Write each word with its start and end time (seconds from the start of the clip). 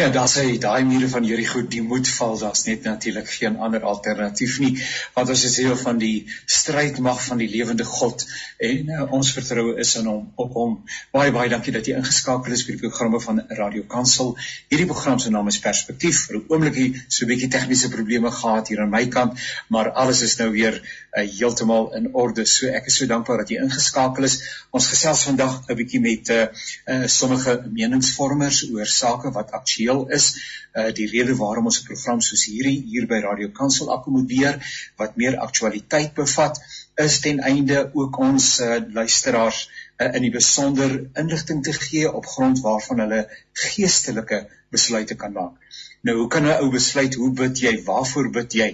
Ja, 0.00 0.06
daar 0.08 0.30
sê 0.32 0.54
daai 0.56 0.84
mure 0.88 1.08
van 1.12 1.26
Jericho 1.28 1.60
die 1.60 1.82
moet 1.84 2.08
val, 2.08 2.38
daar's 2.40 2.62
net 2.64 2.86
natuurlik 2.88 3.26
geen 3.28 3.58
ander 3.60 3.82
alternatief 3.84 4.54
nie. 4.62 4.70
Want 5.12 5.28
ons 5.34 5.42
is 5.44 5.56
deel 5.58 5.74
van 5.76 5.98
die 6.00 6.24
strydmag 6.48 7.18
van 7.26 7.42
die 7.42 7.48
lewende 7.52 7.84
God 7.84 8.24
en 8.64 8.88
uh, 8.88 9.02
ons 9.18 9.32
vertroue 9.36 9.74
is 9.84 9.90
in 10.00 10.08
hom 10.08 10.22
op 10.40 10.56
hom. 10.56 10.72
Baie 11.12 11.34
baie 11.36 11.52
dankie 11.52 11.74
dat 11.74 11.90
jy 11.90 11.98
ingeskakel 12.00 12.56
is 12.56 12.62
by 12.64 12.78
die 12.78 12.82
programme 12.86 13.20
van 13.20 13.42
Radio 13.58 13.84
Kansel. 13.96 14.32
Hierdie 14.72 14.86
program 14.88 15.20
se 15.20 15.34
naam 15.34 15.52
is 15.52 15.60
Perspektief. 15.60 16.22
Vir 16.30 16.38
'n 16.38 16.48
oombliekie 16.48 16.88
so 17.02 17.26
'n 17.26 17.30
bietjie 17.34 17.50
tegniese 17.52 17.92
probleme 17.92 18.32
gehad 18.38 18.72
hier 18.72 18.80
aan 18.80 18.96
my 18.96 19.04
kant, 19.18 19.36
maar 19.68 19.92
alles 19.92 20.22
is 20.22 20.38
nou 20.40 20.48
weer 20.56 20.80
uh, 20.80 21.28
heeltemal 21.28 21.92
in 22.00 22.08
orde. 22.14 22.46
So 22.46 22.72
ek 22.72 22.86
is 22.86 22.96
so 22.96 23.06
dankbaar 23.06 23.44
dat 23.44 23.52
jy 23.52 23.60
ingeskakel 23.60 24.24
is. 24.24 24.40
Ons 24.72 24.88
gesels 24.94 25.28
vandag 25.28 25.60
'n 25.68 25.76
bietjie 25.76 26.00
met 26.00 26.28
uh, 26.30 26.48
uh, 26.88 27.06
sommige 27.06 27.60
meningsvormers 27.68 28.64
oor 28.72 28.86
sake 28.86 29.36
wat 29.36 29.52
aktueel 29.52 29.89
is. 30.16 30.30
Uh 30.70 30.90
die 30.94 31.08
rede 31.10 31.34
waarom 31.38 31.66
ons 31.70 31.80
'n 31.80 31.86
program 31.88 32.20
soos 32.26 32.44
hierdie 32.46 32.76
hier 32.90 33.06
by 33.10 33.18
Radio 33.24 33.50
Kansel 33.60 33.90
akkommodeer 33.96 34.60
wat 35.02 35.16
meer 35.22 35.38
aktualiteit 35.46 36.14
bevat, 36.14 36.60
is 37.06 37.20
ten 37.20 37.40
einde 37.40 37.90
ook 37.94 38.18
ons 38.18 38.60
uh, 38.60 38.78
luisteraars 38.98 39.60
uh, 39.98 40.14
in 40.14 40.22
die 40.26 40.34
besonder 40.34 40.96
inligting 41.22 41.62
te 41.64 41.72
gee 41.72 42.12
op 42.12 42.26
grond 42.26 42.62
waarvan 42.66 43.02
hulle 43.04 43.20
geestelike 43.66 44.44
besluite 44.70 45.14
kan 45.14 45.32
maak. 45.32 45.70
Nou 46.02 46.14
hoe 46.16 46.28
kan 46.32 46.46
'n 46.48 46.62
ou 46.64 46.70
besluit 46.72 47.14
hoe 47.14 47.30
bid 47.38 47.58
jy? 47.60 47.72
Waarvoor 47.84 48.30
bid 48.32 48.54
jy? 48.58 48.68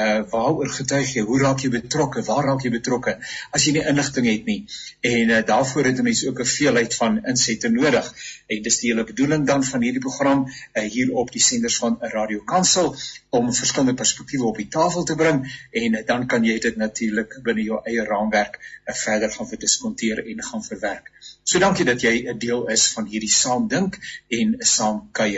Uh 0.00 0.18
waaroor 0.32 0.68
getuig 0.74 1.14
jy? 1.14 1.22
Hoe 1.26 1.38
raak 1.40 1.64
jy 1.64 1.70
betrokke? 1.74 2.22
Waar 2.22 2.44
raak 2.48 2.62
jy 2.62 2.70
betrokke 2.70 3.14
as 3.50 3.64
jy 3.66 3.72
nie 3.76 3.82
inligting 3.92 4.28
het 4.30 4.44
nie? 4.46 4.60
En 5.12 5.32
uh, 5.36 5.40
daarvoor 5.46 5.84
het 5.90 5.98
'n 5.98 6.06
mens 6.08 6.22
ook 6.26 6.40
'n 6.40 6.50
veelheid 6.52 6.94
van 6.94 7.18
insette 7.24 7.68
nodig. 7.68 8.12
En 8.46 8.62
dis 8.62 8.78
die 8.78 8.90
hele 8.92 9.04
bedoeling 9.04 9.46
dan 9.46 9.64
van 9.64 9.82
hierdie 9.82 10.04
program 10.06 10.46
uh, 10.46 10.82
hier 10.82 11.12
op 11.12 11.32
die 11.32 11.42
senders 11.42 11.76
van 11.76 11.98
Radio 12.00 12.44
Kansel 12.44 12.94
om 13.30 13.52
verskillende 13.52 13.94
perspektiewe 13.94 14.44
op 14.44 14.56
die 14.56 14.68
tafel 14.68 15.04
te 15.04 15.14
bring 15.14 15.42
en 15.70 15.94
uh, 15.94 16.06
dan 16.06 16.26
kan 16.26 16.44
jy 16.44 16.58
dit 16.58 16.76
natuurlik 16.76 17.40
binne 17.42 17.62
jou 17.62 17.80
eie 17.84 18.04
raamwerk 18.04 18.60
uh, 18.60 18.94
verder 18.94 19.30
gaan 19.30 19.48
verdiskonteer 19.48 20.26
en 20.26 20.42
gaan 20.42 20.64
verwerk. 20.64 21.10
So 21.42 21.58
dankie 21.58 21.84
dat 21.84 22.00
jy 22.00 22.30
'n 22.30 22.38
deel 22.38 22.68
is 22.68 22.86
van 22.92 23.06
hierdie 23.06 23.32
saamdink 23.32 23.98
en 24.28 24.56
saam 24.58 25.08
kuier 25.12 25.37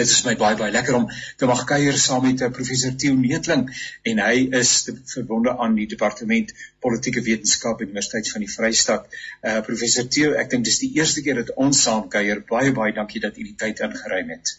dit 0.00 0.12
is 0.16 0.22
my 0.26 0.34
baie 0.40 0.56
baie 0.58 0.72
lekker 0.74 0.96
om 0.98 1.06
te 1.40 1.48
mag 1.50 1.62
kuier 1.68 1.98
saam 2.00 2.24
met 2.26 2.44
uh, 2.44 2.50
professor 2.56 2.94
Theo 3.02 3.16
Neetling 3.18 3.66
en 4.12 4.22
hy 4.24 4.46
is 4.60 4.72
verbonde 5.12 5.54
aan 5.56 5.76
die 5.78 5.88
departement 5.90 6.54
politieke 6.84 7.22
wetenskap 7.26 7.82
Universiteit 7.84 8.30
van 8.32 8.44
die 8.46 8.50
Vrystaat. 8.50 9.20
Uh 9.44 9.60
professor 9.66 10.08
Theo, 10.08 10.32
ek 10.40 10.50
dink 10.54 10.66
dis 10.68 10.80
die 10.84 10.92
eerste 10.98 11.24
keer 11.26 11.42
dat 11.42 11.52
ons 11.66 11.84
saam 11.86 12.08
kuier. 12.12 12.42
Baie 12.48 12.72
baie 12.76 12.96
dankie 12.96 13.22
dat 13.22 13.38
u 13.38 13.46
die 13.46 13.56
tyd 13.64 13.84
ingeruim 13.86 14.34
het. 14.36 14.56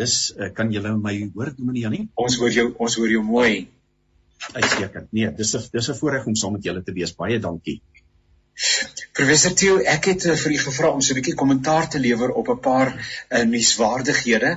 Dis 0.00 0.16
uh, 0.36 0.48
kan 0.56 0.70
julle 0.72 0.94
my 0.96 1.16
hoor, 1.34 1.52
Dominee 1.56 1.84
Janie? 1.84 2.06
Ons 2.14 2.38
hoor 2.40 2.54
jou, 2.54 2.70
ons 2.78 2.96
hoor 3.00 3.10
jou 3.12 3.22
mooi. 3.26 3.68
Uitstekend. 4.54 5.10
Nee, 5.12 5.28
dis 5.36 5.54
'n 5.56 5.66
dis 5.72 5.90
'n 5.90 5.98
voorreg 5.98 6.26
om 6.26 6.36
saam 6.42 6.52
met 6.56 6.64
julle 6.64 6.82
te 6.82 6.92
wees. 6.96 7.12
Baie 7.16 7.38
dankie. 7.38 7.80
Professor 9.18 9.52
Theo, 9.58 9.78
ek 9.90 10.04
het 10.06 10.24
uh, 10.28 10.34
vir 10.38 10.52
u 10.54 10.58
gevra 10.62 10.90
om 10.94 11.00
so 11.02 11.12
'n 11.12 11.18
bietjie 11.18 11.34
kommentaar 11.38 11.88
te 11.90 11.98
lewer 11.98 12.30
op 12.42 12.48
'n 12.52 12.60
paar 12.66 12.90
uh, 12.94 13.42
nuuswaardighede 13.52 14.50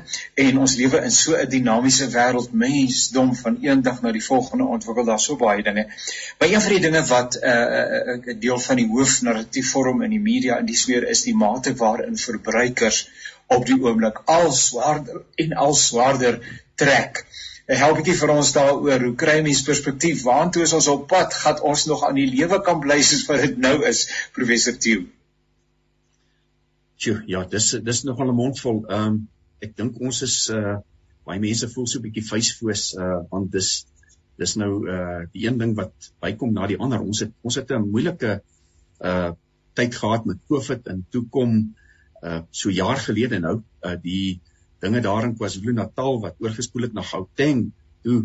en 0.46 0.60
ons 0.66 0.76
lewe 0.82 1.02
in 1.08 1.12
so 1.12 1.34
'n 1.38 1.50
dinamiese 1.50 2.08
wêreld, 2.14 2.54
mensdom 2.66 3.34
van 3.36 3.58
eendag 3.62 4.02
na 4.02 4.12
die 4.12 4.26
volgende 4.26 4.70
ontwikkel 4.76 5.10
daar 5.10 5.20
so 5.20 5.36
baie 5.36 5.64
dinge. 5.64 5.88
Maar 6.38 6.50
een 6.50 6.62
van 6.62 6.74
die 6.76 6.84
dinge 6.86 7.04
wat 7.06 7.40
'n 7.42 7.46
uh, 7.56 8.16
uh, 8.16 8.40
deel 8.46 8.60
van 8.60 8.76
die 8.76 8.88
hoofnarratief 8.88 9.72
vorm 9.72 10.04
in 10.04 10.14
die 10.18 10.26
media 10.32 10.60
in 10.60 10.70
die 10.70 10.78
sfeer 10.84 11.10
is 11.10 11.26
die 11.26 11.36
mate 11.36 11.76
waarin 11.76 12.18
verbruikers 12.18 13.08
op 13.48 13.66
die 13.66 13.82
oomblik 13.82 14.22
al 14.26 14.52
swaarder 14.52 15.22
en 15.36 15.54
al 15.54 15.74
swaarder 15.74 16.40
trek. 16.76 17.26
Eh, 17.26 17.53
help 17.68 17.98
bietjie 17.98 18.20
vir 18.20 18.32
ons 18.34 18.52
daaroor 18.56 19.04
hoe 19.08 19.16
kry 19.16 19.42
mens 19.42 19.64
perspektief. 19.64 20.24
Waantoe 20.24 20.64
is 20.64 20.74
ons 20.74 20.88
op 20.92 21.08
pad? 21.08 21.34
Gaan 21.34 21.62
ons 21.62 21.86
nog 21.86 22.04
aan 22.04 22.16
die 22.16 22.28
lewe 22.28 22.62
kan 22.62 22.80
bly 22.84 23.02
soos 23.02 23.26
wat 23.30 23.42
dit 23.42 23.58
nou 23.58 23.78
is 23.88 24.08
professor 24.36 24.76
Tieu 24.78 25.06
Sjoe 27.04 27.24
ja 27.28 27.44
dis 27.50 27.72
dis 27.84 28.04
nogal 28.08 28.32
'n 28.32 28.36
mondvol. 28.36 28.84
Ehm 28.88 29.08
um, 29.08 29.16
ek 29.66 29.76
dink 29.80 30.00
ons 30.00 30.22
is 30.28 30.50
uh 30.50 30.78
baie 31.28 31.40
mense 31.40 31.68
voel 31.74 31.88
so 31.88 32.00
'n 32.00 32.06
bietjie 32.06 32.28
vuisfoos 32.30 32.84
uh 32.96 33.20
want 33.32 33.52
dis 33.52 33.86
dis 34.40 34.56
nou 34.62 34.72
uh 34.96 35.22
die 35.34 35.46
een 35.48 35.58
ding 35.58 35.76
wat 35.76 36.12
bykom 36.24 36.54
na 36.54 36.68
die 36.68 36.80
ander. 36.80 37.02
Ons 37.02 37.20
het 37.26 37.32
ons 37.42 37.56
het 37.56 37.72
'n 37.72 37.90
moeilike 37.92 38.42
uh 39.12 39.32
tyd 39.74 39.96
gehad 39.96 40.26
met 40.26 40.46
Covid 40.48 40.88
en 40.88 41.06
toe 41.10 41.24
kom 41.30 41.76
uh 42.24 42.42
so 42.52 42.70
jaar 42.70 43.00
gelede 43.08 43.40
nou 43.40 43.56
uh 43.84 43.96
die 44.04 44.42
dinge 44.84 45.02
daar 45.06 45.28
in 45.28 45.36
KwaZulu-Natal 45.40 46.22
wat 46.24 46.40
oorgespoel 46.44 46.90
het 46.90 46.98
na 46.98 47.06
Gauteng 47.08 47.70
toe 48.04 48.24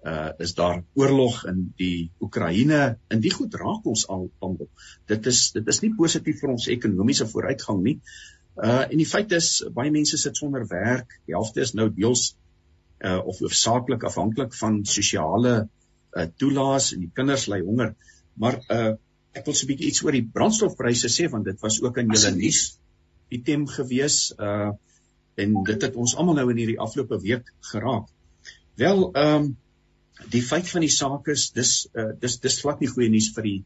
uh 0.00 0.30
is 0.38 0.54
daar 0.56 0.82
oorlog 0.96 1.42
in 1.44 1.72
die 1.76 2.10
Oekraïne 2.24 2.96
en 3.12 3.20
die 3.20 3.32
goed 3.34 3.54
raak 3.54 3.84
ons 3.84 4.06
al 4.08 4.30
almal. 4.40 4.68
Dit 5.12 5.26
is 5.28 5.50
dit 5.52 5.66
is 5.68 5.80
nie 5.84 5.92
positief 5.96 6.40
vir 6.40 6.54
ons 6.54 6.68
ekonomiese 6.72 7.26
vooruitgang 7.28 7.82
nie. 7.84 7.98
Uh 8.56 8.86
en 8.86 8.96
die 8.96 9.08
feit 9.08 9.32
is 9.36 9.50
baie 9.76 9.92
mense 9.92 10.16
sit 10.16 10.40
sonder 10.40 10.64
werk. 10.70 11.18
Die 11.28 11.36
helfte 11.36 11.60
is 11.60 11.74
nou 11.76 11.90
deels 11.92 12.30
uh 13.04 13.20
of 13.20 13.44
hoofsaaklik 13.44 14.08
afhanklik 14.08 14.56
van 14.56 14.80
sosiale 14.88 15.54
uh 16.16 16.26
toelaas 16.40 16.94
en 16.96 17.04
die 17.04 17.12
kinders 17.20 17.46
ly 17.52 17.60
honger. 17.60 17.94
Maar 18.40 18.60
uh 18.72 18.92
ek 19.36 19.44
wil 19.46 19.54
so 19.54 19.66
'n 19.66 19.74
bietjie 19.74 19.92
iets 19.92 20.02
oor 20.02 20.16
die 20.16 20.26
brandstofpryse 20.26 21.12
sê 21.12 21.28
want 21.30 21.44
dit 21.44 21.60
was 21.60 21.82
ook 21.82 22.00
in 22.00 22.08
julle 22.08 22.32
nuus 22.40 22.78
item 23.28 23.68
gewees. 23.68 24.32
Uh 24.38 24.72
en 25.42 25.56
dit 25.66 25.86
het 25.86 25.96
ons 25.96 26.14
almal 26.16 26.38
nou 26.40 26.46
in 26.52 26.62
hierdie 26.62 26.78
afgelope 26.80 27.20
week 27.24 27.52
geraak. 27.72 28.08
Wel, 28.80 29.10
ehm 29.10 29.34
um, 29.42 29.50
die 30.28 30.42
feit 30.44 30.68
van 30.68 30.84
die 30.84 30.92
saak 30.92 31.30
is 31.32 31.46
dis 31.56 31.70
uh, 31.96 32.10
dis 32.20 32.34
dis 32.44 32.58
glad 32.60 32.80
nie 32.82 32.90
goeie 32.90 33.08
nuus 33.08 33.30
vir 33.36 33.46
die 33.46 33.58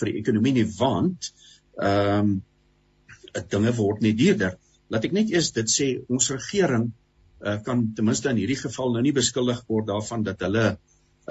vir 0.00 0.10
die 0.10 0.18
ekonomie 0.20 0.56
nie 0.60 0.68
want 0.78 1.32
ehm 1.80 2.32
um, 2.32 2.40
dinge 3.48 3.72
word 3.78 4.02
net 4.04 4.18
duurder. 4.18 4.58
Laat 4.92 5.06
ek 5.08 5.14
net 5.16 5.30
eers 5.32 5.54
dit 5.56 5.70
sê, 5.72 5.86
ons 6.12 6.26
regering 6.34 6.90
uh, 7.40 7.58
kan 7.64 7.86
ten 7.96 8.04
minste 8.04 8.28
in 8.28 8.40
hierdie 8.42 8.58
geval 8.60 8.92
nou 8.92 9.02
nie 9.04 9.14
beskuldig 9.16 9.62
word 9.68 9.88
daarvan 9.88 10.26
dat 10.26 10.44
hulle 10.46 10.66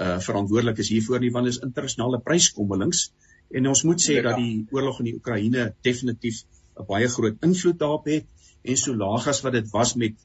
uh 0.02 0.16
verantwoordelik 0.24 0.78
is 0.80 0.88
hiervoor 0.88 1.20
nie 1.20 1.30
want 1.32 1.46
dit 1.46 1.54
is 1.54 1.62
internasionale 1.62 2.18
pryskommelings 2.24 3.10
en 3.52 3.66
ons 3.68 3.82
moet 3.84 4.00
sê 4.00 4.16
ja. 4.16 4.22
dat 4.30 4.38
die 4.40 4.64
oorlog 4.72 5.02
in 5.02 5.10
die 5.10 5.16
Oekraïne 5.18 5.66
definitief 5.84 6.38
'n 6.80 6.86
baie 6.88 7.08
groot 7.12 7.44
invloed 7.44 7.78
daarop 7.78 8.08
het 8.08 8.24
en 8.62 8.78
so 8.78 8.94
laag 8.96 9.28
as 9.30 9.42
wat 9.44 9.56
dit 9.58 9.68
was 9.72 9.94
met 9.98 10.18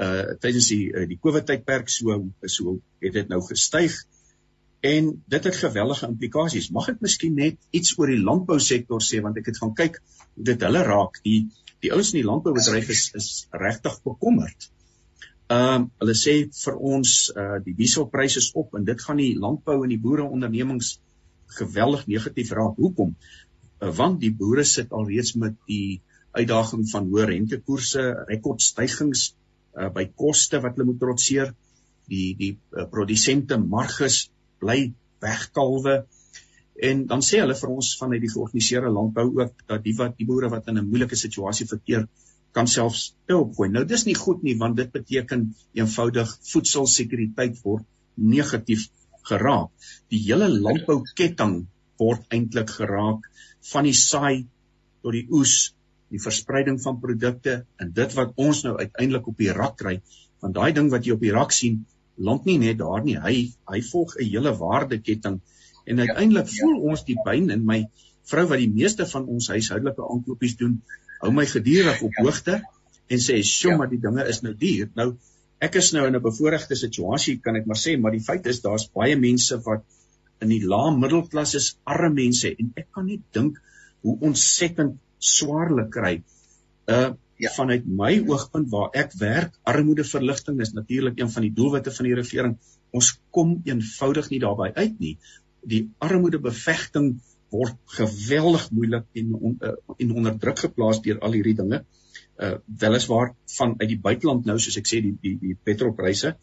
uh 0.00 0.36
tydens 0.40 0.70
die 0.70 0.84
uh, 0.94 1.06
die 1.08 1.18
Covid 1.18 1.46
tydperk 1.48 1.90
so 1.90 2.16
so 2.46 2.78
het 3.02 3.16
dit 3.18 3.28
nou 3.28 3.40
gestyg 3.44 3.96
en 4.80 5.10
dit 5.28 5.44
het 5.44 5.56
geweldige 5.56 6.06
implikasies. 6.08 6.70
Mag 6.72 6.88
ek 6.94 7.02
miskien 7.04 7.34
net 7.36 7.58
iets 7.76 7.98
oor 7.98 8.08
die 8.08 8.22
landbousektor 8.22 9.02
sê 9.04 9.20
want 9.20 9.36
ek 9.36 9.50
het 9.50 9.60
gaan 9.60 9.74
kyk 9.76 9.98
hoe 10.00 10.46
dit 10.52 10.62
hulle 10.64 10.84
raak. 10.86 11.20
Die 11.26 11.40
die 11.80 11.92
ouens 11.92 12.12
in 12.12 12.20
die 12.20 12.28
landboubedryf 12.28 12.88
is 12.92 13.10
is 13.16 13.28
regtig 13.50 14.00
bekommerd. 14.06 14.70
Ehm 15.50 15.84
uh, 15.84 15.86
hulle 16.00 16.16
sê 16.16 16.34
vir 16.62 16.80
ons 16.94 17.14
uh 17.36 17.58
die 17.66 17.76
dieselpryse 17.76 18.40
is 18.44 18.50
op 18.62 18.76
en 18.78 18.86
dit 18.88 19.06
gaan 19.06 19.20
die 19.20 19.34
landbou 19.36 19.80
en 19.82 19.92
die 19.92 20.00
boereondernemings 20.00 20.98
geweldig 21.58 22.06
negatief 22.06 22.52
raak. 22.56 22.78
Hoekom? 22.78 23.16
Uh, 23.80 23.90
want 24.00 24.20
die 24.22 24.32
boere 24.32 24.64
sit 24.64 24.92
alreeds 24.96 25.34
met 25.34 25.58
die 25.66 26.00
uitdaging 26.36 26.86
van 26.92 27.08
hoë 27.10 27.26
rentekoerse, 27.32 28.04
rekordstygings 28.28 29.26
uh, 29.30 29.88
by 29.94 30.06
koste 30.14 30.60
wat 30.62 30.76
hulle 30.76 30.92
moet 30.92 31.00
trotseer. 31.02 31.54
Die 32.10 32.32
die 32.38 32.54
uh, 32.54 32.86
produsente 32.90 33.58
marges 33.58 34.24
bly 34.62 34.92
wegkalwe. 35.22 36.02
En 36.80 37.04
dan 37.10 37.22
sê 37.24 37.42
hulle 37.42 37.56
vir 37.58 37.72
ons 37.74 37.92
vanuit 38.00 38.22
die 38.22 38.32
georganiseerde 38.32 38.92
landbou 38.94 39.26
ook 39.42 39.66
dat 39.68 39.84
die 39.84 39.94
wat 39.98 40.16
die 40.18 40.26
boere 40.28 40.50
wat 40.52 40.68
in 40.72 40.78
'n 40.78 40.88
moeilike 40.88 41.16
situasie 41.16 41.66
verkeer 41.68 42.06
kan 42.56 42.66
selfs 42.66 43.14
hulp 43.30 43.54
gooi. 43.56 43.68
Nou 43.70 43.84
dis 43.84 44.06
nie 44.06 44.16
goed 44.18 44.42
nie 44.42 44.56
want 44.58 44.76
dit 44.76 44.90
beteken 44.92 45.50
eenvoudig 45.78 46.32
voedselsekuriteit 46.52 47.60
word 47.64 47.84
negatief 48.16 48.88
geraak. 49.28 49.70
Die 50.10 50.22
hele 50.24 50.48
landbouketting 50.48 51.66
word 52.00 52.24
eintlik 52.34 52.72
geraak 52.78 53.28
van 53.72 53.84
die 53.84 53.96
saai 53.96 54.46
tot 55.02 55.12
die 55.12 55.26
oes 55.30 55.74
die 56.10 56.20
verspreiding 56.22 56.80
van 56.82 56.98
produkte 57.00 57.60
en 57.82 57.92
dit 57.94 58.14
wat 58.18 58.34
ons 58.36 58.64
nou 58.66 58.76
uiteindelik 58.78 59.30
op 59.30 59.38
die 59.38 59.52
rak 59.54 59.76
kry 59.82 59.96
want 60.42 60.56
daai 60.56 60.72
ding 60.76 60.90
wat 60.92 61.06
jy 61.06 61.16
op 61.16 61.24
die 61.24 61.34
rak 61.36 61.54
sien 61.54 61.84
land 62.28 62.46
nie 62.48 62.58
net 62.62 62.78
daar 62.80 63.04
nie 63.04 63.16
hy 63.20 63.36
hy 63.72 63.80
volg 63.90 64.16
'n 64.16 64.30
hele 64.32 64.52
waardeketting 64.62 65.40
en 65.86 65.96
ja, 65.96 66.06
uiteindelik 66.06 66.48
voel 66.56 66.76
ons 66.92 67.04
die 67.04 67.16
pyn 67.24 67.50
in 67.56 67.64
my 67.66 67.80
vrou 68.30 68.46
wat 68.52 68.62
die 68.62 68.72
meeste 68.72 69.06
van 69.12 69.26
ons 69.36 69.48
huishoudelike 69.54 70.08
aankopies 70.14 70.56
doen 70.60 70.80
hou 71.22 71.32
my 71.36 71.46
gedurig 71.46 72.02
op 72.02 72.18
ja. 72.18 72.24
hoogte 72.24 72.60
en 73.10 73.22
sê 73.26 73.40
sjoe 73.42 73.72
ja. 73.72 73.78
maar 73.82 73.90
die 73.92 74.02
dinge 74.02 74.26
is 74.34 74.42
nou 74.46 74.54
duur 74.64 74.90
nou 75.00 75.08
ek 75.60 75.76
is 75.82 75.92
nou 75.92 76.06
in 76.08 76.16
'n 76.16 76.22
bevoordeelde 76.26 76.76
situasie 76.82 77.38
kan 77.44 77.56
ek 77.56 77.66
maar 77.66 77.80
sê 77.80 77.96
maar 78.00 78.16
die 78.16 78.26
feit 78.28 78.46
is 78.46 78.62
daar's 78.66 78.88
baie 79.00 79.16
mense 79.16 79.60
wat 79.66 79.84
in 80.40 80.48
die 80.48 80.64
lae 80.72 80.96
middelklas 80.96 81.54
is 81.54 81.76
arme 81.84 82.14
mense 82.22 82.50
en 82.50 82.72
ek 82.82 82.88
kan 82.96 83.06
nie 83.06 83.20
dink 83.36 83.60
hoe 84.02 84.16
ontsettend 84.28 84.96
swaarlik 85.20 85.90
kry. 85.94 86.14
Uh 86.90 87.10
ja. 87.40 87.50
vanuit 87.56 87.86
my 87.86 88.10
oogpunt 88.28 88.68
waar 88.72 88.90
ek 89.00 89.14
werk, 89.16 89.54
armoedeverligting 89.68 90.60
is 90.60 90.74
natuurlik 90.76 91.20
een 91.20 91.30
van 91.32 91.46
die 91.46 91.52
doelwitte 91.56 91.92
van 91.96 92.08
die 92.08 92.16
regering. 92.18 92.56
Ons 92.92 93.14
kom 93.32 93.54
eenvoudig 93.64 94.28
nie 94.32 94.40
daarby 94.42 94.70
uit 94.74 94.98
nie. 95.00 95.14
Die 95.64 95.86
armoedebevegting 96.04 97.14
word 97.50 97.78
geweldig 97.96 98.66
moeilik 98.76 99.06
en 99.22 99.32
on, 99.34 99.56
uh, 99.60 99.72
en 99.96 100.12
onder 100.20 100.36
druk 100.42 100.60
geplaas 100.66 101.00
deur 101.04 101.22
al 101.24 101.38
hierdie 101.38 101.56
dinge. 101.62 101.84
Uh 102.40 102.58
weliswaar 102.82 103.32
van 103.56 103.74
uit 103.80 103.88
die 103.88 104.00
buiteland 104.00 104.46
nou 104.48 104.58
soos 104.58 104.78
ek 104.80 104.88
sê 104.88 105.00
die 105.04 105.16
die 105.22 105.36
die 105.40 105.56
petrolpryse. 105.56 106.36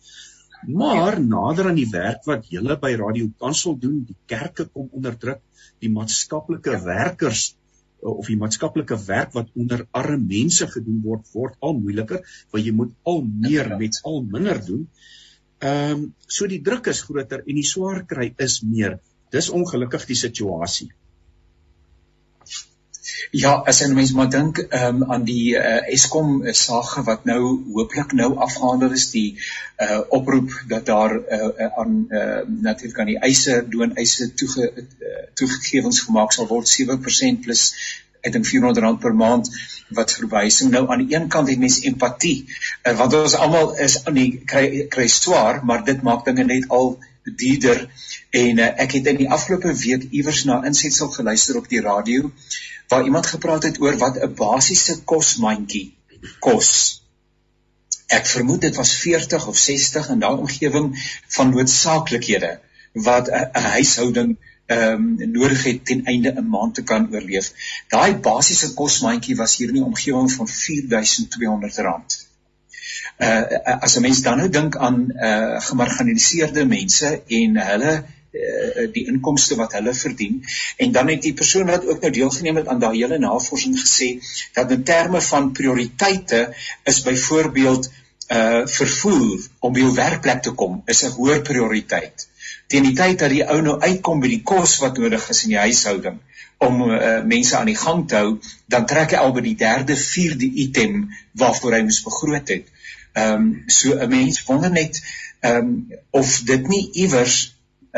Maar 0.65 1.19
nader 1.21 1.69
aan 1.69 1.77
die 1.77 1.89
werk 1.91 2.25
wat 2.25 2.50
julle 2.50 2.77
by 2.81 2.95
Radio 2.97 3.30
Kansel 3.39 3.77
doen, 3.77 4.01
die 4.09 4.18
kerke 4.25 4.65
kom 4.65 4.89
onder 4.91 5.13
druk, 5.18 5.44
die 5.80 5.91
maatskaplike 5.94 6.73
ja. 6.73 6.83
werkers 6.83 7.51
of 8.01 8.27
die 8.29 8.38
maatskaplike 8.39 8.97
werk 9.07 9.33
wat 9.33 9.49
onder 9.55 9.85
arme 9.91 10.19
mense 10.29 10.67
gedoen 10.71 11.01
word, 11.03 11.25
word 11.33 11.55
al 11.59 11.77
moeiliker, 11.79 12.21
want 12.51 12.65
jy 12.65 12.73
moet 12.75 12.94
al 13.03 13.23
meer 13.25 13.73
met 13.79 13.99
al 14.03 14.21
minder 14.23 14.61
doen. 14.65 14.88
Ehm 15.57 15.91
um, 15.97 16.05
so 16.27 16.47
die 16.47 16.61
druk 16.61 16.88
is 16.91 17.01
groter 17.07 17.41
en 17.41 17.57
die 17.57 17.65
swaar 17.65 18.03
kry 18.05 18.29
is 18.38 18.61
meer. 18.61 18.99
Dis 19.33 19.49
ongelukkig 19.49 20.05
die 20.07 20.19
situasie. 20.19 20.91
Ja, 23.31 23.52
as 23.66 23.81
'n 23.84 23.94
mens 23.94 24.12
maar 24.14 24.30
dink 24.30 24.58
um, 24.69 25.04
aan 25.04 25.24
die 25.24 25.56
uh, 25.56 25.94
Eskom 25.94 26.42
sage 26.52 27.04
wat 27.04 27.25
nou 27.25 27.42
hooplik 27.74 28.12
nou 28.12 28.36
afgehandel 28.36 28.92
is 28.92 29.10
die 29.12 29.40
uh, 29.78 30.00
oproep 30.10 30.52
dat 30.68 30.86
daar 30.86 31.14
uh, 31.14 31.68
aan 31.78 32.08
uh, 32.10 32.40
natuurlik 32.48 33.00
aan 33.00 33.14
die 33.14 33.19
eise 33.19 33.66
looneise 33.69 34.34
toege 34.34 34.72
uh, 34.74 35.24
toegegewens 35.34 36.00
gemaak 36.00 36.31
sal 36.31 36.48
word 36.48 36.69
7% 36.69 37.42
plus 37.46 37.66
ek 38.22 38.34
dink 38.34 38.48
400 38.50 38.84
rand 38.86 39.00
per 39.00 39.16
maand 39.16 39.50
wat 40.00 40.14
verwysing 40.19 40.72
nou 40.72 40.88
aan 40.92 41.06
die 41.06 41.16
een 41.16 41.28
kant 41.31 41.50
het 41.50 41.60
mense 41.60 41.86
empatie 41.90 42.38
uh, 42.48 42.96
want 42.98 43.14
ons 43.14 43.36
almal 43.36 43.75
is 43.88 44.00
aan 44.06 44.18
die 44.19 44.31
kry 44.54 44.88
kry 44.94 45.08
swaar 45.12 45.64
maar 45.64 45.86
dit 45.86 46.02
maak 46.02 46.25
dinge 46.25 46.48
net 46.50 46.68
al 46.80 46.98
duurder 47.35 47.89
en 48.29 48.57
uh, 48.57 48.69
ek 48.83 48.91
het 48.91 49.07
in 49.07 49.19
die 49.24 49.29
afgelope 49.29 49.74
week 49.74 50.07
iewers 50.12 50.44
na 50.44 50.63
insetsel 50.65 51.09
geluister 51.09 51.57
op 51.57 51.69
die 51.69 51.81
radio 51.81 52.31
waar 52.88 53.03
iemand 53.03 53.25
gepraat 53.25 53.63
het 53.63 53.81
oor 53.81 53.97
wat 53.97 54.18
'n 54.18 54.33
basiese 54.33 55.03
kosmandjie 55.03 55.95
kos. 56.39 57.01
Ek 58.07 58.25
vermoed 58.25 58.62
dit 58.62 58.75
was 58.75 58.94
40 58.94 59.47
of 59.47 59.57
60 59.57 60.09
in 60.09 60.19
daardie 60.19 60.45
omgewing 60.47 60.94
van 61.27 61.50
noodsaaklikhede 61.50 62.59
wat 62.94 63.30
'n 63.30 63.50
huishouding 63.53 64.38
ehm 64.65 64.94
um, 64.94 65.31
nodig 65.31 65.63
het 65.63 65.85
ten 65.85 66.06
einde 66.06 66.31
'n 66.31 66.50
maand 66.50 66.75
te 66.75 66.83
kan 66.83 67.13
oorleef. 67.13 67.53
Daai 67.88 68.15
basiese 68.15 68.73
kosmandjie 68.73 69.35
was 69.35 69.57
hier 69.57 69.68
in 69.68 69.73
die 69.73 69.83
omgewing 69.83 70.31
van 70.31 70.47
R4200. 70.47 72.26
Uh 73.18 73.81
as 73.86 73.96
'n 73.98 74.02
mens 74.02 74.22
dan 74.22 74.38
nou 74.38 74.50
dink 74.50 74.78
aan 74.78 74.98
uh 75.30 75.62
gemarginaliseerde 75.69 76.66
mense 76.66 77.22
en 77.28 77.58
hulle 77.69 77.94
uh, 77.98 78.86
die 78.94 79.06
inkomste 79.12 79.56
wat 79.56 79.74
hulle 79.74 79.94
verdien 79.94 80.44
en 80.78 80.92
dan 80.92 81.08
het 81.08 81.22
die 81.22 81.34
persoon 81.34 81.66
wat 81.66 81.88
ook 81.88 82.02
nou 82.02 82.12
deelgeneem 82.12 82.62
het 82.62 82.68
aan 82.68 82.80
daai 82.80 82.98
hele 82.98 83.18
navorsing 83.18 83.80
gesê 83.80 84.10
dat 84.54 84.72
in 84.72 84.84
terme 84.84 85.22
van 85.22 85.52
prioriteite 85.52 86.54
is 86.84 87.02
byvoorbeeld 87.02 87.92
uh 88.38 88.62
vervoer 88.68 89.50
om 89.60 89.74
by 89.74 89.80
jou 89.80 89.94
werkplek 89.96 90.42
te 90.44 90.52
kom 90.52 90.81
is 90.86 91.04
'n 91.04 91.16
hoër 91.18 91.42
prioriteit 91.42 92.28
teen 92.68 92.84
die 92.84 92.96
tyd 92.96 93.19
dat 93.19 93.30
die 93.34 93.46
ou 93.48 93.62
nou 93.62 93.80
uitkom 93.80 94.19
by 94.19 94.28
die 94.28 94.44
kos 94.44 94.78
wat 94.84 94.98
nodig 94.98 95.30
is 95.34 95.44
in 95.44 95.56
die 95.56 95.64
huishouding 95.66 96.19
om 96.58 96.81
uh, 96.90 97.22
mense 97.24 97.58
aan 97.58 97.69
die 97.69 97.78
gang 97.78 98.08
te 98.10 98.18
hou 98.22 98.31
dan 98.74 98.86
trek 98.90 99.14
hy 99.14 99.22
al 99.22 99.34
by 99.36 99.44
die 99.46 99.58
derde 99.60 99.98
vierde 100.00 100.50
item 100.64 101.06
waarvoor 101.38 101.78
hy 101.78 101.84
moes 101.86 102.02
begroot 102.06 102.54
het. 102.54 102.66
Ehm 103.18 103.34
um, 103.34 103.46
so 103.80 103.98
'n 103.98 104.10
mens 104.10 104.44
wonder 104.48 104.72
net 104.72 105.02
ehm 105.40 105.58
um, 105.58 105.69
of 106.22 106.40
dit 106.46 106.68
nie 106.68 106.84
iewers 107.04 107.38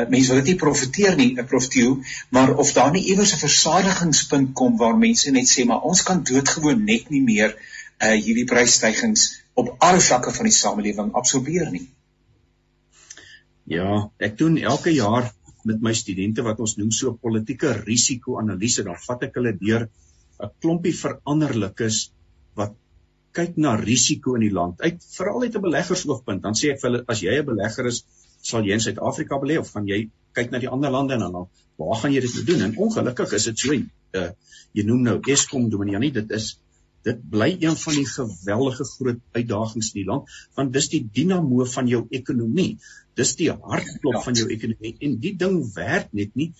mense 0.07 0.31
wil 0.31 0.39
dit 0.39 0.53
nie 0.53 0.59
profeteer 0.61 1.15
nie, 1.15 1.33
'n 1.35 1.45
profetio, 1.45 1.99
maar 2.29 2.55
of 2.55 2.71
daar 2.73 2.91
nie 2.91 3.05
iewers 3.11 3.33
'n 3.33 3.43
versadigingspunt 3.43 4.53
kom 4.53 4.77
waar 4.77 4.97
mense 4.97 5.31
net 5.31 5.49
sê 5.49 5.65
maar 5.65 5.81
ons 5.81 6.03
kan 6.03 6.23
doodgewoon 6.23 6.83
net 6.83 7.09
nie 7.09 7.21
meer 7.21 7.55
uh 7.99 8.15
hierdie 8.15 8.45
prysstygings 8.45 9.41
op 9.53 9.75
alle 9.79 9.99
vlakke 9.99 10.31
van 10.31 10.45
die 10.45 10.55
samelewing 10.55 11.11
absorbeer 11.13 11.71
nie. 11.71 11.89
Ja, 13.63 14.09
ek 14.17 14.37
doen 14.37 14.57
elke 14.57 14.89
jaar 14.89 15.33
met 15.63 15.81
my 15.81 15.93
studente 15.93 16.41
wat 16.41 16.59
ons 16.59 16.77
noem 16.77 16.91
so 16.91 17.13
politieke 17.13 17.73
risiko-analise, 17.83 18.83
dan 18.83 18.95
vat 19.07 19.23
ek 19.27 19.35
hulle 19.35 19.57
deur 19.59 19.89
'n 20.39 20.51
klompie 20.61 20.95
veranderlikes 20.95 22.11
kyk 23.33 23.57
na 23.57 23.75
risiko 23.75 24.35
in 24.35 24.45
die 24.47 24.53
land. 24.53 24.81
Uit 24.81 25.03
veral 25.15 25.43
uit 25.45 25.55
'n 25.55 25.61
beleggersoogpunt, 25.61 26.41
dan 26.41 26.53
sê 26.53 26.73
ek 26.73 26.81
vir 26.81 26.89
hulle 26.89 27.03
as 27.07 27.21
jy 27.21 27.39
'n 27.39 27.45
belegger 27.45 27.87
is, 27.87 28.03
sal 28.41 28.63
jy 28.63 28.73
in 28.73 28.79
Suid-Afrika 28.79 29.39
belê 29.39 29.59
of 29.59 29.71
gaan 29.71 29.87
jy 29.87 30.09
kyk 30.33 30.51
na 30.51 30.59
die 30.59 30.69
ander 30.69 30.91
lande 30.91 31.13
en 31.13 31.19
dan 31.19 31.47
waar 31.77 31.99
gaan 32.01 32.13
jy 32.13 32.21
dit 32.21 32.45
doen? 32.47 32.61
En 32.61 32.77
ongelukkig 32.77 33.33
is 33.33 33.43
dit 33.43 33.59
so 33.59 33.73
uh, 33.73 34.29
jy 34.73 34.83
noem 34.85 35.03
nou 35.03 35.19
Eskom 35.27 35.69
Dominiani, 35.69 36.11
dit 36.11 36.31
is 36.31 36.57
dit 37.07 37.19
bly 37.31 37.53
een 37.59 37.77
van 37.79 37.95
die 37.95 38.07
geweldige 38.07 38.85
groot 38.85 39.21
uitdagings 39.31 39.93
in 39.93 40.01
die 40.01 40.07
land 40.09 40.33
want 40.57 40.73
dis 40.75 40.89
die 40.91 41.01
dinamo 41.13 41.65
van 41.73 41.87
jou 41.87 42.03
ekonomie. 42.11 42.73
Dis 43.15 43.35
die 43.39 43.49
hartklop 43.51 44.19
ja. 44.19 44.23
van 44.25 44.35
jou 44.35 44.49
ekonomie 44.51 44.95
en 44.99 45.15
die 45.23 45.35
ding 45.39 45.61
werk 45.75 46.11
net 46.13 46.35
nie. 46.35 46.51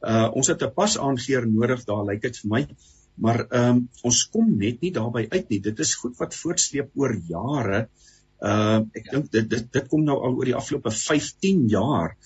Uh 0.00 0.30
ons 0.32 0.48
het 0.48 0.62
'n 0.62 0.72
pas 0.74 0.96
aangeer 0.98 1.46
nodig 1.46 1.84
daar 1.84 2.04
lyk 2.08 2.22
dit 2.22 2.40
vir 2.42 2.50
my. 2.50 2.62
Maar 3.14 3.46
ehm 3.48 3.76
um, 3.76 3.88
ons 4.02 4.22
kom 4.32 4.56
net 4.58 4.80
nie 4.80 4.92
daarby 4.92 5.26
uit 5.30 5.48
nie. 5.48 5.60
Dit 5.60 5.78
is 5.78 5.94
goed 5.94 6.16
wat 6.18 6.34
voortsleep 6.34 6.90
oor 6.96 7.14
jare. 7.28 7.86
Uh 7.86 8.10
Uh 8.42 8.82
ek 8.98 9.10
dink 9.12 9.30
dit 9.30 9.46
dit 9.46 9.66
dit 9.70 9.88
kom 9.90 10.02
nou 10.02 10.16
al 10.26 10.34
oor 10.34 10.48
die 10.48 10.58
afgelope 10.58 10.90
15 10.90 11.68
jaar. 11.70 12.16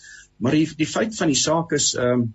Maar 0.40 0.56
die 0.56 0.68
die 0.78 0.88
feit 0.88 1.16
van 1.18 1.32
die 1.32 1.40
saak 1.40 1.74
is 1.76 1.92
ehm 1.94 2.22
um, 2.24 2.26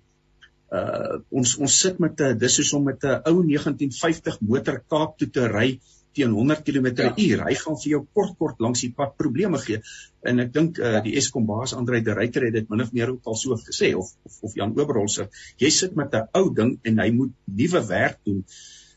uh 0.72 1.18
ons 1.42 1.56
ons 1.66 1.78
sit 1.86 1.98
met 2.00 2.22
'n 2.22 2.38
dis 2.44 2.60
soos 2.60 2.74
om 2.78 2.86
met 2.90 3.02
'n 3.04 3.26
ou 3.32 3.42
1950 3.42 4.38
motor 4.52 4.78
Kaap 4.94 5.18
toe 5.18 5.30
te 5.38 5.48
ry 5.50 5.80
teen 6.18 6.34
100 6.36 6.64
km/h. 6.68 7.16
Ja. 7.18 7.46
Hy 7.48 7.56
gaan 7.60 7.78
vir 7.80 7.90
jou 7.94 8.02
kort 8.14 8.38
kort 8.40 8.60
langs 8.64 8.84
die 8.84 8.92
pad 8.96 9.16
probleme 9.20 9.60
gee. 9.64 9.82
En 10.28 10.44
ek 10.44 10.54
dink 10.54 10.80
uh 10.80 11.00
die 11.06 11.16
Eskom 11.22 11.48
baas 11.50 11.74
Andre 11.78 12.02
de 12.06 12.16
Ruyter 12.18 12.48
het 12.48 12.58
dit 12.60 12.70
min 12.70 12.84
of 12.86 12.92
meer 12.96 13.14
ook 13.14 13.32
al 13.32 13.40
so 13.40 13.58
gesê 13.58 13.94
of 13.98 14.12
of, 14.28 14.38
of 14.50 14.56
Jan 14.60 14.76
Oberholzer. 14.78 15.30
Jy 15.62 15.70
sit 15.70 15.96
met 15.96 16.14
'n 16.16 16.28
ou 16.38 16.54
ding 16.54 16.78
en 16.84 17.00
hy 17.00 17.10
moet 17.12 17.34
nuwe 17.46 17.86
werk 17.88 18.20
doen. 18.26 18.44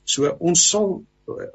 So 0.05 0.37
ons 0.41 0.69
sal 0.71 1.05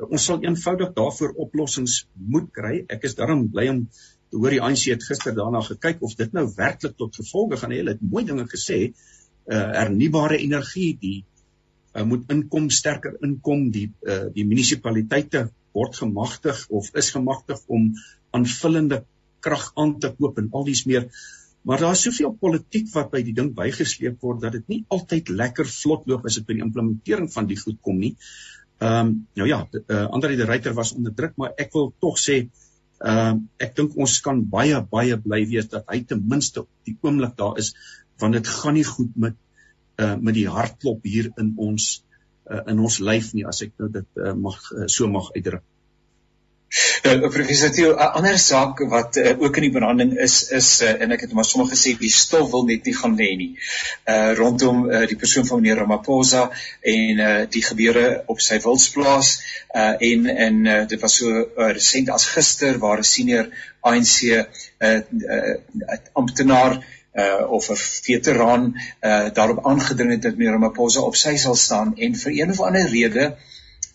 ons 0.10 0.24
sal 0.26 0.42
eenvoudig 0.42 0.96
daarvoor 0.96 1.36
oplossings 1.46 2.06
moet 2.16 2.50
kry. 2.54 2.86
Ek 2.90 3.04
is 3.04 3.16
daarom 3.16 3.50
bly 3.54 3.68
om 3.70 3.84
te 4.30 4.38
hoor 4.38 4.54
die 4.54 4.62
ANC 4.62 4.90
het 4.90 5.06
gister 5.06 5.36
daarna 5.38 5.62
gekyk 5.66 6.02
of 6.06 6.16
dit 6.18 6.34
nou 6.34 6.46
werklik 6.56 6.96
tot 6.98 7.16
gevolge 7.16 7.58
gaan 7.58 7.74
hê. 7.74 7.82
Hulle 7.82 7.98
het 7.98 8.02
mooi 8.02 8.26
dinge 8.26 8.48
gesê. 8.50 8.94
Uh 9.50 9.66
hernubare 9.74 10.38
energie, 10.38 10.94
die 11.02 11.26
uh, 12.00 12.06
moet 12.08 12.32
inkom 12.34 12.70
sterker 12.74 13.18
inkom, 13.26 13.70
die 13.76 13.90
uh 14.08 14.28
die 14.36 14.46
munisipaliteite 14.48 15.50
word 15.76 16.00
gemagtig 16.02 16.66
of 16.70 16.90
is 16.98 17.12
gemagtig 17.14 17.60
om 17.68 17.92
aanvullende 18.36 19.04
krag 19.44 19.70
aan 19.80 19.98
te 20.00 20.12
koop 20.16 20.40
en 20.42 20.50
al 20.52 20.66
dies 20.68 20.86
meer. 20.90 21.10
Maar 21.68 21.84
daar 21.84 21.98
is 21.98 22.06
soveel 22.08 22.32
politiek 22.40 22.88
wat 22.94 23.12
by 23.12 23.22
die 23.26 23.36
ding 23.36 23.52
bygesleep 23.56 24.24
word 24.24 24.42
dat 24.46 24.56
dit 24.58 24.72
nie 24.72 24.80
altyd 24.96 25.30
lekker 25.30 25.68
vlot 25.68 26.08
loop 26.08 26.26
as 26.26 26.40
dit 26.40 26.48
by 26.48 26.58
die 26.58 26.66
implementering 26.66 27.30
van 27.34 27.50
die 27.50 27.60
goed 27.60 27.80
kom 27.86 28.00
nie. 28.00 28.16
Ehm 28.80 29.12
um, 29.12 29.14
nou 29.36 29.48
ja, 29.48 29.60
uh, 29.76 30.06
Andre 30.08 30.38
de 30.40 30.48
Ruyter 30.48 30.74
was 30.74 30.94
onder 30.96 31.14
druk, 31.16 31.36
maar 31.36 31.52
ek 31.60 31.74
wil 31.76 31.92
tog 32.00 32.20
sê 32.20 32.40
ehm 32.40 33.36
uh, 33.36 33.36
ek 33.66 33.76
dink 33.76 33.98
ons 34.00 34.20
kan 34.24 34.40
baie 34.56 34.80
baie 34.92 35.18
bly 35.24 35.44
wees 35.52 35.68
dat 35.72 35.88
hy 35.92 36.02
ten 36.08 36.24
minste 36.32 36.66
die 36.88 36.98
oomblik 37.02 37.36
daar 37.40 37.60
is 37.60 37.74
want 38.20 38.36
dit 38.36 38.48
gaan 38.48 38.76
nie 38.76 38.88
goed 38.88 39.16
met 39.16 39.36
uh 40.00 40.16
met 40.16 40.38
die 40.38 40.48
hartklop 40.48 41.04
hier 41.04 41.32
in 41.38 41.54
ons 41.58 41.90
uh, 42.50 42.64
in 42.72 42.80
ons 42.80 43.00
lyf 43.00 43.34
nie 43.34 43.46
as 43.50 43.62
ek 43.66 43.76
nou 43.78 43.92
dit 44.00 44.24
uh, 44.24 44.34
mag 44.48 44.60
uh, 44.76 44.88
so 44.88 45.08
mag 45.08 45.32
uitdruk. 45.36 45.66
Uh, 47.04 47.30
professor 47.34 47.96
'n 47.98 48.12
ander 48.18 48.38
saak 48.38 48.82
wat 48.90 49.18
uh, 49.18 49.32
ook 49.42 49.56
in 49.58 49.64
die 49.64 49.72
branding 49.78 50.12
is 50.26 50.36
is 50.54 50.68
uh, 50.86 50.92
en 51.02 51.12
ek 51.16 51.24
het 51.26 51.32
maar 51.34 51.48
sommer 51.50 51.72
gesê 51.72 51.96
die 51.98 52.12
stof 52.14 52.52
wil 52.52 52.68
net 52.68 52.86
nie 52.86 52.94
gaan 52.94 53.16
lê 53.18 53.30
nie. 53.40 53.50
Uh 54.06 54.36
rondom 54.38 54.84
uh, 54.86 55.08
die 55.10 55.18
persoon 55.18 55.48
van 55.50 55.62
meneer 55.62 55.82
Ramaphosa 55.82 56.44
en 56.94 57.24
uh 57.30 57.32
die 57.56 57.64
gebeure 57.66 58.06
op 58.28 58.44
sy 58.50 58.60
wildsplaas 58.62 59.32
uh 59.74 59.96
en 60.12 60.30
en 60.36 60.62
uh, 60.66 60.78
dit 60.94 61.02
was 61.02 61.18
so 61.24 61.42
uh, 61.42 61.72
resent 61.80 62.14
as 62.14 62.30
gister 62.36 62.78
waar 62.78 63.02
'n 63.02 63.12
senior 63.16 63.50
ANC 63.82 64.16
uh, 64.30 64.46
uh 64.86 66.00
amptenaar 66.14 66.78
uh 66.78 66.99
of 67.60 67.70
'n 67.70 67.80
veteraan 68.08 68.74
uh 69.12 69.30
daarop 69.34 69.66
aangedring 69.66 70.12
het 70.12 70.22
dat 70.22 70.38
meneer 70.38 70.58
Ramaphosa 70.58 71.02
op 71.02 71.16
sy 71.16 71.38
sal 71.38 71.56
staan 71.56 71.96
en 71.96 72.16
vir 72.16 72.32
een 72.42 72.50
of 72.56 72.62
ander 72.62 72.90
rede 72.90 73.26
uh 73.30 73.50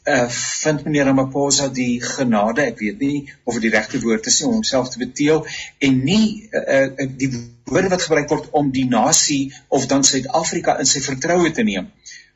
uh, 0.05 0.29
vind 0.29 0.85
meneer 0.85 1.09
Ramaphosa 1.09 1.69
die 1.73 2.01
genade, 2.03 2.65
ek 2.69 2.81
weet 2.83 3.01
nie 3.01 3.19
of 3.45 3.57
dit 3.57 3.67
die 3.69 3.75
regte 3.75 4.01
woord 4.05 4.29
is 4.31 4.41
om 4.45 4.59
homself 4.59 4.91
te 4.93 5.01
beteel 5.01 5.45
en 5.89 6.01
nie 6.05 6.27
uh, 6.51 6.65
uh, 6.85 7.09
die 7.21 7.31
woorde 7.71 7.93
wat 7.95 8.05
gebruik 8.07 8.33
word 8.33 8.51
om 8.61 8.71
die 8.75 8.87
nasie 8.91 9.43
of 9.69 9.89
dan 9.91 10.05
Suid-Afrika 10.05 10.77
in 10.83 10.91
sy 10.91 11.03
vertroue 11.05 11.53
te 11.57 11.65
neem 11.67 11.91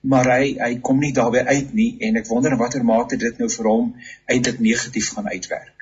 maar 0.09 0.31
hy 0.31 0.55
hy 0.63 0.73
kom 0.85 1.01
nie 1.03 1.13
daarbey 1.13 1.43
uit 1.45 1.75
nie 1.75 1.91
en 2.09 2.21
ek 2.21 2.31
wonder 2.31 2.55
in 2.55 2.61
watter 2.61 2.85
mate 2.87 3.19
dit 3.21 3.43
nou 3.43 3.51
vir 3.53 3.69
hom 3.69 3.91
eintlik 4.31 4.63
negatief 4.63 5.11
gaan 5.17 5.27
uitwerk. 5.27 5.78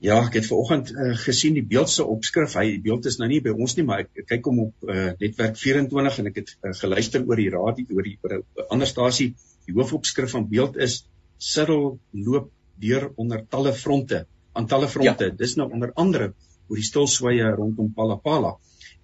Ja, 0.00 0.16
ek 0.24 0.38
het 0.38 0.46
vanoggend 0.48 0.90
uh, 0.94 1.10
gesien 1.20 1.56
die 1.58 1.64
beeld 1.68 1.90
se 1.92 2.04
opskrif. 2.08 2.54
Hy 2.56 2.64
die 2.70 2.80
beeld 2.86 3.04
is 3.10 3.18
nou 3.20 3.26
nie 3.28 3.42
by 3.44 3.52
ons 3.52 3.74
nie, 3.76 3.84
maar 3.84 4.06
ek 4.06 4.22
kyk 4.30 4.46
hom 4.48 4.62
op 4.62 4.86
uh, 4.88 5.10
netwerk 5.20 5.58
24 5.60 6.20
en 6.22 6.30
ek 6.30 6.38
het 6.40 6.52
uh, 6.54 6.72
geluister 6.78 7.26
oor 7.28 7.40
die 7.42 7.50
radio 7.52 7.98
oor 7.98 8.08
die 8.08 8.14
oor 8.24 8.38
'n 8.38 8.64
ander 8.76 8.88
stasie. 8.88 9.34
Die 9.68 9.74
hoofopskrif 9.76 10.32
van 10.32 10.46
beeld 10.48 10.78
is 10.80 11.02
Cyril 11.36 11.98
loop 12.12 12.48
deur 12.80 13.10
onder 13.20 13.44
talle 13.44 13.74
fronte, 13.76 14.22
aan 14.56 14.70
talle 14.72 14.88
fronte. 14.88 15.28
Ja. 15.28 15.36
Dis 15.36 15.54
nou 15.60 15.68
onder 15.68 15.92
andere 16.00 16.32
oor 16.70 16.80
die 16.80 16.86
stilswye 16.88 17.52
rondom 17.60 17.92
Palapala. 17.92 18.54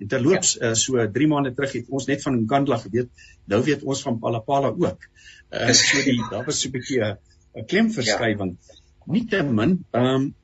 En 0.00 0.09
terloops, 0.09 0.55
ja. 0.57 0.71
uh, 0.71 0.81
so 0.81 1.05
3 1.12 1.29
maande 1.29 1.53
terug 1.53 1.76
het 1.76 1.93
ons 1.93 2.09
net 2.09 2.25
van 2.25 2.41
Nkandla 2.41 2.81
geweet. 2.81 3.12
Nou 3.53 3.61
weet 3.69 3.85
ons 3.85 4.00
van 4.09 4.17
Palapala 4.19 4.73
ook. 4.73 5.05
Uh, 5.53 5.71
so 5.76 6.00
die 6.09 6.17
daar 6.33 6.49
was 6.49 6.65
so 6.65 6.69
'n 6.69 6.73
bietjie 6.73 7.05
'n 7.05 7.69
klemverskywing. 7.69 8.57
Ja. 8.57 8.83
Nietemin, 9.12 9.79
ehm 9.93 10.15
um, 10.17 10.35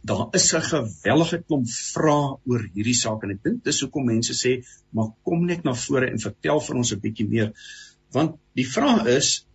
daar 0.00 0.28
is 0.38 0.48
'n 0.54 0.64
gewellige 0.68 1.42
klomp 1.46 1.68
vrae 1.68 2.36
oor 2.50 2.62
hierdie 2.74 2.96
saak 2.96 3.24
en 3.24 3.34
ek 3.36 3.42
dink 3.42 3.64
dis 3.64 3.80
hoekom 3.84 4.06
mense 4.06 4.34
sê 4.34 4.64
maar 4.90 5.12
kom 5.22 5.46
net 5.46 5.64
na 5.64 5.74
vore 5.74 6.10
en 6.10 6.18
vertel 6.18 6.60
vir 6.60 6.76
ons 6.76 6.92
'n 6.92 7.00
bietjie 7.00 7.28
meer. 7.28 7.52
Want 8.12 8.36
die 8.54 8.66
vraag 8.66 9.06
is 9.06 9.46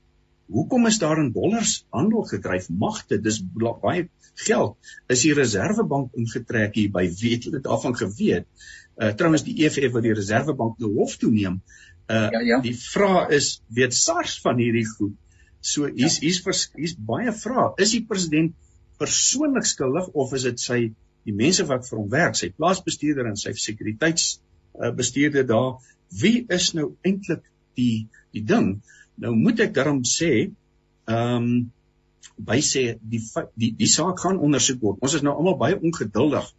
hoekom 0.47 0.87
is 0.87 0.99
daar 0.99 1.19
in 1.19 1.31
dollars 1.31 1.85
handel 1.91 2.23
gedryf? 2.23 2.69
Magte 2.69 3.21
dis 3.21 3.41
baie 3.41 4.09
geld. 4.35 4.77
Is 5.09 5.21
die 5.21 5.33
reservebank 5.33 6.13
ingetrek 6.13 6.75
hier 6.75 6.91
by 6.91 7.09
weet 7.09 7.51
dit 7.51 7.63
daarvan 7.63 7.95
geweet? 7.95 8.45
Uh, 8.97 9.11
trouens 9.13 9.43
die 9.43 9.65
EFF 9.65 9.91
wat 9.93 10.03
die 10.03 10.13
reservebank 10.13 10.79
nou 10.79 10.93
hof 10.95 11.17
toe 11.17 11.31
neem 11.31 11.61
uh, 12.07 12.29
ja, 12.31 12.39
ja. 12.39 12.59
die 12.59 12.75
vraag 12.75 13.29
is 13.35 13.61
weet 13.67 13.95
SARS 13.95 14.39
van 14.43 14.59
hierdie 14.61 14.85
goed? 14.87 15.15
So 15.59 15.87
hier's 15.87 16.19
ja. 16.21 16.29
hier's 16.29 16.69
hier's 16.75 16.95
baie 16.95 17.33
vrae. 17.35 17.73
Is 17.83 17.93
die 17.95 18.03
president 18.07 18.55
persoonlik 19.01 19.65
skuldig 19.65 20.09
of 20.13 20.33
is 20.37 20.47
dit 20.47 20.61
sy 20.61 20.79
die 21.27 21.35
mense 21.35 21.65
wat 21.67 21.87
vir 21.87 21.99
hom 21.99 22.09
werk, 22.11 22.37
sy 22.39 22.49
plaasbestuurder 22.55 23.27
en 23.27 23.39
sy 23.39 23.53
sekuriteitsbestuurder 23.59 25.43
uh, 25.43 25.49
daar, 25.49 25.73
wie 26.21 26.45
is 26.53 26.71
nou 26.77 26.93
eintlik 27.05 27.43
die 27.79 28.07
die 28.35 28.43
ding? 28.47 28.77
Nou 29.21 29.33
moet 29.35 29.59
ek 29.65 29.73
daarom 29.75 30.03
sê, 30.07 30.31
ehm 31.07 31.49
um, 31.49 31.49
by 32.37 32.59
sê 32.61 32.81
die, 33.01 33.19
die 33.57 33.71
die 33.79 33.89
saak 33.89 34.19
gaan 34.21 34.37
ondersoek 34.45 34.81
word. 34.83 34.99
Ons 35.01 35.15
is 35.17 35.23
nou 35.25 35.33
almal 35.33 35.55
baie 35.57 35.77
ongeduldig. 35.79 36.51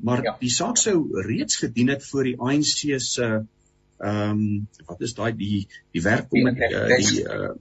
Maar 0.00 0.22
ja. 0.24 0.32
die 0.40 0.52
saak 0.52 0.80
sou 0.80 0.94
reeds 1.26 1.58
gedien 1.60 1.92
het 1.92 2.06
voor 2.06 2.30
die 2.30 2.36
ANC 2.38 3.00
se 3.04 3.26
ehm 3.28 4.30
um, 4.30 4.44
wat 4.88 5.04
is 5.04 5.12
daai 5.18 5.34
die 5.36 5.66
die 5.92 6.02
werk 6.02 6.30
kom 6.32 6.48
met 6.48 6.62
uh, 6.70 6.86
die 6.96 7.20
uh, 7.20 7.52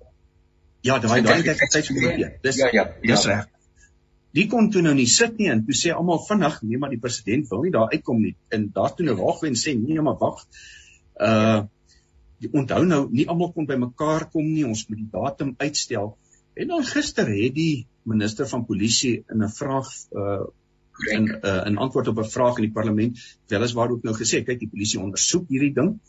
ja, 0.88 1.00
daai 1.04 1.20
daai 1.26 1.44
tydskomitee. 1.44 2.38
Dis 2.46 2.62
ja 2.64 2.72
ja, 2.72 2.88
dis 3.04 3.28
ja. 3.28 3.36
reg 3.36 3.59
die 4.38 4.46
kon 4.50 4.70
toe 4.70 4.84
nou 4.86 4.94
nie 4.98 5.08
sit 5.10 5.38
nie 5.40 5.50
en 5.50 5.64
toe 5.66 5.76
sê 5.78 5.92
almal 5.96 6.22
vinnig 6.28 6.60
nee 6.62 6.78
maar 6.82 6.94
die 6.94 7.02
president 7.02 7.50
wil 7.50 7.64
nie 7.66 7.74
daar 7.74 7.94
uitkom 7.94 8.22
nie. 8.22 8.36
En 8.54 8.70
daar 8.76 8.94
toe 8.96 9.06
nou 9.08 9.18
waagwen 9.20 9.58
sê 9.58 9.76
nee 9.78 10.02
maar 10.02 10.20
wag. 10.22 10.46
Uh 11.18 11.62
die 12.40 12.48
onthou 12.56 12.86
nou 12.88 13.02
nie 13.12 13.26
almal 13.28 13.50
kon 13.52 13.66
by 13.68 13.76
mekaar 13.76 14.30
kom 14.32 14.46
nie. 14.48 14.64
Ons 14.64 14.86
moet 14.88 15.02
die 15.02 15.10
datum 15.12 15.56
uitstel. 15.60 16.14
En 16.56 16.70
dan 16.72 16.86
gister 16.88 17.28
het 17.28 17.56
die 17.56 17.86
minister 18.08 18.48
van 18.48 18.64
polisie 18.66 19.26
in 19.28 19.44
'n 19.44 19.52
vraag 19.52 19.90
uh 20.16 20.46
in 21.08 21.28
uh, 21.28 21.66
in 21.66 21.78
antwoord 21.78 22.08
op 22.08 22.20
'n 22.20 22.30
vraag 22.30 22.58
in 22.58 22.68
die 22.68 22.74
parlement 22.74 23.20
weliswaar 23.48 23.92
ook 23.92 24.04
nou 24.04 24.16
gesê 24.16 24.44
kyk 24.44 24.60
die 24.60 24.72
polisie 24.72 25.00
ondersoek 25.00 25.50
hierdie 25.50 25.74
ding. 25.74 26.00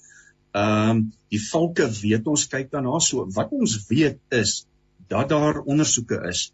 Ehm 0.53 0.91
um, 0.91 1.13
die 1.31 1.43
valke 1.51 1.87
weet 2.03 2.27
ons 2.27 2.47
kyk 2.47 2.71
daarna. 2.71 2.99
So 2.99 3.27
wat 3.35 3.51
ons 3.51 3.87
weet 3.89 4.19
is 4.29 4.67
dat 5.09 5.29
daar 5.29 5.61
ondersoeke 5.63 6.27
is 6.29 6.53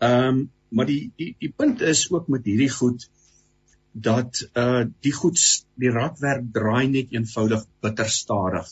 ehm 0.00 0.28
um, 0.28 0.48
maar 0.70 0.86
die 0.86 1.10
die 1.18 1.32
die 1.42 1.50
punt 1.50 1.80
is 1.82 2.04
ook 2.10 2.28
met 2.28 2.44
hierdie 2.46 2.70
goed 2.70 3.08
dat 3.92 4.42
uh 4.54 4.84
die 5.02 5.12
goed 5.12 5.40
die 5.82 5.90
radwerk 5.90 6.44
draai 6.54 6.86
net 6.88 7.10
eenvoudig 7.16 7.64
bitter 7.82 8.08
stadig. 8.08 8.68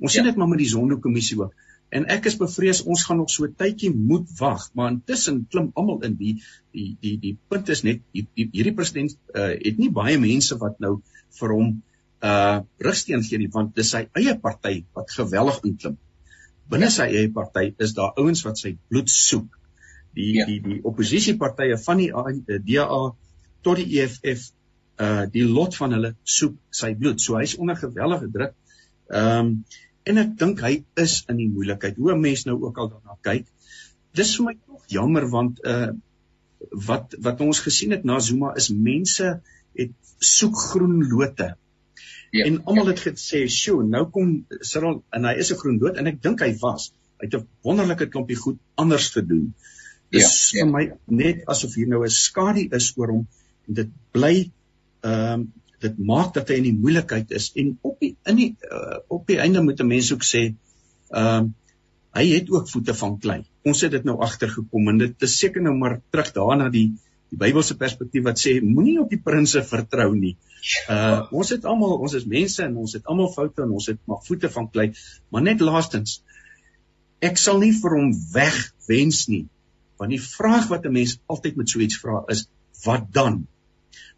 Ons 0.00 0.12
ja. 0.12 0.20
sien 0.20 0.30
dit 0.30 0.36
maar 0.40 0.48
met 0.48 0.62
die 0.62 0.70
Zondo-kommissie 0.70 1.38
ook. 1.40 1.52
En 1.94 2.06
ek 2.10 2.26
is 2.30 2.38
bevrees 2.40 2.82
ons 2.82 3.04
gaan 3.06 3.20
nog 3.20 3.30
so 3.30 3.44
'n 3.44 3.54
tydjie 3.54 3.92
moet 3.94 4.30
wag, 4.38 4.70
maar 4.74 4.90
intussen 4.90 5.46
klim 5.50 5.70
almal 5.74 6.00
in 6.08 6.16
die 6.16 6.34
die 6.72 6.96
die 7.00 7.18
die 7.18 7.36
punt 7.48 7.68
is 7.68 7.82
net 7.82 8.00
die, 8.12 8.26
die, 8.34 8.48
hierdie 8.52 8.74
president 8.74 9.16
uh 9.34 9.52
het 9.52 9.78
nie 9.78 9.90
baie 9.90 10.18
mense 10.18 10.58
wat 10.58 10.80
nou 10.80 11.02
vir 11.40 11.52
hom 11.58 11.82
uh 12.22 12.60
rugsteen 12.78 13.22
gee 13.22 13.38
nie 13.38 13.52
want 13.52 13.76
dis 13.76 13.90
sy 13.90 14.08
eie 14.16 14.34
party 14.38 14.84
wat 14.94 15.10
geweldig 15.10 15.60
inklim. 15.64 15.98
Binne 16.70 16.88
ja. 16.88 16.96
sy 16.96 17.10
eie 17.12 17.30
party 17.30 17.74
is 17.78 17.92
daar 17.94 18.16
ouens 18.16 18.42
wat 18.48 18.58
sy 18.58 18.78
bloed 18.88 19.12
soek 19.12 19.60
die 20.14 20.32
ja. 20.38 20.46
die 20.46 20.60
die 20.62 20.80
oppositiepartye 20.82 21.78
van 21.86 22.02
die 22.02 22.10
DA 22.68 23.00
tot 23.64 23.80
die 23.80 24.00
EFF 24.00 24.50
uh 25.04 25.24
die 25.30 25.46
lot 25.46 25.74
van 25.76 25.96
hulle 25.96 26.12
soek 26.22 26.54
sy 26.70 26.92
bloed. 26.98 27.20
So 27.20 27.38
hy's 27.40 27.56
onder 27.58 27.78
gewellige 27.78 28.30
druk. 28.30 28.54
Ehm 29.10 29.38
um, 29.38 29.56
en 30.04 30.20
ek 30.20 30.34
dink 30.36 30.60
hy 30.60 30.74
is 31.00 31.22
in 31.32 31.38
die 31.40 31.48
moeilikheid. 31.48 31.96
Hoe 31.96 32.16
mense 32.20 32.48
nou 32.48 32.58
ook 32.66 32.78
al 32.78 32.90
daarna 32.92 33.16
kyk. 33.24 33.46
Dis 34.14 34.34
vir 34.36 34.50
my 34.50 34.54
tog 34.66 34.84
jammer 34.92 35.26
want 35.32 35.62
uh 35.64 35.92
wat 36.88 37.14
wat 37.24 37.40
ons 37.44 37.60
gesien 37.64 37.92
het 37.96 38.04
na 38.04 38.20
Zuma 38.20 38.54
is 38.60 38.70
mense 38.70 39.38
het 39.74 39.92
soek 40.18 40.56
groen 40.70 41.00
lote. 41.10 41.54
Ja, 42.34 42.44
en 42.46 42.60
almal 42.64 42.90
ja. 42.90 42.94
het 42.94 43.02
gesê, 43.04 43.44
"Sjoe, 43.48 43.84
nou 43.84 44.04
kom 44.10 44.46
Cyril 44.60 45.02
en 45.10 45.24
hy 45.24 45.34
is 45.38 45.52
'n 45.52 45.58
groen 45.58 45.78
loot" 45.78 45.96
en 45.96 46.06
ek 46.06 46.22
dink 46.22 46.40
hy 46.40 46.52
was. 46.60 46.92
Hy 47.20 47.26
het 47.26 47.34
'n 47.40 47.46
wonderlike 47.62 48.08
klompie 48.08 48.36
goed 48.36 48.58
anders 48.74 49.10
gedoen. 49.10 49.54
Dis 50.14 50.30
ja, 50.52 50.60
ja. 50.60 50.64
vir 50.64 50.72
my 50.72 50.84
net 51.22 51.44
asof 51.50 51.74
hier 51.78 51.90
nou 51.90 52.04
'n 52.04 52.14
skadu 52.14 52.68
is 52.78 52.92
oor 52.96 53.12
hom 53.16 53.26
en 53.68 53.78
dit 53.80 53.92
bly 54.16 54.34
ehm 55.04 55.34
um, 55.34 55.52
dit 55.84 55.98
maak 56.08 56.32
dat 56.36 56.48
hy 56.48 56.56
in 56.60 56.68
die 56.70 56.78
moeilikheid 56.80 57.32
is 57.36 57.50
en 57.60 57.74
op 57.84 57.98
die 58.00 58.14
in 58.30 58.38
die 58.38 58.50
uh, 58.70 59.00
op 59.12 59.26
die 59.28 59.40
einde 59.42 59.62
moet 59.62 59.80
'n 59.80 59.90
mens 59.90 60.12
ook 60.12 60.24
sê 60.24 60.42
ehm 60.48 61.44
um, 61.44 61.54
hy 62.14 62.24
het 62.30 62.50
ook 62.50 62.68
voete 62.70 62.94
van 62.94 63.16
klei. 63.18 63.40
Ons 63.66 63.80
het 63.82 63.90
dit 63.90 64.04
nou 64.06 64.20
agtergekom 64.22 64.88
en 64.88 64.98
dit 64.98 65.22
is 65.26 65.38
seker 65.38 65.62
nou 65.62 65.74
maar 65.74 66.00
terug 66.10 66.30
daarna 66.32 66.68
die 66.70 66.92
die 67.32 67.38
Bybelse 67.40 67.74
perspektief 67.76 68.22
wat 68.24 68.38
sê 68.38 68.60
moenie 68.62 69.00
op 69.02 69.10
die 69.10 69.18
prinse 69.18 69.64
vertrou 69.66 70.14
nie. 70.14 70.36
Uh 70.88 71.26
ons 71.32 71.50
het 71.50 71.64
almal 71.64 71.98
ons 71.98 72.14
is 72.14 72.28
mense 72.36 72.62
en 72.62 72.76
ons 72.76 72.92
het 72.94 73.10
almal 73.10 73.32
foute 73.32 73.62
en 73.62 73.74
ons 73.74 73.86
het 73.90 73.98
maar 74.06 74.22
voete 74.28 74.50
van 74.56 74.70
klei. 74.70 74.92
Maar 75.30 75.42
net 75.42 75.60
laastens 75.60 76.22
ek 77.20 77.40
sal 77.40 77.58
nie 77.58 77.72
vir 77.82 77.98
hom 77.98 78.14
wegwens 78.32 79.26
nie 79.32 79.44
Want 79.96 80.10
die 80.10 80.22
vraag 80.22 80.68
wat 80.68 80.84
'n 80.84 80.92
mens 80.92 81.18
altyd 81.26 81.56
met 81.56 81.70
so 81.70 81.78
iets 81.78 81.98
vra 81.98 82.22
is 82.26 82.48
wat 82.84 83.06
dan? 83.12 83.46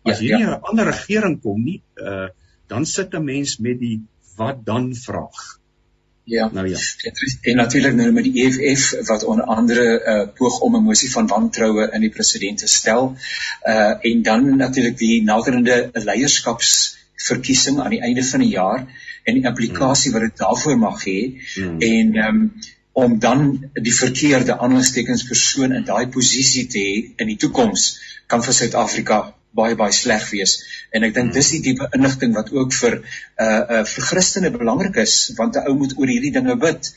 As 0.02 0.18
ja, 0.18 0.22
hier 0.22 0.38
ja, 0.38 0.46
'n 0.46 0.50
ja. 0.50 0.68
ander 0.70 0.84
regering 0.84 1.40
kom 1.40 1.62
nie, 1.64 1.82
uh 1.96 2.28
dan 2.66 2.86
sit 2.86 3.14
'n 3.14 3.24
mens 3.24 3.58
met 3.58 3.78
die 3.78 4.00
wat 4.36 4.64
dan 4.64 4.94
vraag. 4.94 5.60
Ja. 6.26 6.50
Nou 6.52 6.68
ja. 6.68 6.78
En 7.40 7.56
natuurlik 7.56 7.94
nou 7.94 8.12
met 8.12 8.24
die 8.24 8.44
EFF 8.44 9.06
wat 9.06 9.24
onder 9.24 9.44
andere 9.44 9.84
uh 10.12 10.34
poog 10.34 10.60
om 10.60 10.76
'n 10.76 10.82
mosie 10.82 11.10
van 11.10 11.26
wantroue 11.26 11.90
in 11.92 12.00
die 12.00 12.10
president 12.10 12.58
te 12.58 12.66
stel. 12.66 13.16
Uh 13.62 13.94
en 14.00 14.22
dan 14.22 14.56
natuurlik 14.56 14.98
die 14.98 15.22
naderende 15.22 15.90
leierskapsverkiesing 15.92 17.80
aan 17.80 17.90
die 17.90 18.00
einde 18.00 18.24
van 18.24 18.40
die 18.40 18.48
jaar 18.48 18.86
en 19.22 19.34
die 19.34 19.46
implikasie 19.46 20.10
hmm. 20.10 20.20
wat 20.20 20.30
dit 20.30 20.38
daarvoor 20.38 20.78
mag 20.78 21.04
hê. 21.04 21.20
Hmm. 21.54 21.80
En 21.80 22.14
ehm 22.14 22.34
um, 22.34 22.52
om 22.96 23.18
dan 23.20 23.40
die 23.76 23.92
verkeerde 23.92 24.54
aanhalingstekens 24.56 25.26
persoon 25.28 25.74
in 25.76 25.84
daai 25.84 26.06
posisie 26.12 26.64
te 26.72 26.80
hê 26.80 27.00
in 27.20 27.28
die 27.28 27.36
toekoms 27.42 27.82
kan 28.32 28.44
vir 28.46 28.54
Suid-Afrika 28.56 29.18
baie 29.56 29.76
baie 29.76 29.92
sleg 29.92 30.24
wees. 30.30 30.54
En 30.96 31.04
ek 31.04 31.12
dink 31.16 31.34
dis 31.34 31.50
die 31.54 31.60
tipe 31.66 31.88
inligting 31.96 32.32
wat 32.36 32.52
ook 32.54 32.72
vir 32.76 32.96
uh 33.00 33.48
uh 33.48 33.82
vir 33.90 34.06
Christene 34.10 34.52
belangrik 34.54 34.96
is 35.02 35.16
want 35.40 35.58
'n 35.60 35.68
ou 35.68 35.74
moet 35.80 35.92
oor 35.98 36.12
hierdie 36.12 36.32
dinge 36.36 36.56
bid. 36.62 36.88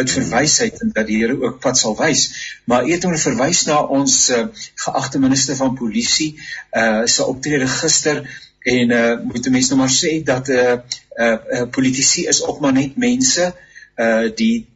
Bid 0.00 0.12
vir 0.16 0.26
wysheid 0.30 0.82
en 0.84 0.92
dat 0.98 1.08
die 1.08 1.18
Here 1.18 1.34
ook 1.46 1.58
pad 1.64 1.78
sal 1.78 1.96
wys. 1.98 2.22
Maar 2.70 2.86
eet 2.86 3.04
om 3.08 3.16
verwys 3.24 3.64
na 3.66 3.80
ons 3.98 4.14
uh, 4.30 4.44
geagte 4.84 5.18
minister 5.18 5.58
van 5.62 5.74
polisie 5.80 6.28
uh 6.82 7.06
se 7.06 7.26
optrede 7.26 7.66
gister 7.66 8.22
en 8.76 8.94
uh 9.00 9.16
moet 9.24 9.50
mense 9.56 9.74
nou 9.74 9.80
maar 9.82 9.96
sê 9.96 10.12
dat 10.30 10.48
uh 10.48 10.78
uh, 11.18 11.38
uh 11.58 11.66
politici 11.78 12.26
is 12.34 12.42
ook 12.46 12.60
maar 12.60 12.76
net 12.78 12.96
mense 12.96 13.50
uh 13.96 14.30
die 14.36 14.68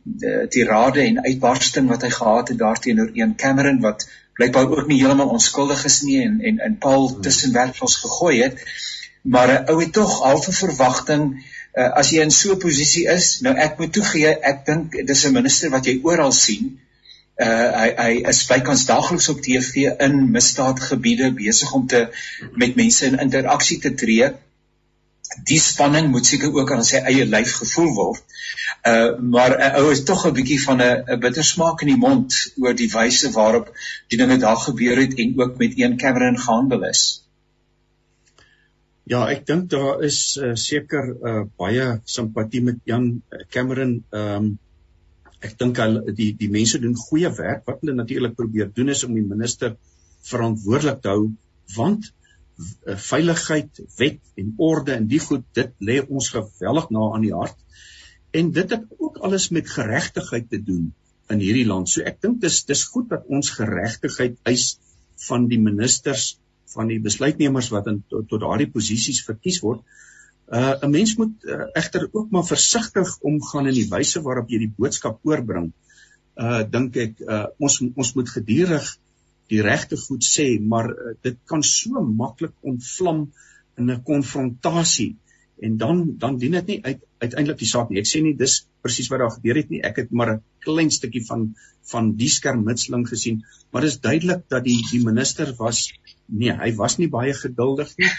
tirade 0.48 1.00
en 1.00 1.22
uitbarsting 1.24 1.88
wat 1.88 2.02
hy 2.02 2.10
gehad 2.10 2.48
het 2.48 2.58
daarteenoor 2.58 3.10
een 3.14 3.36
Cameron 3.36 3.80
wat 3.80 4.06
blykbaar 4.34 4.70
ook 4.70 4.86
nie 4.86 5.00
heeltemal 5.00 5.32
onskuldig 5.36 5.84
is 5.84 6.00
nie 6.02 6.20
en 6.22 6.40
en 6.40 6.60
in 6.68 6.78
Paul 6.78 7.08
hmm. 7.08 7.22
tussenwerfels 7.22 7.96
gegooi 8.02 8.42
het. 8.42 8.62
Maar 9.22 9.52
'n 9.52 9.70
ou 9.72 9.80
het 9.80 9.92
tog 9.92 10.20
halfe 10.22 10.52
verwagting 10.52 11.28
uh, 11.74 11.90
as 12.00 12.10
jy 12.10 12.22
in 12.22 12.30
so 12.30 12.52
'n 12.54 12.58
posisie 12.58 13.06
is 13.16 13.40
nou 13.40 13.54
ek 13.66 13.78
moet 13.78 13.92
toegee 13.92 14.34
ek 14.52 14.64
dink 14.66 14.98
dis 15.06 15.24
'n 15.24 15.32
minister 15.32 15.70
wat 15.70 15.86
jy 15.86 16.00
oral 16.02 16.32
sien. 16.32 16.78
Uh 17.36 17.70
hy 17.80 17.88
hy 17.98 18.12
is 18.30 18.46
bykans 18.46 18.86
daagliks 18.86 19.28
op 19.28 19.40
TV 19.42 19.90
in 20.06 20.30
misdaadgebiede 20.30 21.32
besig 21.32 21.72
om 21.72 21.86
te 21.86 22.08
met 22.52 22.76
mense 22.76 23.06
in 23.06 23.18
interaksie 23.18 23.80
te 23.80 23.94
tree 23.94 24.32
die 25.48 25.58
spanning 25.60 26.10
moet 26.12 26.26
seker 26.26 26.54
ook 26.54 26.70
aan 26.72 26.84
sy 26.86 27.00
eie 27.10 27.26
lyf 27.26 27.56
gevoel 27.60 27.90
word. 27.96 28.22
Uh 28.90 29.18
maar 29.34 29.56
'n 29.56 29.80
ou 29.80 29.90
is 29.92 30.04
tog 30.04 30.26
'n 30.26 30.34
bietjie 30.38 30.60
van 30.62 30.82
'n 30.82 31.20
bittersmaak 31.20 31.82
in 31.82 31.92
die 31.92 32.02
mond 32.06 32.38
oor 32.62 32.74
die 32.74 32.90
wyse 32.92 33.30
waarop 33.32 33.70
die 34.08 34.18
dinge 34.18 34.38
daar 34.38 34.56
gebeur 34.56 34.96
het 35.02 35.18
en 35.18 35.38
ook 35.40 35.58
met 35.58 35.78
een 35.78 35.96
Cameron 35.96 36.38
gehandel 36.38 36.84
is. 36.90 37.04
Ja, 39.04 39.26
ek 39.28 39.46
dink 39.46 39.70
daar 39.70 40.02
is 40.02 40.36
uh, 40.40 40.54
seker 40.54 41.16
uh, 41.30 41.42
baie 41.60 42.00
simpatie 42.04 42.62
met 42.62 42.76
Jan 42.84 43.22
Cameron. 43.50 44.04
Ehm 44.10 44.36
um, 44.36 44.58
ek 45.44 45.58
dink 45.60 45.76
hulle 45.76 46.12
die 46.16 46.30
die 46.40 46.48
mense 46.48 46.78
doen 46.80 46.96
goeie 46.96 47.30
werk. 47.36 47.66
Wat 47.66 47.82
hulle 47.82 47.94
natuurlik 47.94 48.34
probeer 48.34 48.70
doen 48.72 48.88
is 48.88 49.04
om 49.04 49.12
die 49.14 49.26
minister 49.34 49.76
verantwoordelik 50.24 51.02
te 51.02 51.12
hou 51.12 51.32
want 51.76 52.12
veiligheid, 53.08 53.80
wet 53.98 54.20
en 54.40 54.54
orde 54.56 54.94
en 54.94 55.06
die 55.10 55.20
goed 55.22 55.44
dit 55.58 55.72
lê 55.80 56.00
ons 56.04 56.28
geweldig 56.30 56.90
na 56.94 57.08
aan 57.14 57.24
die 57.26 57.34
hart. 57.34 57.56
En 58.34 58.50
dit 58.54 58.70
het 58.70 58.84
ook 58.98 59.18
alles 59.26 59.48
met 59.54 59.70
geregtigheid 59.70 60.48
te 60.50 60.62
doen 60.62 60.92
in 61.32 61.42
hierdie 61.42 61.66
land. 61.66 61.88
So 61.88 62.04
ek 62.06 62.20
dink 62.22 62.40
dis 62.42 62.62
dis 62.68 62.84
goed 62.92 63.10
dat 63.12 63.26
ons 63.32 63.52
geregtigheid 63.56 64.36
eis 64.50 64.74
van 65.28 65.48
die 65.50 65.60
ministers 65.62 66.34
van 66.74 66.90
die 66.90 66.98
besluitnemers 67.02 67.70
wat 67.70 67.86
in 67.90 68.02
tot, 68.10 68.26
tot 68.28 68.42
daardie 68.42 68.70
posisies 68.70 69.22
verkies 69.26 69.60
word. 69.62 69.84
Uh 70.50 70.74
'n 70.82 70.90
mens 70.90 71.14
moet 71.16 71.46
uh, 71.48 71.70
egter 71.72 72.08
ook 72.12 72.30
maar 72.30 72.44
versigtig 72.44 73.18
omgaan 73.20 73.70
in 73.70 73.78
die 73.78 73.88
wyse 73.88 74.20
waarop 74.22 74.50
jy 74.50 74.58
die 74.66 74.74
boodskap 74.76 75.20
oorbring. 75.22 75.72
Uh 76.36 76.62
dink 76.68 76.96
ek 76.96 77.20
uh 77.20 77.46
ons 77.58 77.80
ons 77.94 78.14
moet 78.14 78.28
gedurig 78.28 78.90
die 79.52 79.62
regte 79.62 79.96
goed 80.00 80.24
sê, 80.24 80.46
maar 80.60 80.90
uh, 80.90 81.12
dit 81.22 81.36
kan 81.50 81.62
so 81.62 82.02
maklik 82.04 82.54
ontvlam 82.62 83.26
in 83.78 83.90
'n 83.90 84.02
konfrontasie 84.02 85.14
en 85.62 85.76
dan 85.76 86.16
dan 86.18 86.38
dien 86.38 86.56
dit 86.58 86.66
nie 86.66 86.80
uit 86.84 87.00
uiteindelik 87.18 87.58
die 87.58 87.68
saak 87.68 87.90
nie. 87.90 88.00
Ek 88.00 88.08
sê 88.10 88.20
nie 88.22 88.34
dis 88.36 88.66
presies 88.84 89.08
wat 89.12 89.22
daar 89.22 89.32
gebeur 89.36 89.56
het 89.56 89.70
nie. 89.70 89.80
Ek 89.82 89.96
het 90.02 90.10
maar 90.10 90.34
'n 90.34 90.42
klein 90.66 90.90
stukkie 90.90 91.24
van 91.26 91.54
van 91.92 92.14
die 92.16 92.28
skermutseling 92.28 93.08
gesien, 93.08 93.44
maar 93.70 93.82
dit 93.82 93.90
is 93.90 94.00
duidelik 94.00 94.44
dat 94.48 94.64
die 94.64 94.80
die 94.90 95.04
minister 95.04 95.54
was 95.58 95.92
nee, 96.26 96.52
hy 96.52 96.74
was 96.74 96.98
nie 96.98 97.08
baie 97.08 97.34
geduldig 97.34 97.96
nie. 97.96 98.12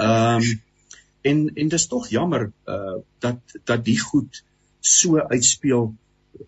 Ehm 0.00 0.42
um, 0.42 0.60
en 1.22 1.42
en 1.54 1.68
dis 1.68 1.86
tog 1.86 2.08
jammer 2.10 2.52
uh 2.66 2.96
dat 3.18 3.58
dat 3.64 3.84
die 3.84 3.98
goed 3.98 4.42
so 4.80 5.18
uitspeel 5.18 5.94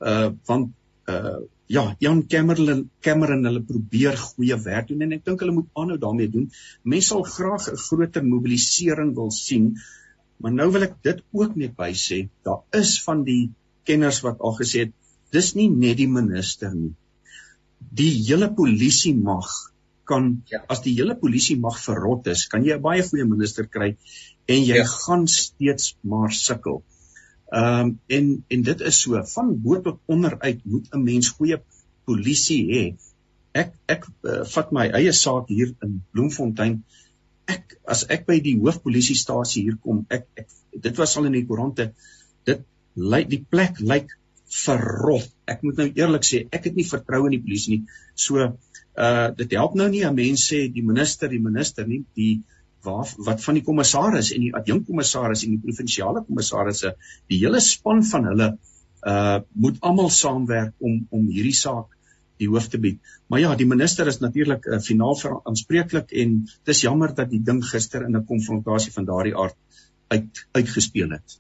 uh 0.01 0.31
want 0.47 0.73
uh 1.09 1.43
ja, 1.67 1.97
Jan 2.01 2.27
Cameron 2.29 2.91
Cameron 3.01 3.45
hulle 3.49 3.63
probeer 3.65 4.17
goeie 4.21 4.57
werk 4.65 4.89
doen 4.89 5.05
en 5.07 5.15
ek 5.17 5.25
dink 5.25 5.41
hulle 5.41 5.55
moet 5.57 5.71
aanhou 5.81 5.97
daarmee 6.01 6.29
doen. 6.29 6.51
Mense 6.85 7.09
sal 7.09 7.25
graag 7.25 7.69
'n 7.73 7.81
groter 7.87 8.25
mobilisering 8.25 9.15
wil 9.17 9.31
sien, 9.31 9.77
maar 10.39 10.53
nou 10.53 10.71
wil 10.73 10.83
ek 10.83 10.97
dit 11.03 11.23
ook 11.33 11.57
net 11.57 11.77
bysê, 11.77 12.29
daar 12.45 12.63
is 12.81 13.03
van 13.03 13.25
die 13.25 13.51
kenners 13.85 14.21
wat 14.25 14.41
al 14.41 14.57
gesê 14.61 14.87
het, 14.87 14.93
dis 15.33 15.55
nie 15.55 15.71
net 15.71 15.97
die 15.97 16.09
minister 16.09 16.75
nie. 16.75 16.93
Die 17.81 18.13
hele 18.29 18.51
polisie 18.55 19.15
mag 19.15 19.49
kan 20.05 20.43
ja. 20.51 20.61
as 20.69 20.83
die 20.85 20.95
hele 20.99 21.17
polisie 21.17 21.57
mag 21.61 21.79
verrot 21.81 22.27
is, 22.27 22.47
kan 22.47 22.65
jy 22.65 22.77
'n 22.77 22.83
baie 22.83 23.03
goeie 23.03 23.25
minister 23.25 23.67
kry 23.67 23.97
en 24.47 24.61
jy 24.61 24.77
ja. 24.83 24.85
gaan 24.85 25.27
steeds 25.27 25.97
maar 26.03 26.33
sukkel. 26.33 26.83
Ehm 27.55 27.81
um, 27.81 27.91
en 28.07 28.31
en 28.49 28.63
dit 28.67 28.81
is 28.91 29.01
so 29.05 29.21
van 29.33 29.51
bo 29.63 29.81
tot 29.81 30.01
onder 30.11 30.39
uit 30.41 30.65
moet 30.65 30.89
'n 30.91 31.03
mens 31.03 31.29
goeie 31.37 31.59
polisie 32.05 32.63
hê. 32.73 32.85
Ek 33.53 33.71
ek 33.95 34.09
uh, 34.09 34.43
vat 34.55 34.73
my 34.73 34.87
eie 35.01 35.13
saak 35.13 35.49
hier 35.49 35.71
in 35.87 36.01
Bloemfontein. 36.11 36.83
Ek 37.47 37.77
as 37.95 38.03
ek 38.17 38.27
by 38.27 38.41
die 38.43 38.57
hoofpolisiestasie 38.59 39.63
hier 39.69 39.77
kom, 39.87 40.03
ek, 40.11 40.27
ek 40.35 40.49
dit 40.89 40.99
was 40.99 41.17
al 41.17 41.31
in 41.31 41.39
die 41.39 41.47
koerante. 41.47 41.93
Dit 42.45 42.65
lyk 42.97 43.31
die 43.31 43.45
plek 43.51 43.79
lyk 43.81 44.17
verrot. 44.55 45.31
Ek 45.47 45.63
moet 45.63 45.79
nou 45.79 45.89
eerlik 45.93 46.27
sê, 46.27 46.45
ek 46.51 46.71
het 46.71 46.75
nie 46.79 46.89
vertroue 46.89 47.31
in 47.31 47.37
die 47.37 47.45
polisie 47.45 47.77
nie. 47.77 47.85
So 48.15 48.51
uh 48.95 49.29
dit 49.39 49.55
help 49.59 49.79
nou 49.79 49.89
nie 49.95 50.03
'n 50.03 50.15
mens 50.15 50.49
sê 50.51 50.67
die 50.73 50.87
minister, 50.91 51.29
die 51.29 51.43
minister 51.43 51.87
nie, 51.87 52.03
die 52.19 52.43
waar 52.85 53.11
wat 53.27 53.43
van 53.45 53.59
die 53.59 53.65
kommissaris 53.65 54.33
en 54.35 54.47
die 54.47 54.55
adjunkkommissaris 54.61 55.45
en 55.45 55.57
die 55.57 55.63
provinsiale 55.65 56.25
kommissarisse 56.29 56.95
die 57.33 57.41
hele 57.43 57.61
span 57.61 58.05
van 58.13 58.31
hulle 58.33 58.49
uh 59.13 59.41
moet 59.67 59.81
almal 59.81 60.11
saamwerk 60.11 60.75
om 60.79 61.07
om 61.11 61.27
hierdie 61.29 61.57
saak 61.57 61.93
die 62.41 62.49
hoof 62.51 62.67
te 62.69 62.81
bied. 62.83 62.99
Maar 63.31 63.41
ja, 63.41 63.55
die 63.55 63.67
minister 63.67 64.09
is 64.11 64.19
natuurlik 64.19 64.67
uh, 64.67 64.81
finaal 64.83 65.15
verantwoordelik 65.17 66.11
en 66.23 66.35
dis 66.67 66.81
jammer 66.83 67.15
dat 67.15 67.31
die 67.31 67.43
ding 67.43 67.63
gister 67.65 68.07
in 68.07 68.17
'n 68.17 68.27
konfrontasie 68.27 68.93
van 68.93 69.05
daardie 69.05 69.37
aard 69.37 69.57
uit 70.09 70.47
uitgespeel 70.53 71.11
het. 71.11 71.39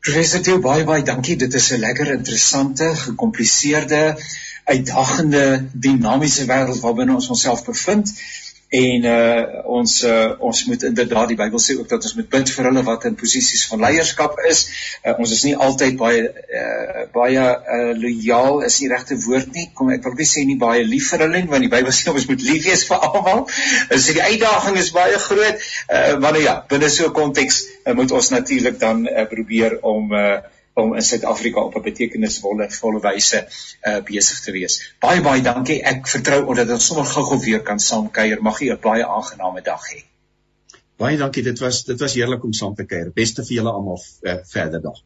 Professor 0.00 0.40
Theo 0.40 0.60
baie 0.62 0.84
baie 0.84 1.02
dankie. 1.02 1.36
Dit 1.36 1.54
is 1.54 1.72
'n 1.72 1.80
lekker 1.80 2.12
interessante, 2.12 2.94
gekompliseerde, 2.94 4.16
uitdagende, 4.64 5.68
dinamiese 5.72 6.46
wêreld 6.46 6.80
waarbinne 6.80 7.14
ons 7.14 7.28
onsself 7.28 7.64
bevind 7.64 8.12
en 8.68 9.04
uh 9.04 9.62
ons 9.78 9.92
uh, 10.04 10.32
ons 10.42 10.64
moet 10.66 10.82
inderdaad 10.82 11.28
die 11.28 11.36
Bybel 11.38 11.60
sê 11.62 11.76
ook 11.78 11.88
dat 11.88 12.02
ons 12.02 12.14
moet 12.18 12.28
bid 12.30 12.50
vir 12.50 12.68
hulle 12.68 12.82
wat 12.86 13.04
in 13.06 13.14
posisies 13.18 13.66
van 13.70 13.84
leierskap 13.84 14.40
is. 14.48 14.64
Uh, 15.04 15.14
ons 15.22 15.30
is 15.30 15.44
nie 15.46 15.54
altyd 15.66 15.98
baie 16.00 16.24
uh 16.26 17.04
baie 17.14 17.44
uh 17.76 17.92
lojaal 17.94 18.64
is 18.66 18.80
die 18.82 18.90
regte 18.90 19.18
woord 19.26 19.52
nie. 19.54 19.68
Kom 19.74 19.92
ek 19.94 20.02
wil 20.06 20.18
nie 20.18 20.26
sê 20.26 20.42
nie 20.48 20.58
baie 20.58 20.82
lief 20.82 21.12
vir 21.12 21.26
hulle 21.26 21.44
nie 21.44 21.52
want 21.52 21.66
die 21.68 21.72
Bybel 21.76 21.94
sê 21.98 22.10
ons 22.10 22.28
moet 22.32 22.42
lief 22.48 22.66
wees 22.66 22.84
vir 22.90 23.06
almal. 23.10 23.46
Dis 23.92 24.10
die 24.10 24.24
uitdaging 24.24 24.82
is 24.82 24.90
baie 24.96 25.22
groot. 25.28 25.70
Uh 25.86 26.18
wanneer 26.26 26.42
ja, 26.48 26.58
binne 26.68 26.90
so 26.90 27.06
'n 27.06 27.16
konteks 27.22 27.62
uh, 27.86 27.94
moet 27.94 28.10
ons 28.10 28.34
natuurlik 28.34 28.80
dan 28.82 29.06
uh, 29.06 29.28
probeer 29.30 29.78
om 29.82 30.12
uh 30.12 30.42
om 30.76 30.94
in 30.94 31.02
Suid-Afrika 31.02 31.60
op 31.60 31.76
'n 31.76 31.82
betekenisvolle 31.82 32.68
volle 32.80 33.00
wyse 33.00 33.40
uh 33.88 34.00
besig 34.10 34.40
te 34.44 34.52
wees. 34.52 34.76
Baie 35.00 35.22
baie 35.24 35.42
dankie. 35.42 35.80
Ek 35.82 36.08
vertrou 36.08 36.54
dat 36.54 36.70
ons 36.70 36.86
sommer 36.86 37.08
gou-gou 37.12 37.40
weer 37.44 37.62
kan 37.62 37.80
saamkuier. 37.80 38.42
Mag 38.42 38.60
jy 38.60 38.70
'n 38.72 38.80
baie 38.80 39.06
aangename 39.06 39.62
dag 39.62 39.88
hê. 39.92 40.04
Baie 40.96 41.16
dankie. 41.16 41.42
Dit 41.42 41.58
was 41.58 41.84
dit 41.84 42.00
was 42.00 42.14
heerlik 42.14 42.44
om 42.44 42.52
saam 42.52 42.74
te 42.74 42.84
kuier. 42.84 43.12
Beste 43.12 43.44
vir 43.44 43.56
julle 43.56 43.72
almal 43.72 44.00
uh, 44.22 44.36
verder 44.44 44.82
dag. 44.82 45.02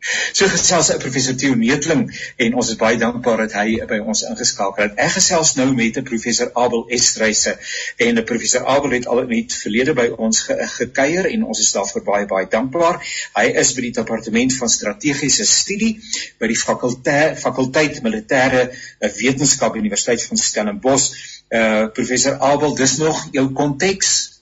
So 0.00 0.48
gesels 0.48 0.88
hy 0.88 0.96
professor 1.00 1.34
Theo 1.36 1.56
Neetling 1.60 2.06
en 2.40 2.54
ons 2.56 2.70
is 2.72 2.78
baie 2.80 2.96
dankbaar 3.00 3.42
dat 3.44 3.56
hy 3.58 3.82
by 3.88 3.98
ons 4.00 4.22
ingeskakel 4.24 4.86
het. 4.86 4.94
Ek 4.96 5.12
gesels 5.18 5.52
nou 5.58 5.66
met 5.76 5.98
'n 6.00 6.06
professor 6.08 6.48
Abel 6.56 6.86
Estreise 6.88 7.58
en 7.98 8.16
'n 8.16 8.24
professor 8.24 8.64
Abel 8.64 8.96
het 8.96 9.06
al 9.06 9.20
in 9.26 9.28
die 9.28 9.44
verlede 9.64 9.94
by 9.94 10.08
ons 10.16 10.40
ge 10.48 10.56
gekuier 10.78 11.28
en 11.28 11.44
ons 11.44 11.60
is 11.60 11.72
daarvoor 11.76 12.04
baie 12.04 12.26
baie 12.26 12.48
dankbaar. 12.48 13.00
Hy 13.36 13.46
is 13.62 13.74
by 13.74 13.80
die 13.80 13.92
departement 14.00 14.56
van 14.56 14.68
strategiese 14.68 15.44
studie 15.44 16.00
by 16.38 16.46
die 16.46 16.56
fakulteit 16.56 17.38
fakulteit 17.38 18.02
militêre 18.02 18.70
wetenskap 19.00 19.76
Universiteit 19.76 20.24
van 20.24 20.36
Stellenbosch. 20.36 21.12
Uh 21.52 21.88
professor 21.92 22.38
Abel, 22.40 22.74
dis 22.74 22.96
nog 22.96 23.28
jou 23.32 23.52
konteks? 23.52 24.40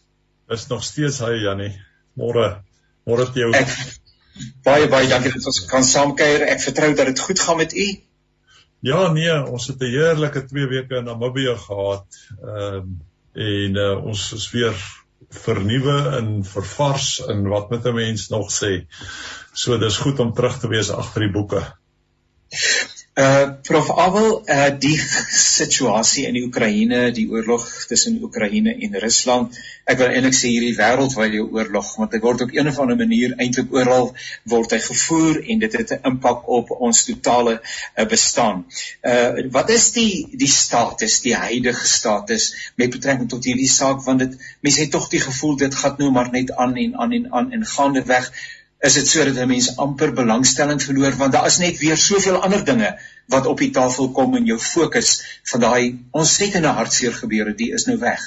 Is 0.48 0.66
nog 0.68 0.84
steeds 0.84 1.18
hy 1.18 1.34
Jannie. 1.42 1.74
Môre 2.14 2.62
môre 3.04 3.32
Theo. 3.32 3.50
Ek, 3.50 3.68
baie 4.62 4.88
baie 4.88 5.08
dankie 5.08 5.32
dat 5.32 5.46
ons 5.46 5.64
kan 5.66 5.84
saamkuier. 5.84 6.46
Ek 6.54 6.60
vertrou 6.60 6.94
dat 6.94 7.06
dit 7.06 7.20
goed 7.20 7.40
gaan 7.40 7.56
met 7.56 7.74
u. 7.74 7.88
Ja, 8.80 9.08
nee, 9.12 9.34
ons 9.46 9.66
het 9.66 9.80
'n 9.82 9.90
heerlike 9.90 10.44
2 10.44 10.66
weke 10.66 10.96
in 10.96 11.04
Namibië 11.04 11.56
gehad. 11.56 12.06
Ehm 12.42 12.74
um, 12.74 13.06
en 13.38 13.76
uh, 13.76 14.04
ons 14.04 14.32
is 14.32 14.50
weer 14.50 14.74
vernuwe 15.30 15.96
en 16.18 16.44
vervars 16.44 17.18
in 17.28 17.48
wat 17.48 17.70
met 17.70 17.84
'n 17.86 17.94
mens 17.94 18.28
nog 18.28 18.50
sê. 18.52 18.86
So 19.52 19.78
dis 19.78 19.96
goed 19.96 20.18
om 20.18 20.34
terug 20.34 20.58
te 20.58 20.68
wees 20.68 20.90
agter 20.90 21.20
die 21.20 21.30
boeke. 21.30 21.62
Uh 23.18 23.50
Prof 23.66 23.88
Abel, 23.98 24.44
uh 24.46 24.68
die 24.78 24.94
situasie 25.34 26.28
in 26.28 26.36
die 26.36 26.44
Oekraïne, 26.46 27.08
die 27.10 27.24
oorlog 27.32 27.64
tussen 27.90 28.20
Oekraïne 28.22 28.76
en 28.78 28.92
Rusland. 29.02 29.56
Ek 29.90 29.98
wil 29.98 30.12
eintlik 30.12 30.36
sê 30.38 30.52
hierdie 30.52 30.76
wêreldwye 30.76 31.40
oorlog, 31.42 31.88
want 31.98 32.14
dit 32.14 32.22
word 32.22 32.44
op 32.46 32.52
'n 32.54 32.70
of 32.70 32.78
ander 32.84 32.98
manier 33.00 33.34
eintlik 33.42 33.74
oral 33.74 34.12
word 34.52 34.76
hy 34.76 34.78
gevoer 34.84 35.40
en 35.42 35.64
dit 35.64 35.74
het 35.80 35.94
'n 35.96 36.12
impak 36.12 36.46
op 36.46 36.70
ons 36.78 37.00
totale 37.08 37.56
uh, 37.58 38.06
bestaan. 38.06 38.62
Uh 39.02 39.50
wat 39.50 39.74
is 39.74 39.90
die 39.98 40.28
die 40.44 40.52
status, 40.54 41.18
die 41.26 41.34
huidige 41.34 41.86
status 41.86 42.52
met 42.76 42.94
betrekking 42.94 43.28
tot 43.34 43.50
hierdie 43.50 43.72
saak 43.72 44.04
want 44.06 44.22
dit 44.22 44.38
mense 44.62 44.80
het 44.80 44.94
tog 44.94 45.10
die 45.10 45.24
gevoel 45.26 45.56
dit 45.56 45.74
gaan 45.74 45.98
nou 45.98 46.12
maar 46.14 46.30
net 46.30 46.54
aan 46.54 46.76
en 46.76 46.94
aan 46.94 47.12
en 47.12 47.26
aan 47.32 47.50
en 47.52 47.66
gaande 47.66 48.04
weg 48.06 48.30
is 48.78 48.94
dit 48.94 49.08
sodat 49.08 49.36
'n 49.36 49.48
mens 49.48 49.76
amper 49.76 50.12
belangstelling 50.14 50.82
verloor 50.82 51.16
want 51.18 51.32
daar 51.32 51.46
is 51.46 51.58
net 51.58 51.78
weer 51.78 51.96
soveel 51.96 52.42
ander 52.42 52.64
dinge 52.64 52.98
wat 53.26 53.46
op 53.46 53.58
die 53.58 53.70
tafel 53.70 54.10
kom 54.10 54.36
en 54.36 54.46
jou 54.46 54.58
fokus 54.58 55.22
van 55.50 55.60
daai 55.60 55.98
ontsettende 56.10 56.68
hartseer 56.68 57.14
gebeure 57.14 57.54
die 57.54 57.72
is 57.72 57.86
nou 57.86 57.98
weg. 57.98 58.20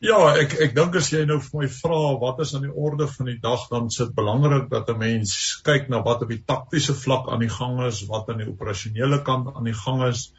Ja, 0.00 0.18
ek 0.40 0.54
ek 0.64 0.74
dink 0.76 0.94
as 0.96 1.10
jy 1.12 1.26
nou 1.28 1.38
vir 1.44 1.58
my 1.60 1.66
vra 1.68 2.02
wat 2.20 2.38
is 2.40 2.54
aan 2.56 2.62
die 2.64 2.72
orde 2.72 3.08
van 3.08 3.26
die 3.28 3.40
dag 3.40 3.66
dan 3.68 3.90
is 3.92 3.98
dit 4.00 4.14
belangrik 4.16 4.70
dat 4.70 4.88
'n 4.88 4.98
mens 4.98 5.32
kyk 5.64 5.88
na 5.88 6.02
wat 6.02 6.22
op 6.22 6.28
die 6.28 6.42
taktiese 6.46 6.94
vlak 6.94 7.28
aan 7.28 7.40
die 7.44 7.52
gang 7.52 7.82
is, 7.84 8.06
wat 8.08 8.28
aan 8.28 8.40
die 8.40 8.48
operasionele 8.48 9.22
kant 9.22 9.54
aan 9.54 9.64
die 9.64 9.76
gang 9.76 10.06
is 10.08 10.32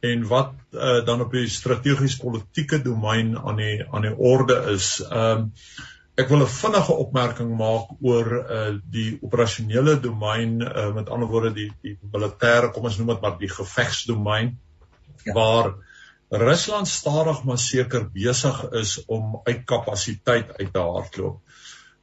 en 0.00 0.24
wat 0.28 0.54
uh, 0.72 1.04
dan 1.04 1.20
op 1.20 1.32
die 1.32 1.48
strategies 1.48 2.16
politieke 2.16 2.80
domein 2.82 3.36
aan 3.38 3.56
die 3.56 3.84
aan 3.90 4.08
die 4.08 4.16
orde 4.16 4.56
is. 4.72 5.00
Ehm 5.00 5.44
um, 5.44 5.52
ek 6.14 6.28
wil 6.30 6.42
'n 6.44 6.54
vinnige 6.56 6.94
opmerking 7.04 7.56
maak 7.58 7.88
oor 8.00 8.28
uh 8.34 8.74
die 8.96 9.18
operasionele 9.20 10.00
domein 10.00 10.60
uh 10.62 10.92
met 10.94 11.10
ander 11.10 11.28
woorde 11.28 11.54
die 11.54 11.70
die 11.82 11.96
militêre 12.12 12.70
kom 12.72 12.84
ons 12.90 12.98
noem 12.98 13.14
dit 13.14 13.24
maar 13.24 13.38
die 13.38 13.50
gevegsdomein 13.50 14.54
ja. 15.24 15.32
waar 15.34 15.74
Rusland 16.30 16.88
stadig 16.88 17.44
maar 17.44 17.58
seker 17.58 18.06
besig 18.10 18.62
is 18.82 19.04
om 19.06 19.40
uit 19.44 19.64
kapasiteit 19.64 20.52
uit 20.58 20.72
te 20.72 20.78
hardloop. 20.78 21.40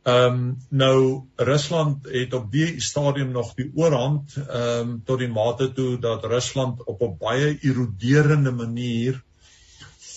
Ehm 0.04 0.26
um, 0.34 0.58
nou 0.70 1.24
Rusland 1.36 2.08
het 2.10 2.34
op 2.34 2.52
die 2.52 2.82
stadium 2.82 3.32
nog 3.32 3.54
die 3.54 3.72
oorhand 3.76 4.36
ehm 4.38 4.80
um, 4.80 5.02
tot 5.06 5.20
die 5.20 5.30
mate 5.30 5.72
toe 5.78 6.00
dat 6.00 6.26
Rusland 6.26 6.84
op 6.86 7.02
'n 7.02 7.18
baie 7.20 7.58
eroderende 7.62 8.52
manier 8.52 9.24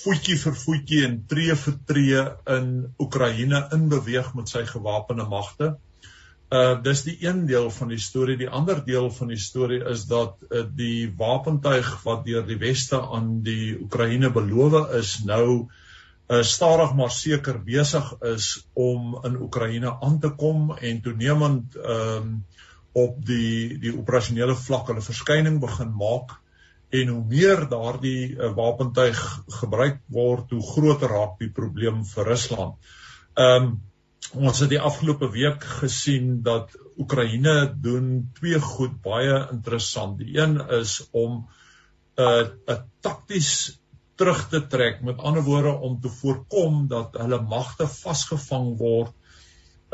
voetjie 0.04 0.36
vir 0.40 0.54
voetjie 0.60 1.00
en 1.06 1.16
tree 1.28 1.56
vir 1.56 1.76
tree 1.88 2.22
in 2.56 2.70
Oekraïne 3.00 3.62
inbeweeg 3.76 4.34
met 4.36 4.52
sy 4.52 4.64
gewapende 4.68 5.26
magte. 5.30 5.74
Uh 6.52 6.74
dis 6.84 7.02
die 7.06 7.16
een 7.24 7.46
deel 7.48 7.70
van 7.72 7.90
die 7.90 8.00
storie. 8.00 8.36
Die 8.40 8.50
ander 8.60 8.82
deel 8.84 9.08
van 9.16 9.32
die 9.32 9.40
storie 9.40 9.80
is 9.90 10.04
dat 10.10 10.36
uh, 10.50 10.62
die 10.76 11.08
wapentuig 11.18 11.88
wat 12.04 12.26
deur 12.28 12.44
die 12.46 12.60
weste 12.60 13.00
aan 13.00 13.40
die 13.46 13.74
Oekraïne 13.80 14.30
beloof 14.34 14.92
is 15.00 15.16
nou 15.24 15.48
uh, 16.28 16.42
stadig 16.42 16.94
maar 16.94 17.10
seker 17.10 17.58
besig 17.64 18.12
is 18.34 18.50
om 18.72 19.16
in 19.24 19.40
Oekraïne 19.40 19.96
aan 20.00 20.20
te 20.20 20.30
kom 20.36 20.72
en 20.76 21.02
toenemend 21.02 21.80
ehm 21.80 22.28
um, 22.28 22.36
op 22.94 23.16
die 23.26 23.74
die 23.82 23.90
operasionele 23.90 24.54
vlak 24.54 24.86
hulle 24.86 25.02
verskyning 25.02 25.56
begin 25.58 25.88
maak 25.98 26.36
en 26.94 27.10
hoe 27.10 27.24
meer 27.30 27.64
daardie 27.70 28.34
uh, 28.34 28.52
wapentuig 28.54 29.20
gebruik 29.60 29.98
word, 30.14 30.52
hoe 30.54 30.66
groter 30.74 31.10
raak 31.10 31.38
die 31.40 31.50
probleem 31.50 32.04
vir 32.14 32.32
Rusland. 32.34 32.94
Ehm 33.34 33.68
um, 33.68 33.74
ons 34.34 34.58
het 34.64 34.70
die 34.72 34.80
afgelope 34.80 35.28
week 35.30 35.62
gesien 35.82 36.40
dat 36.42 36.72
Oekraïne 36.98 37.74
doen 37.84 38.06
twee 38.34 38.58
goed 38.58 38.96
baie 39.04 39.36
interessant. 39.52 40.16
Die 40.18 40.38
een 40.40 40.56
is 40.74 40.96
om 41.12 41.44
'n 42.16 42.22
uh, 42.22 42.46
'n 42.74 42.80
takties 43.00 43.50
terug 44.16 44.48
te 44.48 44.66
trek. 44.66 45.02
Met 45.02 45.18
ander 45.18 45.42
woorde 45.42 45.74
om 45.88 46.00
te 46.00 46.08
voorkom 46.08 46.86
dat 46.88 47.18
hulle 47.18 47.40
magte 47.42 47.86
vasgevang 47.90 48.76
word 48.78 49.12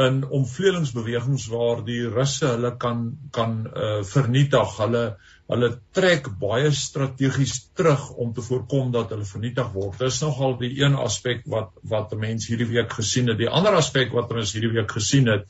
in 0.00 0.22
omvleuelingsbewegings 0.24 1.46
waar 1.52 1.82
die 1.84 2.08
Russe 2.08 2.46
hulle 2.46 2.76
kan 2.76 3.18
kan 3.36 3.66
uh, 3.66 4.02
vernietig. 4.02 4.76
Hulle 4.80 5.04
hulle 5.50 5.70
trek 5.96 6.28
baie 6.40 6.70
strategies 6.76 7.56
terug 7.74 8.10
om 8.22 8.32
te 8.34 8.44
voorkom 8.46 8.92
dat 8.94 9.10
hulle 9.14 9.26
vernietig 9.26 9.72
word. 9.74 9.98
Dis 9.98 10.20
nogal 10.22 10.56
die 10.60 10.72
een 10.78 10.94
aspek 10.94 11.42
wat 11.50 11.72
wat 11.90 12.14
mense 12.18 12.52
hierdie 12.52 12.70
week 12.70 12.92
gesien 12.94 13.32
het. 13.32 13.40
Die 13.40 13.50
ander 13.50 13.74
aspek 13.78 14.14
wat 14.14 14.30
ons 14.30 14.54
hierdie 14.54 14.74
week 14.76 14.94
gesien 14.98 15.30
het 15.32 15.48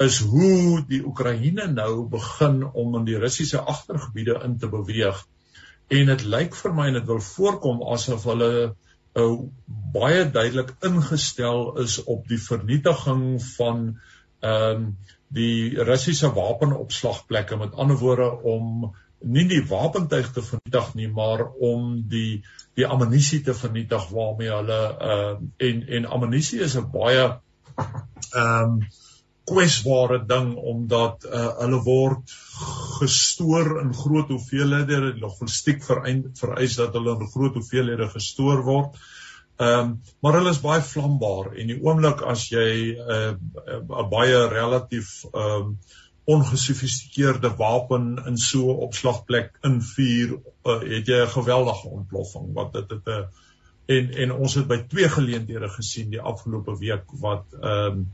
is 0.00 0.18
hoe 0.24 0.80
die 0.88 1.02
Oekraïne 1.04 1.66
nou 1.68 2.08
begin 2.08 2.62
om 2.64 2.94
in 3.00 3.04
die 3.04 3.18
Russiese 3.20 3.60
agtergebiede 3.60 4.38
in 4.46 4.56
te 4.58 4.70
beweeg 4.72 5.20
en 5.90 6.12
dit 6.12 6.24
lyk 6.34 6.56
vir 6.56 6.74
my 6.76 6.86
en 6.88 6.96
dit 7.00 7.08
wil 7.10 7.20
voorkom 7.24 7.82
asof 7.94 8.24
hulle 8.30 8.50
uh, 8.70 9.36
baie 9.94 10.24
duidelik 10.32 10.72
ingestel 10.86 11.66
is 11.82 11.98
op 12.04 12.28
die 12.30 12.40
vernietiging 12.40 13.24
van 13.56 13.86
ehm 14.40 14.84
um, 14.84 14.92
die 15.30 15.78
Russiese 15.86 16.32
wapenopslagplekke 16.34 17.54
met 17.58 17.76
ander 17.78 18.00
woorde 18.00 18.26
om 18.52 18.88
nie 19.22 19.44
die 19.48 19.62
wapentuig 19.68 20.30
te 20.32 20.42
vernietig 20.42 20.94
nie 20.94 21.08
maar 21.12 21.44
om 21.60 22.00
die 22.08 22.42
die 22.78 22.86
ammunisie 22.86 23.42
te 23.44 23.54
vernietig 23.54 24.08
waarmee 24.14 24.50
hulle 24.54 24.80
ehm 24.88 25.44
uh, 25.44 25.68
en 25.68 25.86
en 25.98 26.10
ammunisie 26.18 26.60
is 26.64 26.76
'n 26.76 26.90
baie 26.92 27.26
ehm 27.26 28.64
um, 28.64 28.80
kwesbare 29.50 30.20
ding 30.26 30.54
omdat 30.56 31.24
uh, 31.26 31.46
hulle 31.58 31.80
word 31.84 32.34
gestoor 33.00 33.80
in 33.82 33.94
groot 33.96 34.28
hoeveelhede 34.30 35.14
logistiek 35.20 35.82
vereis 35.84 36.76
dat 36.78 36.94
hulle 36.94 37.16
in 37.18 37.32
groot 37.32 37.56
hoeveelhede 37.58 38.08
gestoor 38.12 38.62
word. 38.66 39.00
Ehm 39.60 39.80
um, 39.80 39.96
maar 40.22 40.38
hulle 40.38 40.54
is 40.54 40.62
baie 40.64 40.82
vlambaar 40.82 41.50
en 41.56 41.72
die 41.72 41.80
oomblik 41.82 42.22
as 42.22 42.46
jy 42.52 42.70
'n 42.96 43.10
uh, 43.16 43.32
uh, 43.80 44.06
baie 44.12 44.46
relatief 44.54 45.24
ehm 45.32 45.56
um, 45.56 45.74
ongesofistikeerde 46.34 47.50
wapen 47.58 48.08
in 48.26 48.36
so 48.36 48.70
'n 48.72 48.82
opslagplek 48.86 49.58
invuur, 49.66 50.38
uh, 50.38 50.80
het 50.96 51.06
jy 51.06 51.22
'n 51.24 51.36
geweldige 51.36 51.88
ontploffing 51.88 52.52
wat 52.54 52.72
dit 52.72 52.90
het 52.90 53.06
'n 53.06 53.10
uh, 53.10 53.26
en 53.90 54.14
en 54.24 54.32
ons 54.32 54.54
het 54.54 54.66
by 54.70 54.78
twee 54.90 55.08
geleenthede 55.08 55.68
gesien 55.68 56.10
die 56.14 56.22
afgelope 56.32 56.78
week 56.78 57.18
wat 57.26 57.60
ehm 57.60 58.00
um, 58.00 58.08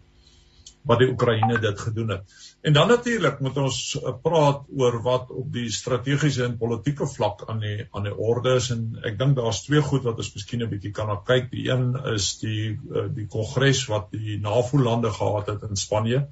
wat 0.87 1.01
die 1.03 1.09
Oekraïne 1.11 1.57
dit 1.59 1.81
gedoen 1.83 2.13
het. 2.15 2.35
En 2.63 2.73
dan 2.73 2.89
natuurlik 2.89 3.41
moet 3.43 3.57
ons 3.59 3.79
uh, 3.99 4.13
praat 4.23 4.61
oor 4.71 5.01
wat 5.03 5.33
op 5.35 5.49
die 5.53 5.67
strategiese 5.75 6.45
en 6.45 6.55
politieke 6.61 7.09
vlak 7.11 7.43
aan 7.51 7.59
die 7.65 7.89
aan 7.91 8.07
die 8.07 8.15
orde 8.15 8.53
is 8.61 8.69
en 8.75 8.85
ek 9.03 9.19
dink 9.19 9.35
daar's 9.35 9.65
twee 9.65 9.83
goed 9.83 10.07
wat 10.07 10.23
ons 10.23 10.31
miskien 10.37 10.63
'n 10.63 10.71
bietjie 10.71 10.95
kan 10.95 11.11
kyk. 11.25 11.51
Die 11.51 11.67
een 11.71 11.89
is 12.15 12.29
die 12.39 12.79
uh, 12.79 13.09
die 13.15 13.27
kongres 13.27 13.87
wat 13.91 14.13
die 14.15 14.39
NAVO 14.39 14.79
lande 14.79 15.11
gehad 15.11 15.51
het 15.51 15.67
in 15.69 15.77
Spanje 15.77 16.29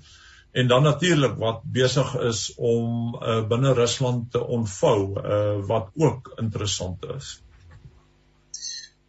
en 0.54 0.68
dan 0.70 0.82
natuurlik 0.82 1.34
wat 1.42 1.62
besig 1.66 2.14
is 2.30 2.52
om 2.56 3.14
uh, 3.14 3.40
binne 3.50 3.72
Rusland 3.74 4.30
te 4.30 4.42
ontvou 4.46 4.98
uh, 5.18 5.56
wat 5.66 5.88
ook 5.98 6.30
interessant 6.38 7.02
is. 7.16 7.30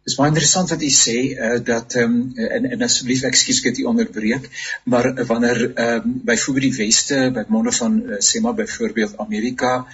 Dis 0.06 0.16
baie 0.18 0.32
interessant 0.32 0.72
wat 0.74 0.82
u 0.82 0.90
sê 0.94 1.14
uh, 1.34 1.52
dat 1.68 1.94
ehm 2.00 2.16
um, 2.16 2.48
en 2.56 2.66
en 2.74 2.82
asseblief 2.86 3.22
ekskuus 3.28 3.60
ek 3.62 3.68
het 3.70 3.78
u 3.82 3.86
onderbreek, 3.92 4.48
maar 4.90 5.06
wanneer 5.30 5.62
ehm 5.68 6.08
um, 6.08 6.16
byvoorbeeld 6.32 6.66
die 6.66 6.80
weste 6.80 7.20
by 7.38 7.46
monde 7.48 7.76
van 7.78 8.00
uh, 8.02 8.18
sê 8.30 8.42
maar 8.42 8.58
byvoorbeeld 8.58 9.16
Amerika 9.26 9.72
'n 9.78 9.86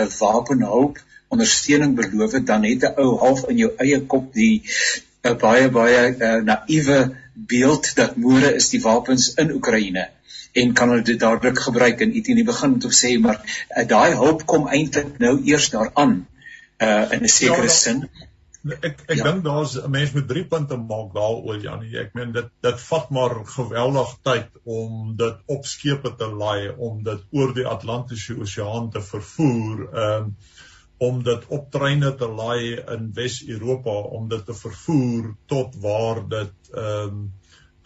uh, 0.00 0.08
wapenhulp 0.18 0.98
ondersteuning 1.28 1.94
beloof 1.94 2.32
het, 2.40 2.46
dan 2.46 2.66
het 2.66 2.82
'n 2.82 2.98
ou 3.06 3.14
half 3.22 3.46
in 3.48 3.62
jou 3.62 3.70
eie 3.76 4.02
kop 4.06 4.34
die 4.34 4.62
'n 5.22 5.30
uh, 5.30 5.38
baie 5.46 5.70
baie 5.70 6.02
uh, 6.18 6.42
naïewe 6.50 7.00
beeld 7.34 7.94
dat 7.94 8.16
môre 8.16 8.54
is 8.54 8.70
die 8.74 8.82
wapens 8.82 9.34
in 9.34 9.54
Oekraïne 9.54 10.08
en 10.62 10.72
kan 10.78 10.92
hulle 10.92 11.06
dit 11.06 11.20
dadelik 11.20 11.58
gebruik 11.68 12.00
en 12.00 12.16
iets 12.16 12.32
in 12.32 12.40
die 12.40 12.48
begin 12.52 12.78
te 12.84 12.92
sê 13.00 13.16
maar 13.26 13.42
uh, 13.42 13.84
daai 13.88 14.14
hulp 14.22 14.46
kom 14.52 14.70
eintlik 14.78 15.18
nou 15.22 15.36
eers 15.44 15.70
daaraan 15.74 16.16
uh 16.82 17.04
in 17.16 17.22
'n 17.24 17.34
sekere 17.40 17.70
ja, 17.70 17.76
sin 17.80 18.08
ek 18.66 19.02
ek 19.06 19.18
ja. 19.18 19.24
dink 19.28 19.44
daar's 19.44 19.76
'n 19.78 19.90
mens 19.90 20.12
met 20.12 20.28
drie 20.28 20.44
punte 20.44 20.76
maak 20.76 21.14
daaroor 21.14 21.58
Janie. 21.62 21.98
Ek 21.98 22.14
meen 22.14 22.32
dit 22.32 22.48
dit 22.62 22.80
vat 22.88 23.10
maar 23.10 23.34
geweldig 23.46 24.14
tyd 24.22 24.48
om 24.64 25.16
dit 25.16 25.36
op 25.46 25.66
skepe 25.66 26.14
te 26.18 26.26
laai, 26.26 26.70
om 26.76 27.02
dit 27.04 27.20
oor 27.30 27.54
die 27.54 27.66
Atlantiese 27.66 28.38
Oseaan 28.40 28.90
te 28.90 29.02
vervoer, 29.02 29.88
ehm 29.92 30.22
um, 30.22 30.36
om 30.98 31.18
dit 31.22 31.42
op 31.52 31.66
treine 31.70 32.14
te 32.16 32.26
laai 32.26 32.80
in 32.94 33.10
Wes-Europa 33.12 33.96
om 34.16 34.28
dit 34.28 34.46
te 34.46 34.54
vervoer 34.54 35.34
tot 35.46 35.74
waar 35.80 36.22
dit 36.28 36.70
ehm 36.72 37.18
um, 37.18 37.32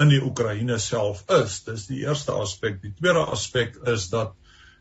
in 0.00 0.12
die 0.12 0.20
Oekraïne 0.24 0.78
self 0.80 1.24
is. 1.36 1.60
Dis 1.66 1.86
die 1.90 2.02
eerste 2.06 2.32
aspek. 2.32 2.80
Die 2.82 2.94
tweede 2.98 3.24
aspek 3.34 3.76
is 3.92 4.08
dat 4.12 4.36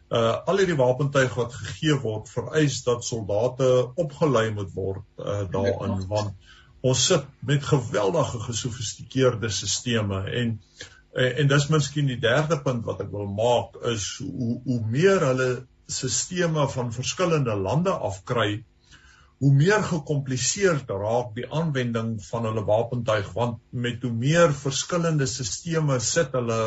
uh 0.10 0.38
al 0.49 0.58
hierdie 0.58 0.77
wapentuig 0.77 1.36
wat 1.38 1.53
gegee 1.53 1.95
word 2.01 2.29
vereis 2.34 2.79
dat 2.86 3.03
soldate 3.05 3.67
opgelei 4.01 4.47
moet 4.55 4.71
word 4.73 5.03
uh 5.21 5.43
daarin 5.53 5.99
want 6.10 6.34
ons 6.82 7.03
sit 7.12 7.27
met 7.45 7.63
geweldige 7.63 8.39
gesofistikeerde 8.47 9.51
stelsels 9.53 10.23
en 10.41 10.55
en 11.13 11.51
dis 11.51 11.67
miskien 11.69 12.10
die 12.10 12.17
derde 12.23 12.58
punt 12.65 12.86
wat 12.89 13.03
ek 13.05 13.12
wil 13.13 13.29
maak 13.38 13.77
is 13.91 14.08
hoe 14.23 14.58
hoe 14.65 14.79
meer 14.95 15.27
hulle 15.27 15.49
stelsels 15.86 16.73
van 16.73 16.91
verskillende 16.93 17.55
lande 17.69 17.93
afkry 17.93 18.63
hoe 19.39 19.52
meer 19.56 19.84
gekompliseerd 19.88 20.89
raak 20.91 21.32
die 21.36 21.47
aanwending 21.47 22.17
van 22.25 22.47
hulle 22.49 22.65
wapentuig 22.67 23.30
want 23.36 23.62
met 23.71 24.04
hoe 24.04 24.12
meer 24.12 24.52
verskillende 24.54 25.28
stelsels 25.32 26.10
sit 26.12 26.36
hulle 26.36 26.60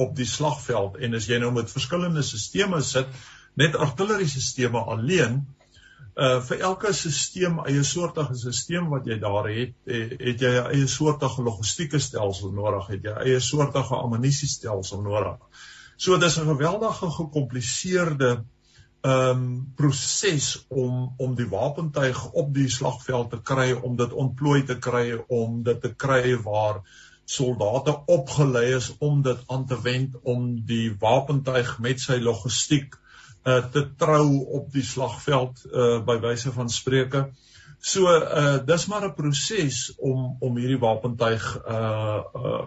op 0.00 0.16
die 0.16 0.28
slagveld 0.28 0.96
en 1.00 1.16
as 1.16 1.28
jy 1.28 1.40
nou 1.40 1.52
met 1.56 1.72
verskillende 1.72 2.24
stelsels 2.24 2.90
sit, 2.92 3.12
net 3.56 3.76
artilleriesisteme 3.76 4.80
alleen, 4.94 5.42
uh 6.16 6.40
vir 6.48 6.64
elke 6.70 6.92
stelsel, 6.96 7.60
eie 7.68 7.84
soortige 7.84 8.36
stelsel 8.40 8.88
wat 8.92 9.08
jy 9.08 9.18
daar 9.20 9.48
het, 9.52 9.76
eh, 9.84 10.16
het 10.16 10.40
jy 10.40 10.52
eie 10.62 10.88
soortige 10.88 11.44
logistieke 11.44 12.00
stelsel 12.00 12.52
nodig, 12.56 12.88
het 12.94 13.08
jy 13.08 13.16
eie 13.26 13.40
soortige 13.40 13.96
ammunisiestelsel 13.96 15.02
nodig. 15.04 15.64
So 15.96 16.16
dis 16.20 16.38
'n 16.38 16.48
geweldige 16.48 17.10
gekompliseerde 17.10 18.44
ehm 19.06 19.30
um, 19.30 19.72
proses 19.78 20.66
om 20.68 21.14
om 21.22 21.34
die 21.38 21.48
wapentuig 21.48 22.24
op 22.32 22.54
die 22.54 22.68
slagveld 22.68 23.30
te 23.30 23.40
kry, 23.50 23.72
om 23.72 23.96
dit 23.96 24.12
ontplooi 24.12 24.62
te 24.66 24.78
kry, 24.78 25.04
om 25.28 25.62
dit 25.62 25.80
te 25.80 25.92
kry 25.94 26.34
waar 26.42 26.80
soldate 27.26 27.94
opgelei 28.06 28.74
is 28.74 28.92
om 28.98 29.22
dit 29.22 29.38
aan 29.46 29.66
te 29.66 29.78
wend 29.82 30.14
om 30.22 30.46
die 30.66 30.94
wapentuig 31.00 31.78
met 31.82 32.00
sy 32.02 32.18
logistiek 32.22 32.94
uh, 32.96 33.62
te 33.74 33.82
trou 33.98 34.26
op 34.58 34.70
die 34.74 34.84
slagveld 34.86 35.62
uh, 35.66 35.98
by 36.06 36.18
wyse 36.22 36.52
van 36.54 36.70
spreuke. 36.70 37.26
So 37.86 38.08
uh 38.10 38.58
dis 38.66 38.86
maar 38.90 39.04
'n 39.06 39.14
proses 39.14 39.92
om 39.98 40.36
om 40.40 40.56
hierdie 40.56 40.80
wapentuig 40.80 41.44
uh 41.68 42.22
uh 42.34 42.62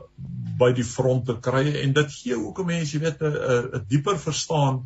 by 0.60 0.72
die 0.76 0.86
front 0.86 1.26
te 1.26 1.36
kry 1.40 1.66
en 1.82 1.94
dit 1.94 2.12
gee 2.14 2.38
ook 2.38 2.60
'n 2.60 2.66
mens, 2.66 2.92
jy 2.94 3.00
weet, 3.00 3.22
'n 3.22 3.80
'n 3.80 3.86
dieper 3.88 4.20
verstaan 4.20 4.84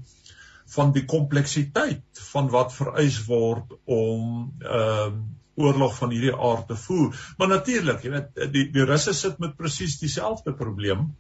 van 0.75 0.91
die 0.95 1.05
kompleksiteit 1.05 2.23
van 2.31 2.49
wat 2.53 2.73
vereis 2.73 3.21
word 3.27 3.77
om 3.85 4.51
ehm 4.63 5.21
uh, 5.21 5.23
oorlog 5.53 5.91
van 5.95 6.09
hierdie 6.09 6.33
aard 6.33 6.63
te 6.67 6.75
voer. 6.75 7.11
Maar 7.37 7.47
natuurlik, 7.51 7.99
jy 8.01 8.09
weet, 8.09 8.39
die 8.55 8.63
die 8.73 8.85
Russe 8.89 9.13
sit 9.13 9.37
met 9.37 9.53
presies 9.57 9.99
dieselfde 10.01 10.55
probleem. 10.57 11.11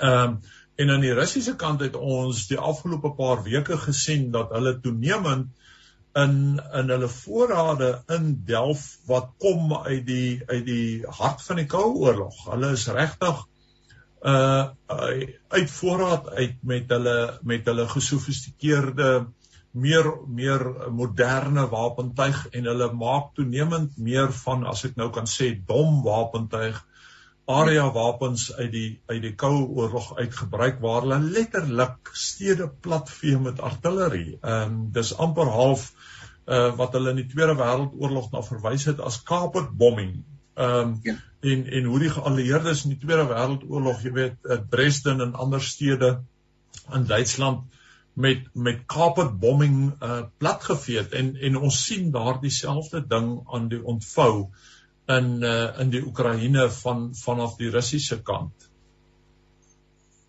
Ehm 0.00 0.34
um, 0.34 0.36
en 0.74 0.90
aan 0.90 1.04
die 1.04 1.14
Russiese 1.14 1.52
kant 1.54 1.84
het 1.84 1.94
ons 1.94 2.48
die 2.50 2.58
afgelope 2.58 3.12
paar 3.14 3.44
weke 3.46 3.76
gesien 3.78 4.32
dat 4.34 4.50
hulle 4.56 4.72
toenemend 4.82 5.52
in 6.18 6.34
in 6.80 6.90
hulle 6.90 7.08
voorrade 7.08 7.90
in 8.16 8.26
Delf 8.46 8.82
wat 9.06 9.30
kom 9.38 9.70
uit 9.74 10.02
die 10.06 10.42
uit 10.46 10.64
die 10.66 11.06
hart 11.20 11.42
van 11.46 11.62
die 11.62 11.66
Koue 11.70 11.94
Oorlog. 12.06 12.40
Hulle 12.50 12.72
is 12.74 12.88
regtig 12.90 13.44
uh 14.24 14.64
uit 15.48 15.70
voorraad 15.70 16.30
uit 16.30 16.56
met 16.62 16.88
hulle 16.88 17.16
met 17.42 17.66
hulle 17.68 17.88
gesofistikeerde 17.88 19.08
meer 19.74 20.06
meer 20.26 20.64
moderne 20.90 21.66
wapentuig 21.68 22.46
en 22.50 22.70
hulle 22.70 22.88
maak 22.92 23.34
toenemend 23.36 23.98
meer 23.98 24.32
van 24.44 24.64
as 24.70 24.84
ek 24.88 24.96
nou 24.96 25.10
kan 25.12 25.28
sê 25.28 25.50
dom 25.68 26.02
wapentuig 26.06 26.80
area 27.44 27.90
wapens 27.92 28.48
uit 28.56 28.70
die 28.72 28.90
uit 29.06 29.20
die 29.22 29.34
Koue 29.36 29.66
Oorlog 29.76 30.14
uitgebruik 30.16 30.80
waar 30.80 31.02
hulle 31.04 31.18
letterlik 31.20 32.12
stede 32.16 32.68
platvee 32.68 33.38
met 33.38 33.60
artillerie. 33.60 34.38
Ehm 34.40 34.62
um, 34.72 34.78
dis 34.92 35.12
amper 35.16 35.50
half 35.52 35.90
uh 36.46 36.70
wat 36.76 36.96
hulle 36.96 37.12
in 37.12 37.20
die 37.22 37.28
Tweede 37.28 37.56
Wêreldoorlog 37.58 38.30
na 38.32 38.42
verwys 38.42 38.86
het 38.88 39.00
as 39.00 39.22
carpet 39.22 39.68
bombing. 39.76 40.22
Ehm 40.54 40.88
um, 40.88 40.98
ja. 41.02 41.14
en 41.40 41.66
en 41.66 41.84
hoe 41.84 41.98
die 41.98 42.10
geallieerdes 42.10 42.84
in 42.84 42.94
die 42.94 42.98
Tweede 43.02 43.26
Wêreldoorlog, 43.26 44.02
jy 44.02 44.12
weet, 44.14 44.36
uh, 44.42 44.58
Dresden 44.70 45.20
en 45.20 45.34
ander 45.34 45.62
stede 45.62 46.20
in 46.94 47.06
Duitsland 47.10 47.64
met 48.14 48.44
met 48.52 48.84
carpet 48.86 49.38
bombing 49.40 49.78
uh 50.02 50.20
platgeveet 50.38 51.12
en 51.12 51.34
en 51.36 51.56
ons 51.56 51.80
sien 51.86 52.10
daar 52.14 52.38
dieselfde 52.40 53.02
ding 53.06 53.40
aan 53.50 53.68
die 53.68 53.82
ontvou 53.82 54.50
in 55.16 55.42
uh 55.42 55.80
in 55.82 55.90
die 55.90 56.04
Oekraïne 56.06 56.68
van 56.70 57.08
vanaf 57.24 57.56
die 57.56 57.70
Russiese 57.70 58.22
kant. 58.22 58.70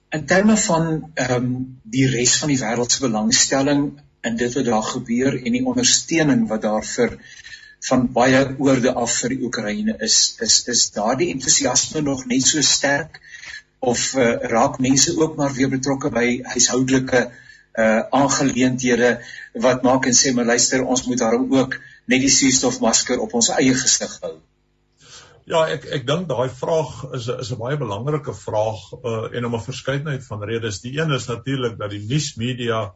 In 0.09 0.25
terme 0.25 0.57
van 0.57 1.11
ehm 1.13 1.35
um, 1.35 1.79
die 1.83 2.07
res 2.09 2.37
van 2.41 2.49
die 2.49 2.59
wêreld 2.59 2.91
se 2.91 3.05
belangstelling 3.05 3.87
in 4.25 4.37
dit 4.41 4.53
wat 4.57 4.65
daar 4.65 4.87
gebeur 4.89 5.37
en 5.37 5.51
die 5.51 5.65
ondersteuning 5.65 6.47
wat 6.49 6.61
daar 6.65 6.85
vir 6.95 7.19
van 7.87 8.07
baie 8.13 8.41
oorde 8.57 8.93
af 8.93 9.13
vir 9.21 9.35
die 9.35 9.43
Oekraïne 9.47 9.97
is 10.07 10.17
is 10.41 10.61
is 10.73 10.85
daardie 10.95 11.31
entoesiasme 11.33 12.01
nog 12.01 12.25
net 12.31 12.45
so 12.47 12.61
sterk 12.61 13.19
of 13.79 14.13
uh, 14.15 14.31
raak 14.53 14.79
mense 14.79 15.13
ook 15.17 15.35
maar 15.35 15.53
weer 15.53 15.69
betrokke 15.69 16.09
by 16.09 16.27
huishoudelike 16.53 17.25
uh 17.75 18.01
aangeleenthede 18.19 19.09
wat 19.67 19.83
maak 19.83 20.05
en 20.07 20.15
sê 20.15 20.31
maar 20.33 20.47
luister 20.47 20.83
ons 20.83 21.05
moet 21.07 21.19
daarom 21.19 21.49
ook 21.53 21.77
net 22.07 22.21
die 22.23 22.31
suurstofmasker 22.31 23.19
op 23.19 23.33
ons 23.33 23.49
eie 23.51 23.73
gesig 23.75 24.13
hou. 24.21 24.35
Ja, 25.45 25.65
ek 25.69 25.83
ek 25.93 26.05
dink 26.07 26.29
daai 26.29 26.49
vraag 26.49 26.93
is 27.17 27.27
is 27.33 27.51
'n 27.51 27.59
baie 27.59 27.77
belangrike 27.77 28.33
vraag 28.33 28.81
uh 28.97 29.25
en 29.35 29.45
om 29.45 29.55
'n 29.55 29.67
verskeidenheid 29.67 30.23
van 30.25 30.43
redes. 30.43 30.79
Die 30.81 30.97
een 30.97 31.11
is 31.11 31.27
natuurlik 31.27 31.77
dat 31.77 31.91
die 31.91 32.05
nuusmedia 32.07 32.93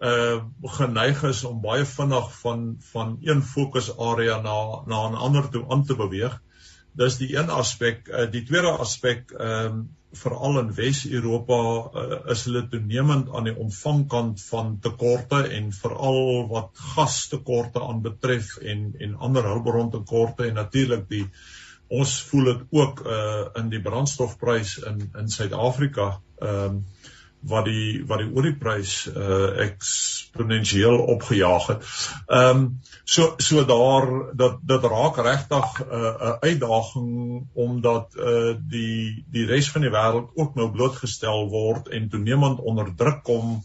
uh 0.00 0.42
geneig 0.76 1.22
is 1.24 1.44
om 1.44 1.60
baie 1.60 1.84
vinnig 1.88 2.32
van 2.40 2.76
van 2.92 3.16
een 3.24 3.42
fokusarea 3.42 4.40
na 4.40 4.82
na 4.86 5.08
'n 5.08 5.14
ander 5.14 5.48
toe 5.50 5.64
aan 5.68 5.84
te 5.84 5.96
beweeg. 5.96 6.40
Dis 6.92 7.16
die 7.16 7.36
een 7.36 7.50
aspek. 7.50 8.08
Uh, 8.08 8.30
die 8.30 8.42
tweede 8.42 8.70
aspek 8.70 9.30
ehm 9.30 9.66
um, 9.66 9.96
veral 10.16 10.58
in 10.58 10.74
Wes-Europa 10.74 11.58
uh, 11.92 12.30
is 12.32 12.44
hulle 12.44 12.68
toenemend 12.68 13.28
aan 13.34 13.44
die 13.44 13.56
ontvangkant 13.56 14.42
van 14.42 14.78
tekorte 14.80 15.42
en 15.58 15.72
veral 15.72 16.46
wat 16.48 16.70
gastekorte 16.94 17.82
aanbetref 17.82 18.56
en 18.56 18.94
en 18.98 19.16
ander 19.16 19.44
hulpbrontekorte 19.44 20.46
en 20.46 20.54
natuurlik 20.54 21.08
die 21.08 21.26
ons 21.88 22.22
voel 22.30 22.44
dit 22.44 22.62
ook 22.70 23.02
uh 23.06 23.44
in 23.60 23.68
die 23.68 23.82
brandstofprys 23.82 24.78
in 24.78 25.10
in 25.14 25.28
Suid-Afrika. 25.28 26.20
Ehm 26.38 26.64
um, 26.64 26.84
wat 27.48 27.64
die 27.64 28.02
wat 28.06 28.22
die 28.22 28.30
olieprys 28.34 28.92
uh 29.12 29.48
eksponensieel 29.66 30.98
opgejaag 31.14 31.66
het. 31.72 31.88
Ehm 32.26 32.62
um, 32.62 32.68
so 33.04 33.34
so 33.36 33.64
daar 33.64 34.06
dat 34.36 34.58
dit 34.62 34.84
raak 34.84 35.16
regtig 35.16 35.80
'n 35.80 35.90
uh, 35.92 36.14
'n 36.30 36.36
uitdaging 36.40 37.46
omdat 37.54 38.14
uh 38.16 38.54
die 38.58 39.24
die 39.30 39.46
res 39.46 39.70
van 39.70 39.86
die 39.86 39.94
wêreld 39.94 40.30
ook 40.34 40.54
nou 40.54 40.70
blootgestel 40.70 41.48
word 41.48 41.88
en 41.88 42.08
toenemend 42.08 42.60
onder 42.60 42.94
druk 42.96 43.22
kom 43.22 43.62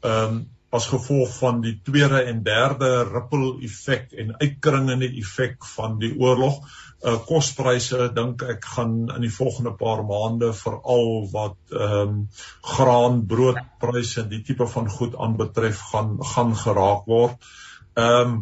ehm 0.00 0.24
um, 0.24 0.48
as 0.70 0.86
gevolg 0.86 1.32
van 1.38 1.60
die 1.60 1.80
tweede 1.82 2.22
en 2.30 2.42
derde 2.46 2.90
ripple 3.02 3.56
effek 3.66 4.12
en 4.12 4.36
uitkringende 4.38 5.08
effek 5.18 5.64
van 5.74 5.98
die 5.98 6.12
oorlog 6.18 6.60
uh 7.00 7.16
kospryse 7.24 8.10
dink 8.16 8.42
ek 8.44 8.64
gaan 8.74 8.94
in 9.14 9.24
die 9.24 9.32
volgende 9.32 9.72
paar 9.80 10.02
maande 10.04 10.52
veral 10.56 11.28
wat 11.32 11.58
ehm 11.72 12.14
um, 12.14 12.22
graan, 12.74 13.22
broodpryse 13.26 14.20
en 14.24 14.30
die 14.32 14.42
tipe 14.44 14.66
van 14.68 14.90
goed 14.90 15.16
aanbetref 15.16 15.80
gaan 15.92 16.18
gaan 16.34 16.56
geraak 16.64 17.06
word. 17.06 17.52
Ehm 17.96 18.34
um, 18.34 18.40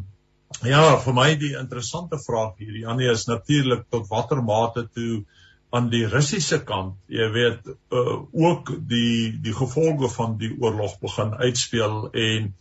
ja, 0.65 0.97
vir 1.05 1.15
my 1.15 1.29
die 1.39 1.55
interessante 1.61 2.19
vraag 2.19 2.57
hierdie 2.59 2.87
Annie 2.89 3.11
is 3.13 3.27
natuurlik 3.29 3.87
tot 3.91 4.09
watter 4.11 4.43
mate 4.43 4.89
toe 4.95 5.25
aan 5.71 5.91
die 5.93 6.07
Russiese 6.09 6.63
kant, 6.65 6.97
jy 7.13 7.27
weet, 7.33 7.67
uh, 7.93 8.15
ook 8.33 8.71
die 8.89 9.35
die 9.45 9.53
gevolge 9.53 10.09
van 10.15 10.39
die 10.41 10.55
oorlog 10.57 10.97
begin 11.03 11.35
uitspeel 11.37 12.09
en 12.13 12.55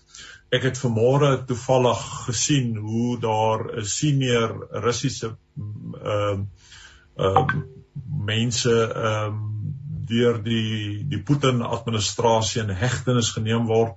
Ek 0.50 0.64
het 0.64 0.78
vanmôre 0.80 1.32
toevallig 1.48 2.04
gesien 2.28 2.76
hoe 2.80 3.18
daar 3.20 3.66
'n 3.80 3.86
senior 3.86 4.68
Russiese 4.72 5.36
ehm 5.58 5.98
uh, 6.04 6.38
ehm 7.18 7.40
uh, 7.40 7.64
mense 8.32 8.76
ehm 8.94 9.34
um, 9.34 9.76
deur 10.08 10.40
die 10.44 11.04
die 11.10 11.22
Putin 11.24 11.62
administrasie 11.62 12.62
in 12.62 12.70
hegtenis 12.70 13.32
geneem 13.36 13.68
word. 13.68 13.96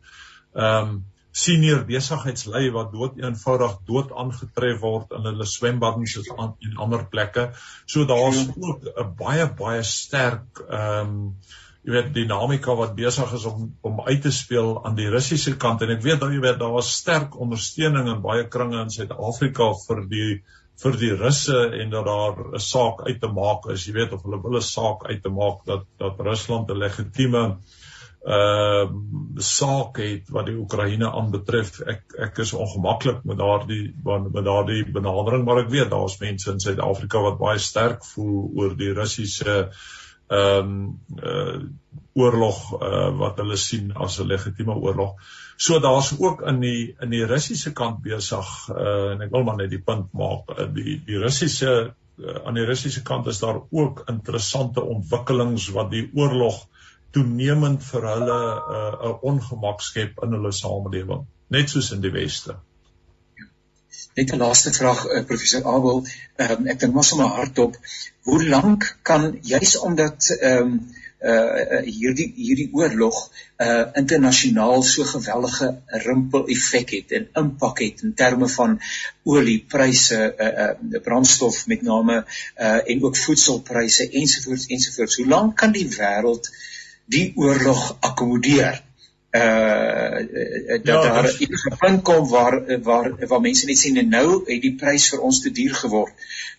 Ehm 0.55 0.89
um, 0.89 1.05
senior 1.31 1.85
besigheidslei 1.87 2.71
wat 2.75 2.93
dood 2.93 3.19
eenvoudig 3.23 3.77
dood 3.87 4.13
aangetref 4.13 4.81
word 4.83 5.13
in 5.15 5.29
hulle 5.31 5.47
swembaddens 5.47 6.17
en 6.35 6.77
ander 6.77 7.07
plekke. 7.07 7.51
So 7.87 8.05
daar's 8.05 8.49
ook 8.57 8.85
'n 8.91 9.15
baie 9.17 9.47
baie 9.63 9.83
sterk 9.83 10.65
ehm 10.69 11.15
um, 11.15 11.37
jy 11.85 11.93
weet 11.95 12.15
dinamika 12.15 12.75
wat 12.77 12.95
besig 12.97 13.33
is 13.37 13.45
om 13.49 13.71
om 13.87 14.01
uit 14.05 14.23
te 14.23 14.33
speel 14.33 14.75
aan 14.85 14.97
die 14.99 15.09
Russiese 15.13 15.57
kant. 15.57 15.83
En 15.83 15.93
ek 15.97 16.03
weet 16.05 16.21
dat 16.21 16.33
jy 16.33 16.41
weet 16.45 16.59
daar 16.61 16.77
was 16.77 16.93
sterk 16.93 17.39
ondersteuning 17.41 18.09
in 18.13 18.25
baie 18.25 18.49
kringe 18.49 18.83
in 18.83 18.93
Suid-Afrika 18.93 19.73
vir 19.87 20.03
die 20.11 20.31
vir 20.81 20.97
die 20.97 21.13
Russe 21.13 21.59
en 21.77 21.91
dat 21.93 22.07
daar 22.07 22.37
'n 22.55 22.65
saak 22.65 23.07
uit 23.07 23.21
te 23.21 23.29
maak 23.29 23.67
is. 23.73 23.87
Jy 23.87 23.93
weet 23.93 24.13
of 24.13 24.23
hulle 24.25 24.43
wil 24.43 24.57
'n 24.57 24.63
saak 24.63 25.07
uit 25.09 25.23
te 25.23 25.29
maak 25.29 25.65
dat 25.67 25.85
dat 25.99 26.21
Rusland 26.21 26.71
'n 26.71 26.83
legitieme 26.85 27.45
ehm 28.21 28.97
uh, 29.37 29.41
saak 29.41 29.97
het 29.97 30.29
wat 30.29 30.47
die 30.47 30.57
Oekraïne 30.61 31.09
aanbetref 31.09 31.81
ek 31.81 32.03
ek 32.27 32.39
is 32.45 32.53
ongemaklik 32.53 33.23
met 33.25 33.39
daardie 33.39 33.95
met 34.05 34.45
daardie 34.45 34.85
benadering 34.93 35.45
maar 35.45 35.63
ek 35.63 35.71
weet 35.73 35.89
daar's 35.91 36.19
mense 36.21 36.51
in 36.53 36.61
Suid-Afrika 36.61 37.23
wat 37.25 37.39
baie 37.39 37.59
sterk 37.59 38.05
voel 38.05 38.51
oor 38.61 38.77
die 38.77 38.93
Russiese 38.93 39.71
ehm 40.29 40.69
um, 40.69 41.01
uh 41.17 41.57
oorlog 42.21 42.61
uh 42.79 43.11
wat 43.21 43.41
hulle 43.43 43.57
sien 43.57 43.93
as 44.07 44.19
'n 44.21 44.29
legitieme 44.33 44.75
oorlog. 44.75 45.17
So 45.57 45.81
daar's 45.81 46.13
ook 46.19 46.43
in 46.53 46.61
die 46.61 46.95
in 47.01 47.11
die 47.11 47.25
Russiese 47.27 47.73
kant 47.73 48.03
besig 48.03 48.53
uh 48.71 49.13
en 49.13 49.23
ek 49.27 49.33
wil 49.35 49.45
maar 49.45 49.57
net 49.57 49.71
die 49.71 49.83
punt 49.91 50.13
maak 50.13 50.51
uh, 50.57 50.69
die 50.75 51.01
die 51.07 51.19
Russiese 51.25 51.73
uh, 52.19 52.37
aan 52.45 52.55
die 52.55 52.67
Russiese 52.69 53.03
kant 53.03 53.27
is 53.27 53.39
daar 53.39 53.61
ook 53.71 54.05
interessante 54.09 54.83
ontwikkelings 54.83 55.69
wat 55.77 55.91
die 55.91 56.09
oorlog 56.15 56.67
toenemend 57.15 57.85
vir 57.85 58.07
hulle 58.13 58.41
'n 58.41 59.07
uh, 59.09 59.15
ongemak 59.33 59.81
skep 59.83 60.21
in 60.25 60.37
hulle 60.37 60.53
samelewing, 60.53 61.25
net 61.49 61.71
soos 61.71 61.91
in 61.97 62.05
die 62.05 62.13
weste. 62.15 62.57
Net 64.19 64.33
'n 64.33 64.43
laaste 64.43 64.73
vraag 64.77 65.05
uh, 65.07 65.25
professor 65.27 65.67
Abel, 65.75 66.05
um, 66.47 66.67
ek 66.67 66.81
dink 66.81 66.95
maar 66.95 67.09
sommer 67.09 67.35
hardop, 67.35 67.77
hoe 68.29 68.41
lank 68.49 68.97
kan 69.03 69.39
juis 69.43 69.77
omdat 69.79 70.31
ehm 70.39 70.63
um, 70.63 70.81
uh 71.21 71.81
hierdie 71.85 72.33
hierdie 72.37 72.69
oorlog 72.73 73.17
uh 73.61 73.85
internasionaal 74.01 74.83
so 74.83 75.05
geweldige 75.05 75.69
rimpel 76.07 76.47
effek 76.55 76.95
het 76.97 77.13
en 77.19 77.29
impak 77.43 77.83
het 77.85 78.03
in 78.07 78.15
terme 78.15 78.49
van 78.49 78.79
oliepryse 79.25 80.21
uh, 80.39 80.49
uh 80.65 81.03
brandstof 81.05 81.67
met 81.67 81.83
name 81.83 82.25
uh 82.57 82.81
en 82.85 83.05
ook 83.05 83.17
voedselpryse 83.17 84.09
ensovoorts 84.11 84.67
ensovoorts 84.67 85.17
hoe 85.17 85.27
lank 85.27 85.57
kan 85.57 85.73
die 85.77 85.89
wêreld 85.97 86.49
die 87.11 87.33
oorlog 87.37 87.97
akkommodeer? 88.01 88.81
Uh 89.31 90.19
dat 90.83 90.87
ja, 90.87 91.03
daar 91.03 91.25
'n 91.25 91.37
enige 91.39 91.77
punt 91.79 92.03
kom 92.03 92.29
waar 92.29 92.83
waar 92.83 93.27
waar 93.27 93.41
mense 93.41 93.67
net 93.67 93.79
sien 93.79 93.97
en 93.97 94.09
nou 94.09 94.43
het 94.47 94.63
die 94.63 94.75
prys 94.75 95.09
vir 95.09 95.21
ons 95.21 95.41
te 95.43 95.51
duur 95.51 95.75
geword. 95.75 96.13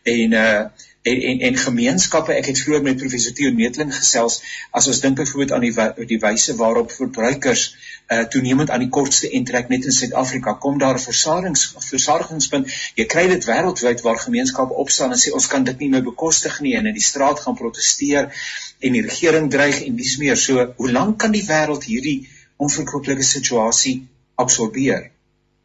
En 0.03 0.31
uh 0.31 0.63
en 1.01 1.21
en, 1.29 1.39
en 1.49 1.57
gemeenskappe 1.57 2.33
ek 2.33 2.51
het 2.51 2.59
vroeër 2.63 2.83
met 2.85 2.97
professor 3.03 3.33
Theo 3.37 3.51
Netling 3.57 3.93
gesels 3.95 4.41
as 4.71 4.87
ons 4.87 4.99
dink 5.01 5.17
byvoorbeeld 5.17 5.51
aan 5.55 5.65
die 5.65 6.07
die 6.13 6.19
wyse 6.21 6.55
waarop 6.55 6.91
verbruikers 6.91 7.63
uh 8.11 8.23
toenemend 8.33 8.69
aan 8.69 8.83
die 8.83 8.91
kortste 8.97 9.29
intrek 9.39 9.69
net 9.71 9.85
in 9.85 9.95
Suid-Afrika 9.97 10.53
kom 10.65 10.77
daar 10.77 10.99
'n 10.99 11.05
versadigings 11.05 11.63
versadigingspunt 11.89 12.73
jy 12.99 13.05
kry 13.05 13.27
dit 13.27 13.47
wêreldwyd 13.49 14.03
waar 14.07 14.19
gemeenskappe 14.25 14.73
opstaan 14.85 15.15
en 15.15 15.21
sê 15.23 15.33
ons 15.33 15.47
kan 15.47 15.63
dit 15.63 15.79
nie 15.79 15.89
meer 15.89 16.03
bekostig 16.03 16.59
nie 16.61 16.75
en 16.75 16.91
in 16.91 16.99
die 16.99 17.09
straat 17.11 17.39
gaan 17.39 17.55
proteseer 17.55 18.29
en 18.81 18.97
die 18.97 19.05
regering 19.05 19.49
dreig 19.51 19.81
en 19.85 19.95
dis 19.95 20.17
meer. 20.17 20.37
So 20.37 20.65
hoe 20.77 20.91
lank 20.91 21.19
kan 21.23 21.33
die 21.35 21.45
wêreld 21.47 21.85
hierdie 21.89 22.19
onverkoopelike 22.61 23.25
situasie 23.25 23.95
absorbeer 24.41 25.09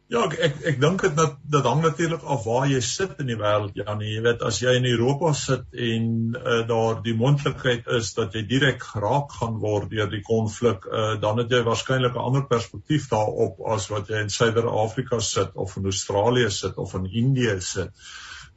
Ja, 0.07 0.21
ek 0.23 0.37
ek, 0.39 0.59
ek 0.71 0.77
dink 0.79 1.01
dit 1.03 1.15
dat 1.17 1.33
dit 1.51 1.65
hang 1.67 1.81
natuurlik 1.83 2.21
af 2.31 2.45
waar 2.47 2.69
jy 2.71 2.79
sit 2.85 3.17
in 3.19 3.27
die 3.27 3.35
wêreld, 3.39 3.73
Janie. 3.75 4.13
Jy 4.13 4.21
weet, 4.23 4.45
as 4.49 4.61
jy 4.61 4.77
in 4.79 4.87
Europa 4.87 5.33
sit 5.35 5.65
en 5.87 6.05
uh, 6.37 6.61
daar 6.69 7.01
die 7.03 7.15
moontlikheid 7.19 7.89
is 7.97 8.13
dat 8.15 8.37
jy 8.37 8.45
direk 8.47 8.85
geraak 8.93 9.35
gaan 9.35 9.57
word 9.59 9.89
deur 9.91 10.07
die 10.13 10.21
konflik, 10.23 10.87
uh, 10.87 11.17
dan 11.19 11.43
het 11.43 11.51
jy 11.51 11.59
waarskynlik 11.67 12.15
'n 12.15 12.23
ander 12.29 12.47
perspektief 12.47 13.09
daarop 13.11 13.59
as 13.75 13.89
wat 13.91 14.07
jy 14.07 14.23
in 14.23 14.31
Suider-Afrika 14.31 15.19
sit 15.19 15.51
of 15.59 15.75
in 15.75 15.91
Australië 15.91 16.55
sit 16.55 16.79
of 16.79 16.95
in 16.95 17.11
Indië 17.11 17.59
sit. 17.59 17.91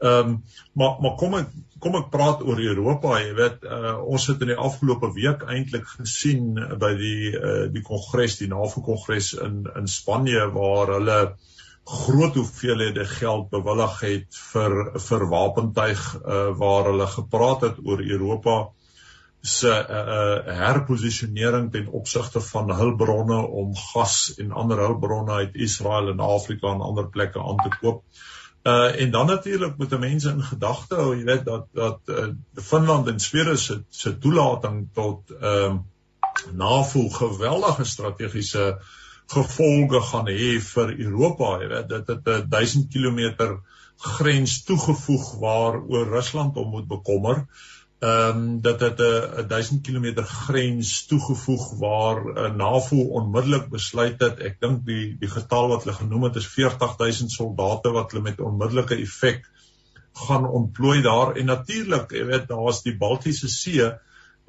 Ehm 0.01 0.29
um, 0.29 0.45
maar 0.73 0.97
maar 1.01 1.17
kom 1.21 1.35
ek 1.37 1.49
kom 1.81 1.97
ek 1.99 2.11
praat 2.13 2.43
oor 2.45 2.61
Europa, 2.61 3.19
jy 3.21 3.35
weet, 3.37 3.65
uh, 3.65 3.99
ons 4.01 4.27
het 4.31 4.43
in 4.45 4.53
die 4.53 4.57
afgelope 4.69 5.11
week 5.17 5.45
eintlik 5.49 5.87
gesien 5.99 6.57
by 6.81 6.91
die 6.97 7.33
uh, 7.37 7.67
die 7.73 7.83
kongres, 7.85 8.39
die 8.41 8.49
NAVO 8.49 8.85
kongres 8.85 9.33
in 9.37 9.67
in 9.77 9.89
Spanje 9.89 10.47
waar 10.57 10.95
hulle 10.97 11.21
groot 11.91 12.37
hoeveelhede 12.37 13.05
geld 13.13 13.49
bewillig 13.53 14.01
het 14.07 14.41
vir 14.53 14.77
vir 15.09 15.27
wapentuig 15.35 16.03
uh, 16.21 16.43
waar 16.65 16.93
hulle 16.93 17.09
gepraat 17.19 17.69
het 17.69 17.85
oor 17.85 18.01
Europa 18.01 18.59
se 19.43 19.69
uh, 19.69 20.01
uh, 20.17 20.59
herposisionering 20.65 21.71
ten 21.77 21.93
opsigte 22.01 22.41
van 22.49 22.73
hulpbronne 22.77 23.41
om 23.63 23.73
gas 23.93 24.35
en 24.39 24.53
ander 24.65 24.81
hulpbronne 24.85 25.45
uit 25.45 25.65
Israel 25.69 26.13
en 26.13 26.21
Afrika 26.25 26.73
en 26.73 26.85
ander 26.89 27.09
plekke 27.09 27.41
aan 27.41 27.65
te 27.65 27.77
koop. 27.81 28.05
Uh 28.05 28.40
en 28.63 29.11
dan 29.11 29.27
natuurlik 29.27 29.77
moet 29.77 29.99
mense 29.99 30.31
in 30.31 30.43
gedagte 30.43 30.95
hou, 30.95 31.17
jy 31.17 31.25
weet 31.25 31.45
dat 31.45 31.67
dat 31.73 32.01
uh, 32.13 32.27
Finland 32.55 33.09
en 33.09 33.21
Swede 33.21 33.57
se 33.57 33.83
se 33.89 34.19
toelating 34.19 34.89
tot 34.95 35.31
ehm 35.41 35.73
uh, 35.73 35.79
NAVO 36.57 37.09
geweldige 37.09 37.85
strategiese 37.85 38.79
gevolge 39.27 40.01
gaan 40.01 40.29
hê 40.29 40.61
vir 40.61 40.93
Europa, 40.99 41.59
jy 41.61 41.69
weet 41.69 41.89
dit 41.89 42.07
het 42.07 42.29
'n 42.29 42.49
1000 42.49 42.89
km 42.93 43.59
grens 43.97 44.63
toegevoeg 44.65 45.35
waar 45.41 45.81
oor 45.83 46.09
Rusland 46.09 46.57
om 46.57 46.71
moet 46.71 46.89
bekommer. 46.89 47.37
Uh 47.37 47.80
ehm 48.01 48.37
um, 48.37 48.61
dat 48.65 48.79
dit 48.79 49.01
'n 49.01 49.47
1000 49.49 49.83
km 49.87 50.23
grens 50.25 51.07
toegevoeg 51.07 51.65
waar 51.79 52.21
'n 52.25 52.39
uh, 52.39 52.55
NAVO 52.57 52.97
onmiddellik 52.97 53.69
besluit 53.69 54.21
het 54.21 54.39
ek 54.41 54.61
dink 54.61 54.87
die 54.87 55.17
die 55.21 55.29
getal 55.29 55.69
wat 55.69 55.85
hulle 55.85 55.97
genoem 55.97 56.23
het 56.23 56.37
is 56.37 56.47
40000 56.49 57.31
soldate 57.31 57.93
wat 57.93 58.11
hulle 58.11 58.23
met 58.23 58.41
onmiddellike 58.41 58.97
effek 58.97 59.45
gaan 60.13 60.47
ontplooi 60.47 61.03
daar. 61.03 61.37
En 61.37 61.47
natuurlik 61.47 62.13
jy 62.13 62.25
weet 62.25 62.49
daar's 62.49 62.83
die 62.83 62.97
Baltiese 62.97 63.49
See 63.49 63.91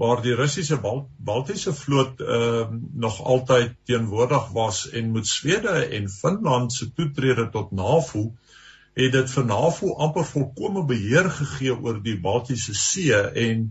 waar 0.02 0.22
die 0.22 0.36
Russiese 0.36 0.78
Bal 0.78 1.10
Baltiese 1.18 1.74
vloot 1.74 2.22
ehm 2.22 2.74
uh, 2.76 2.80
nog 2.94 3.24
altyd 3.24 3.76
teenwoordig 3.84 4.48
was 4.56 4.90
en 4.90 5.12
moet 5.12 5.28
Swede 5.28 5.76
en 6.00 6.10
Finland 6.10 6.74
se 6.74 6.94
toetrede 6.94 7.50
tot 7.50 7.72
NAVO 7.72 8.32
het 8.98 9.14
dit 9.16 9.34
vir 9.34 9.46
NAVO 9.48 9.96
amper 10.06 10.26
volkomme 10.28 10.84
beheer 10.88 11.30
gegee 11.32 11.76
oor 11.76 12.02
die 12.04 12.18
Baltiese 12.20 12.76
See 12.76 13.16
en 13.16 13.66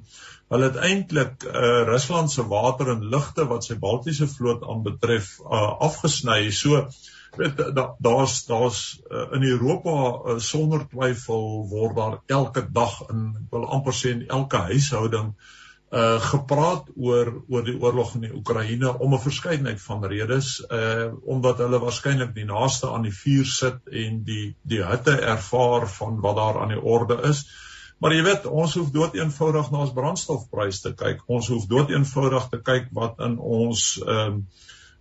hulle 0.50 0.70
het 0.70 0.80
eintlik 0.82 1.44
uh, 1.46 1.84
Rusland 1.86 2.32
se 2.32 2.46
water 2.48 2.90
en 2.94 3.06
lugte 3.12 3.46
wat 3.50 3.68
sy 3.68 3.76
Baltiese 3.78 4.26
vloot 4.30 4.64
aanbetref 4.66 5.36
uh, 5.44 5.76
afgesny. 5.86 6.50
So 6.50 6.88
weet 7.36 7.60
daar's 8.02 8.40
daar's 8.48 8.80
uh, 9.06 9.28
in 9.36 9.46
Europa 9.46 9.94
uh, 9.94 10.38
sonder 10.42 10.88
twyfel 10.90 11.46
word 11.70 11.96
daar 11.96 12.18
elke 12.26 12.64
dag 12.72 13.00
in 13.12 13.30
wil 13.52 13.68
amper 13.70 13.94
sê 13.94 14.16
in 14.16 14.26
elke 14.28 14.64
huishouding 14.72 15.34
uh 15.36 15.59
gepraat 15.90 16.86
oor 16.94 17.32
oor 17.48 17.64
die 17.66 17.74
oorlog 17.74 18.12
in 18.14 18.20
die 18.20 18.34
Oekraïne 18.34 18.92
om 18.98 19.14
'n 19.14 19.18
verskeidenheid 19.18 19.80
van 19.82 20.04
redes 20.04 20.60
uh 20.70 21.08
omdat 21.24 21.58
hulle 21.58 21.80
waarskynlik 21.82 22.34
die 22.34 22.44
naaste 22.44 22.90
aan 22.90 23.02
die 23.02 23.14
vuur 23.14 23.46
sit 23.46 23.88
en 23.90 24.22
die 24.24 24.54
die 24.62 24.84
hitte 24.86 25.16
ervaar 25.18 25.88
van 25.88 26.20
wat 26.20 26.36
daar 26.36 26.60
aan 26.62 26.68
die 26.76 26.82
orde 26.82 27.18
is. 27.22 27.42
Maar 27.98 28.14
jy 28.14 28.22
weet, 28.22 28.46
ons 28.46 28.74
hoef 28.74 28.90
dood 28.90 29.14
eenvoudig 29.14 29.70
na 29.70 29.78
ons 29.78 29.92
brandstofprys 29.92 30.80
te 30.80 30.94
kyk. 30.94 31.20
Ons 31.26 31.48
hoef 31.52 31.66
dood 31.66 31.90
eenvoudig 31.90 32.46
te 32.48 32.60
kyk 32.62 32.86
wat 32.96 33.18
in 33.18 33.38
ons 33.38 33.98
ehm 34.06 34.26
um, 34.26 34.46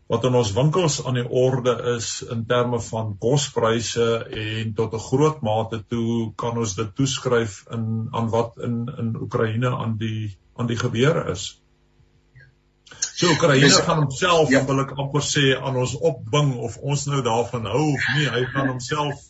wat 0.09 0.25
in 0.25 0.35
ons 0.39 0.51
winkels 0.57 0.97
aan 1.05 1.19
die 1.19 1.27
orde 1.29 1.75
is 1.95 2.09
in 2.25 2.41
terme 2.49 2.79
van 2.81 3.11
kospryse 3.21 4.07
en 4.43 4.73
tot 4.73 4.93
'n 4.97 5.05
groot 5.05 5.41
mate 5.45 5.83
toe 5.87 6.33
kan 6.35 6.57
ons 6.57 6.75
dit 6.75 6.95
toeskryf 6.95 7.65
in 7.71 8.07
aan 8.11 8.29
wat 8.29 8.57
in 8.57 8.89
in 8.97 9.15
Oekraïne 9.21 9.69
aan 9.69 9.97
die 9.97 10.37
aan 10.57 10.67
die 10.67 10.77
gebeure 10.77 11.29
is. 11.31 11.61
So 12.89 13.29
Oekraïne 13.29 13.69
gaan 13.69 13.97
homself, 13.97 14.49
ja. 14.49 14.65
wil 14.65 14.81
ek 14.81 14.95
amper 14.97 15.21
sê, 15.21 15.53
aan 15.61 15.75
ons 15.75 15.93
opbing 15.95 16.55
of 16.57 16.77
ons 16.77 17.05
nou 17.05 17.21
daarvan 17.21 17.65
hou 17.65 17.91
of 17.93 18.07
nie, 18.15 18.25
hy 18.25 18.45
gaan 18.45 18.67
homself 18.67 19.21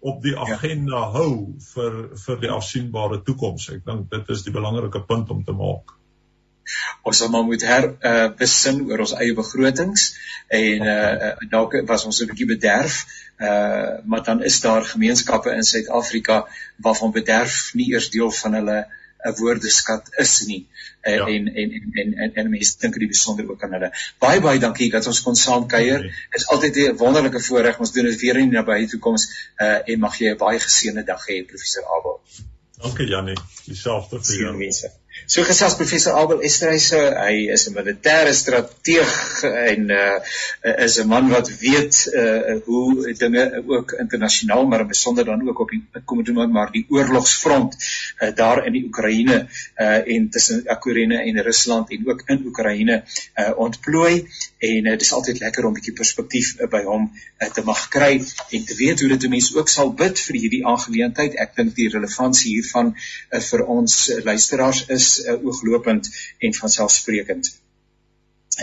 op 0.00 0.22
die 0.22 0.36
ja. 0.36 0.46
agenda 0.46 1.00
ja. 1.00 1.10
hou 1.16 1.32
vir 1.74 1.98
vir 2.26 2.40
die 2.44 2.50
afsienbare 2.50 3.22
toekoms. 3.26 3.68
Ek 3.74 3.84
dink 3.84 4.10
dit 4.10 4.30
is 4.36 4.46
die 4.46 4.54
belangrike 4.54 5.02
punt 5.08 5.30
om 5.30 5.42
te 5.44 5.52
maak. 5.52 5.96
Ons 7.02 7.18
sal 7.18 7.30
maar 7.32 7.44
moet 7.44 7.64
her 7.66 7.88
uh, 7.90 8.28
besin 8.38 8.80
oor 8.88 9.04
ons 9.04 9.14
eie 9.18 9.34
begrotings 9.34 10.08
en 10.48 10.88
uh, 10.94 11.32
dalk 11.50 11.78
was 11.88 12.04
ons 12.04 12.22
'n 12.22 12.30
bietjie 12.30 12.48
bederf, 12.54 13.04
uh, 13.40 14.00
maar 14.04 14.22
dan 14.24 14.42
is 14.42 14.60
daar 14.60 14.84
gemeenskappe 14.84 15.50
in 15.50 15.64
Suid-Afrika 15.64 16.46
waarvan 16.76 17.12
bederf 17.12 17.74
nie 17.74 17.92
eers 17.92 18.10
deel 18.10 18.30
van 18.30 18.54
hulle 18.60 18.80
'n 19.22 19.34
woordeskat 19.38 20.08
is 20.18 20.40
nie 20.46 20.66
uh, 21.02 21.14
ja. 21.14 21.26
en 21.26 21.54
en 21.54 21.72
en 21.72 21.90
en 21.92 22.14
en, 22.14 22.34
en 22.34 22.50
mense 22.50 22.78
dink 22.78 22.98
dit 22.98 23.08
besonder 23.08 23.50
ook 23.50 23.62
aan 23.62 23.72
hulle. 23.72 23.90
Baie 24.18 24.40
baie 24.40 24.58
dankie 24.58 24.90
dat 24.90 25.06
ons 25.06 25.22
kon 25.22 25.36
saam 25.36 25.66
kuier. 25.66 26.06
Dit 26.06 26.10
okay. 26.10 26.40
is 26.40 26.46
altyd 26.54 26.76
'n 26.76 26.96
wonderlike 26.96 27.40
voorreg. 27.40 27.78
Ons 27.78 27.92
doen 27.92 28.04
dit 28.04 28.20
weer 28.20 28.36
in 28.36 28.50
die 28.50 28.58
nabye 28.58 28.88
toekoms 28.94 29.28
uh, 29.58 29.78
en 29.88 30.00
mag 30.00 30.18
jy 30.18 30.32
'n 30.34 30.42
baie 30.46 30.58
geseënde 30.58 31.04
dag 31.04 31.26
hê, 31.28 31.42
professor 31.46 31.86
Abel. 31.98 32.20
Dankie 32.82 33.06
Jannie. 33.06 33.38
Dieselfde 33.64 34.22
vir 34.22 34.36
jou. 34.36 34.56
Mense. 34.56 34.90
So 35.32 35.46
gesels 35.48 35.78
professor 35.80 36.12
Abel 36.20 36.42
Esterhuise, 36.44 36.98
hy 37.16 37.46
is 37.54 37.62
'n 37.68 37.72
militêre 37.72 38.34
strateeg 38.36 39.12
en 39.50 39.88
uh 39.88 40.18
is 40.86 40.98
'n 41.00 41.08
man 41.08 41.30
wat 41.30 41.48
weet 41.62 42.00
uh 42.22 42.58
hoe 42.66 43.14
dinge 43.22 43.64
ook 43.66 43.94
internasionaal 44.04 44.66
maar 44.66 44.84
besonder 44.86 45.24
dan 45.24 45.48
ook 45.48 45.64
op 45.64 45.70
die 45.70 45.80
kom 46.04 46.22
dit 46.24 46.52
maar 46.58 46.70
die 46.76 46.84
oorlogsfront 46.88 47.72
uh 48.20 48.30
daar 48.42 48.66
in 48.66 48.72
die 48.72 48.84
Oekraïne 48.84 49.48
uh 49.86 50.14
en 50.16 50.28
tussen 50.28 50.64
Oekraïne 50.68 51.24
en 51.24 51.42
Rusland 51.48 51.90
en 51.90 52.08
ook 52.08 52.22
in 52.26 52.46
Oekraïne 52.46 53.02
uh 53.38 53.52
ontplooi 53.56 54.28
en 54.62 54.84
uh, 54.84 54.90
dit 54.90 55.00
is 55.00 55.12
altyd 55.12 55.38
lekker 55.42 55.64
om 55.64 55.72
'n 55.72 55.74
bietjie 55.74 55.92
perspektief 55.92 56.54
uh, 56.60 56.68
by 56.70 56.82
hom 56.86 57.08
uh, 57.10 57.50
te 57.50 57.62
mag 57.66 57.88
kry 57.88 58.12
en 58.50 58.64
te 58.64 58.74
weet 58.78 59.00
hoe 59.00 59.08
dit 59.08 59.28
mense 59.28 59.56
ook 59.56 59.68
sal 59.68 59.90
bid 60.02 60.20
vir 60.26 60.38
hierdie 60.38 60.62
aangeleentheid. 60.66 61.34
Ek 61.34 61.56
dink 61.56 61.74
die 61.74 61.88
relevantie 61.90 62.52
hiervan 62.54 62.92
uh, 62.94 63.40
vir 63.40 63.64
ons 63.66 63.96
uh, 64.10 64.20
luisteraars 64.24 64.84
is 64.98 65.08
uh, 65.26 65.38
ooglopend 65.40 66.08
en 66.38 66.54
vanselfsprekend. 66.54 67.52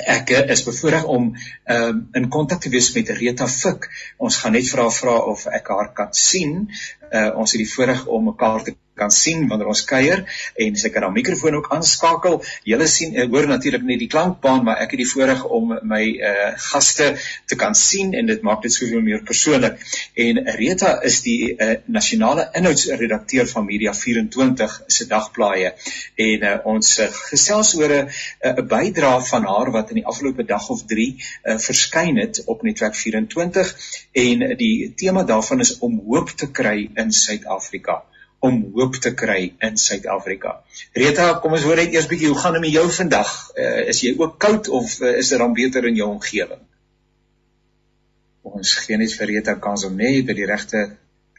Ek 0.05 0.29
uh, 0.35 0.43
is 0.53 0.61
bevoorreg 0.63 1.05
om 1.09 1.31
um, 1.33 2.01
in 2.13 2.27
kontak 2.29 2.61
te 2.61 2.69
wees 2.69 2.91
met 2.93 3.09
Rita 3.17 3.47
Fik. 3.49 3.89
Ons 4.17 4.37
gaan 4.41 4.53
net 4.53 4.69
vra 4.69 4.85
vra 4.93 5.15
of 5.31 5.47
ek 5.49 5.71
haar 5.73 5.93
kan 5.97 6.13
sien. 6.13 6.67
Uh, 7.11 7.29
ons 7.41 7.51
het 7.51 7.61
die 7.63 7.73
voorreg 7.73 8.05
om 8.05 8.29
mekaar 8.31 8.63
te 8.63 8.75
kan 8.99 9.11
sien 9.13 9.47
wanneer 9.49 9.71
ons 9.71 9.83
kuier 9.87 10.23
en 10.65 10.79
ek 10.89 10.97
haar 10.99 11.11
mikrofoon 11.15 11.59
ook 11.59 11.69
aanskakel, 11.75 12.39
julle 12.67 12.87
sien 12.91 13.15
ek 13.19 13.31
hoor 13.33 13.47
natuurlik 13.49 13.85
net 13.87 14.01
die 14.01 14.09
klankbaan, 14.11 14.63
maar 14.67 14.81
ek 14.83 14.95
het 14.95 15.03
die 15.03 15.09
voorreg 15.09 15.45
om 15.59 15.75
my 15.93 16.01
uh 16.29 16.47
gaste 16.69 17.09
te 17.49 17.57
kan 17.59 17.75
sien 17.77 18.11
en 18.17 18.27
dit 18.29 18.41
maak 18.45 18.61
dit 18.65 18.73
soveel 18.73 19.01
meer 19.05 19.21
persoonlik. 19.25 19.79
En 20.19 20.41
Rita 20.57 20.95
is 21.09 21.21
die 21.25 21.53
uh 21.53 21.75
nasionale 21.99 22.49
inhoudsredakteur 22.59 23.47
van 23.53 23.67
Media 23.69 23.93
24 23.95 24.77
se 24.87 25.07
dagblaaie 25.09 25.73
en 26.19 26.45
uh, 26.49 26.55
ons 26.73 26.91
gesels 27.29 27.73
oor 27.79 27.93
'n 27.95 28.09
uh, 28.09 28.65
bydrae 28.73 29.21
van 29.29 29.47
haar 29.51 29.71
wat 29.75 29.93
in 29.93 30.01
die 30.01 30.07
afgelope 30.13 30.45
dag 30.45 30.69
of 30.75 30.83
3 30.91 31.07
uh 31.15 31.57
verskyn 31.69 32.19
het 32.19 32.41
op 32.45 32.63
Netwerk 32.67 32.95
24 32.95 33.73
en 34.25 34.45
die 34.57 34.91
tema 34.95 35.23
daarvan 35.23 35.59
is 35.65 35.77
om 35.85 36.01
hoop 36.09 36.35
te 36.35 36.51
kry 36.51 36.89
in 37.01 37.11
Suid-Afrika 37.15 38.01
om 38.39 38.61
hoop 38.75 38.95
te 39.03 39.11
kry 39.19 39.53
in 39.67 39.77
Suid-Afrika. 39.77 40.59
Rita, 40.95 41.33
kom 41.43 41.57
ons 41.57 41.65
hoor 41.67 41.79
net 41.81 41.95
eers 41.95 42.07
bietjie 42.07 42.31
hoe 42.31 42.39
gaan 42.39 42.55
dit 42.55 42.67
met 42.67 42.75
jou 42.75 42.85
vandag? 43.01 43.33
Uh, 43.55 43.87
is 43.91 44.03
jy 44.05 44.13
ook 44.19 44.37
koud 44.39 44.69
of 44.79 44.99
uh, 45.01 45.17
is 45.19 45.31
dit 45.33 45.41
dan 45.41 45.55
beter 45.57 45.87
in 45.91 45.99
jou 45.99 46.07
omgewing? 46.13 46.63
ons 48.59 48.73
gee 48.85 48.97
net 48.99 49.13
vir 49.19 49.31
Rita 49.33 49.55
kans 49.61 49.85
om 49.87 49.95
net 49.99 50.25
by 50.27 50.35
die 50.37 50.47
regte 50.49 50.83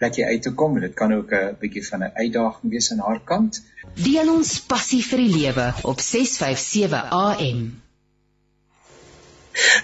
plekjie 0.00 0.26
uit 0.30 0.42
te 0.46 0.52
kom 0.56 0.78
en 0.78 0.86
dit 0.86 0.94
kan 0.96 1.12
ook 1.12 1.32
'n 1.32 1.56
bietjie 1.60 1.84
van 1.88 2.04
'n 2.04 2.12
uitdaging 2.16 2.72
wees 2.72 2.90
aan 2.92 3.04
haar 3.06 3.20
kant. 3.32 3.60
Deel 3.94 4.28
ons 4.32 4.60
passie 4.60 5.02
vir 5.02 5.18
die 5.18 5.32
lewe 5.36 5.66
op 5.82 6.00
657 6.00 7.10
AM. 7.10 7.60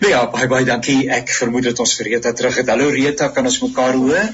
Nou 0.00 0.10
ja, 0.12 0.30
baie 0.30 0.48
baie 0.48 0.64
dankie. 0.64 1.10
Ek 1.10 1.28
vermoed 1.28 1.62
dit 1.62 1.78
ons 1.78 1.96
vir 1.96 2.06
Rita 2.06 2.32
terug 2.32 2.56
het. 2.56 2.68
Hallo 2.68 2.88
Rita, 2.88 3.28
kan 3.28 3.44
ons 3.44 3.60
mekaar 3.60 3.94
hoor? 3.94 4.28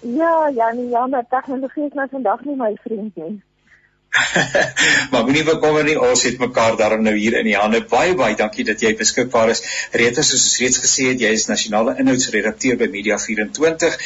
Ja, 0.00 0.50
Janie, 0.54 0.88
jammer, 0.88 1.24
tegnologie 1.28 1.86
is 1.86 1.94
nou 1.98 2.06
vandag 2.10 2.44
nie 2.46 2.56
my 2.56 2.74
vriend 2.84 3.16
nie. 3.16 3.38
maar 5.10 5.24
moenie 5.26 5.42
bekommer 5.44 5.84
nie, 5.84 5.96
ons 6.00 6.22
het 6.24 6.38
mekaar 6.40 6.76
daarom 6.78 7.02
nou 7.04 7.12
hier 7.16 7.34
in 7.38 7.46
die 7.48 7.56
hande. 7.58 7.80
Baie 7.90 8.14
baie 8.18 8.36
dankie 8.38 8.64
dat 8.64 8.80
jy 8.82 8.94
beskikbaar 8.96 9.52
is. 9.52 9.62
Rita, 10.00 10.22
soos 10.22 10.46
ons 10.46 10.56
reeds 10.62 10.80
gesê 10.84 11.08
het, 11.10 11.22
jy 11.22 11.32
is 11.36 11.48
nasionale 11.50 11.96
inhoudsredakteur 12.02 12.78
by 12.80 12.88
Media 12.94 13.18
24 13.20 13.98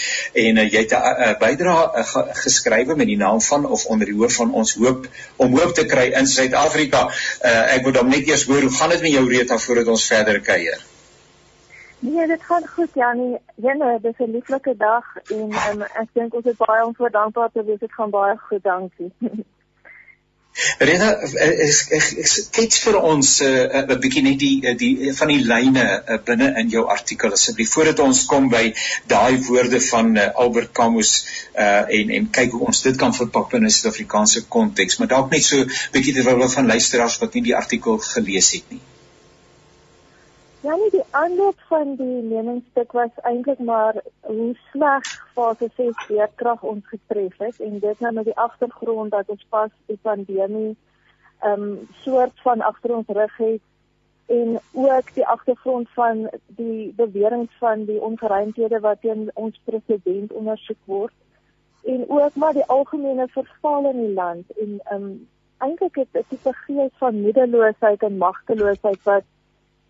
en 0.45 0.63
uh, 0.63 0.67
jy 0.67 0.85
het 0.85 0.95
'n 0.99 1.13
uh, 1.27 1.33
bydrae 1.45 1.85
uh, 2.03 2.15
geskrywe 2.41 2.97
met 2.97 3.13
die 3.13 3.21
naam 3.21 3.41
van 3.41 3.67
of 3.67 3.85
onder 3.87 4.11
die 4.11 4.19
hoof 4.19 4.41
van 4.43 4.55
ons 4.63 4.75
hoop 4.81 5.07
om 5.37 5.59
hoop 5.59 5.75
te 5.75 5.87
kry 5.87 6.09
in 6.19 6.27
Suid-Afrika. 6.27 7.05
Uh, 7.45 7.75
ek 7.77 7.85
moet 7.85 8.01
dan 8.01 8.09
net 8.09 8.27
eers 8.29 8.49
hoor 8.51 8.65
hoe 8.69 8.75
gaan 8.81 8.97
dit 8.97 9.07
met 9.07 9.13
jou 9.19 9.29
Rita 9.29 9.59
voordat 9.59 9.93
ons 9.97 10.09
verder 10.15 10.41
kuier? 10.41 10.81
Nee, 12.05 12.27
dit 12.27 12.43
gaan 12.43 12.67
goed, 12.67 12.89
Janie. 12.95 13.37
Jenne, 13.55 13.99
dis 14.03 14.19
'n 14.19 14.31
lieflike 14.31 14.75
dag 14.77 15.07
en 15.31 15.53
um, 15.71 15.83
ek 15.83 16.09
dink 16.13 16.35
ons 16.35 16.49
is 16.53 16.57
baie 16.59 16.87
onvoordankbaar 16.87 17.51
te 17.53 17.65
wees. 17.65 17.79
Dit 17.79 17.93
gaan 17.93 18.11
baie 18.11 18.35
goed, 18.39 18.63
dankie. 18.63 19.13
Rena 20.89 21.13
is 21.67 21.79
skets 22.33 22.83
vir 22.87 22.99
ons 23.13 23.31
'n 23.41 23.47
uh, 23.47 23.85
'n 23.95 24.01
bietjie 24.03 24.25
net 24.27 24.39
die 24.43 24.59
uh, 24.67 24.75
die 24.83 25.15
van 25.21 25.33
die 25.35 25.39
lyne 25.53 25.87
uh, 25.87 26.19
binne 26.31 26.51
in 26.63 26.75
jou 26.75 26.85
artikel 26.97 27.39
asseblief 27.39 27.71
voordat 27.77 28.05
ons 28.09 28.27
kom 28.35 28.51
by 28.57 28.65
daai 29.15 29.39
woorde 29.49 29.81
van 29.93 30.17
uh, 30.17 30.29
Albert 30.45 30.73
Camus 30.81 31.17
uh, 31.55 31.83
en 32.01 32.15
en 32.19 32.31
kyk 32.39 32.51
hoe 32.57 32.67
ons 32.73 32.83
dit 32.89 32.97
kan 33.05 33.15
verpak 33.23 33.55
in 33.61 33.65
'n 33.65 33.77
Suid-Afrikaanse 33.77 34.49
konteks 34.57 34.99
maar 34.99 35.15
dalk 35.15 35.31
net 35.31 35.51
so 35.53 35.65
bietjie 35.93 36.19
terwyl 36.19 36.49
van 36.49 36.73
luisteraars 36.75 37.21
wat 37.23 37.35
nie 37.35 37.51
die 37.51 37.61
artikel 37.65 38.03
gelees 38.15 38.53
het 38.59 38.75
nie. 38.75 38.83
Ja, 40.63 40.77
nee, 40.77 40.91
die 40.91 41.05
aanloop 41.11 41.61
van 41.67 41.95
die 41.99 42.23
meningsstuk 42.23 42.93
was 42.93 43.17
eintlik 43.27 43.59
maar 43.59 43.97
hoe 44.21 44.53
sleg 44.71 45.09
fase 45.35 45.69
6 45.77 46.07
weerkrag 46.09 46.63
ons 46.63 46.87
getref 46.87 47.39
het. 47.39 47.59
En 47.61 47.79
dit 47.79 48.01
nou 48.01 48.13
met 48.15 48.25
die 48.25 48.37
agtergrond 48.37 49.11
dat 49.11 49.29
ons 49.35 49.47
pas 49.49 49.71
die 49.87 49.99
pandemie 50.03 50.77
ehm 51.41 51.63
um, 51.63 51.89
soort 52.05 52.41
van 52.45 52.61
agter 52.61 52.95
ons 52.97 53.07
rug 53.09 53.37
het. 53.37 53.61
En 54.27 54.61
ook 54.73 55.15
die 55.15 55.27
agtergrond 55.27 55.91
van 55.97 56.31
die 56.47 56.93
beweringe 56.97 57.51
van 57.59 57.85
die 57.85 58.01
ongeruimthede 58.01 58.81
wat 58.81 59.01
teen 59.01 59.31
ons 59.35 59.61
president 59.65 60.33
ondersoek 60.33 60.79
word. 60.85 61.13
En 61.85 62.05
ook 62.09 62.35
maar 62.35 62.53
die 62.53 62.71
algemene 62.79 63.29
verval 63.29 63.91
in 63.91 64.01
die 64.07 64.15
land. 64.15 64.59
En 64.61 64.81
ehm 64.85 65.03
um, 65.03 65.29
eintlik 65.59 65.95
het 65.95 66.09
'n 66.13 66.25
tipe 66.29 66.53
gees 66.53 66.95
van 67.03 67.21
moedeloosheid 67.21 68.03
en 68.03 68.17
magteloosheid 68.17 69.03
wat 69.03 69.23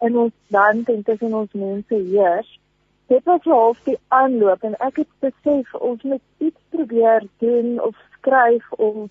in 0.03 0.19
ons 0.19 0.33
land 0.47 0.89
en 0.89 1.03
tussen 1.03 1.35
ons 1.35 1.53
mense 1.53 1.95
heers. 1.95 2.59
Dit 3.07 3.25
was 3.25 3.45
half 3.45 3.79
die 3.85 3.99
aanloop 4.09 4.63
en 4.67 4.77
ek 4.79 5.03
het 5.03 5.11
besef 5.25 5.75
ons 5.75 6.03
moet 6.03 6.23
iets 6.39 6.61
probeer 6.75 7.27
doen 7.45 7.81
of 7.81 7.99
skryf 8.19 8.73
om 8.73 9.11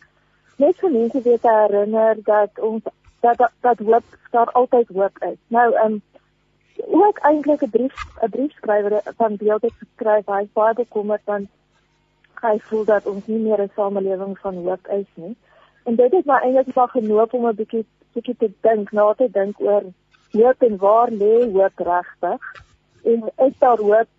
net 0.61 0.79
vir 0.83 0.91
mense 0.91 1.21
weer 1.21 1.39
te 1.39 1.53
herinner 1.57 2.23
dat 2.27 2.59
ons 2.59 2.83
dat 3.21 3.37
dat, 3.37 3.51
dat 3.61 3.79
hoop 3.79 4.17
daar 4.31 4.51
altyd 4.51 4.87
hoop 4.95 5.23
is. 5.27 5.37
Nou 5.47 5.67
ehm 5.73 5.99
um, 5.99 6.01
ook 7.05 7.17
eintlik 7.29 7.61
'n 7.61 7.69
brief 7.69 7.95
'n 8.21 8.29
briefskrywer 8.29 9.01
van 9.17 9.35
beeld 9.35 9.61
het 9.61 9.77
geskryf 9.83 10.25
hy 10.25 10.47
baie 10.53 10.73
bekommerd 10.73 11.21
want 11.25 11.49
hy 12.41 12.57
voel 12.59 12.85
dat 12.85 13.05
ons 13.05 13.27
nie 13.27 13.39
meer 13.39 13.61
'n 13.61 13.71
samelewing 13.75 14.39
van 14.39 14.55
hoop 14.55 14.87
is 14.87 15.09
nie. 15.13 15.35
En 15.83 15.95
dit 15.95 16.11
het 16.11 16.25
my 16.25 16.39
eintlik 16.41 16.75
wel 16.75 16.87
genoop 16.87 17.33
om 17.33 17.47
'n 17.47 17.55
bietjie 17.55 17.85
bietjie 18.13 18.35
te 18.37 18.51
dink, 18.61 18.91
na 18.91 19.13
te 19.13 19.29
dink 19.31 19.59
oor 19.59 19.83
hoop 20.33 20.67
en 20.67 20.77
waar 20.77 21.11
lê 21.11 21.51
hoop 21.51 21.85
regtig? 21.91 22.49
En 23.03 23.31
is 23.47 23.55
daar 23.59 23.77
hoop 23.77 24.09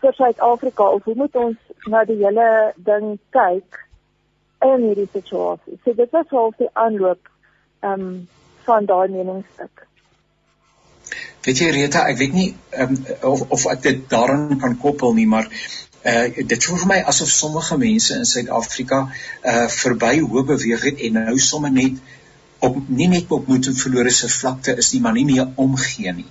vir 0.00 0.14
Suid-Afrika 0.14 0.88
of 0.88 1.04
hoe 1.04 1.14
moet 1.14 1.36
ons 1.36 1.56
na 1.90 2.04
die 2.04 2.18
hele 2.20 2.48
ding 2.76 3.18
kyk 3.34 3.82
in 4.64 4.86
hierdie 4.88 5.08
situasie? 5.12 5.78
So 5.84 5.94
dit 5.94 6.10
was 6.14 6.30
half 6.30 6.56
die 6.62 6.70
aanloop 6.72 7.30
ehm 7.80 8.00
um, 8.00 8.28
van 8.68 8.84
daai 8.84 9.08
meningsstuk. 9.08 9.86
Weet 11.46 11.60
jy 11.62 11.68
Rita, 11.72 12.02
ek 12.10 12.18
weet 12.20 12.34
nie 12.36 12.48
um, 12.76 12.96
of 13.24 13.44
of 13.54 13.66
ek 13.72 13.84
dit 13.86 14.00
daaraan 14.10 14.58
kan 14.60 14.74
koppel 14.82 15.14
nie, 15.16 15.26
maar 15.26 15.48
uh 16.08 16.26
dit 16.52 16.64
voel 16.64 16.80
vir 16.82 16.90
my 16.90 16.98
asof 17.12 17.30
sommige 17.32 17.78
mense 17.80 18.14
in 18.14 18.26
Suid-Afrika 18.28 19.00
uh 19.52 19.66
verby 19.72 20.18
hoop 20.20 20.50
beweeg 20.52 20.84
het 20.90 21.00
en 21.08 21.18
nou 21.22 21.38
sommer 21.42 21.72
net 21.74 21.98
op 22.58 22.76
nie 22.88 23.08
net 23.08 23.30
op 23.34 23.46
moed 23.46 23.66
en 23.66 23.76
verlore 23.76 24.10
se 24.10 24.28
vlakte 24.28 24.74
is 24.76 24.92
nie, 24.92 25.00
maar 25.00 25.16
nie 25.16 25.24
meer 25.28 25.48
omgee 25.54 26.12
nie. 26.12 26.26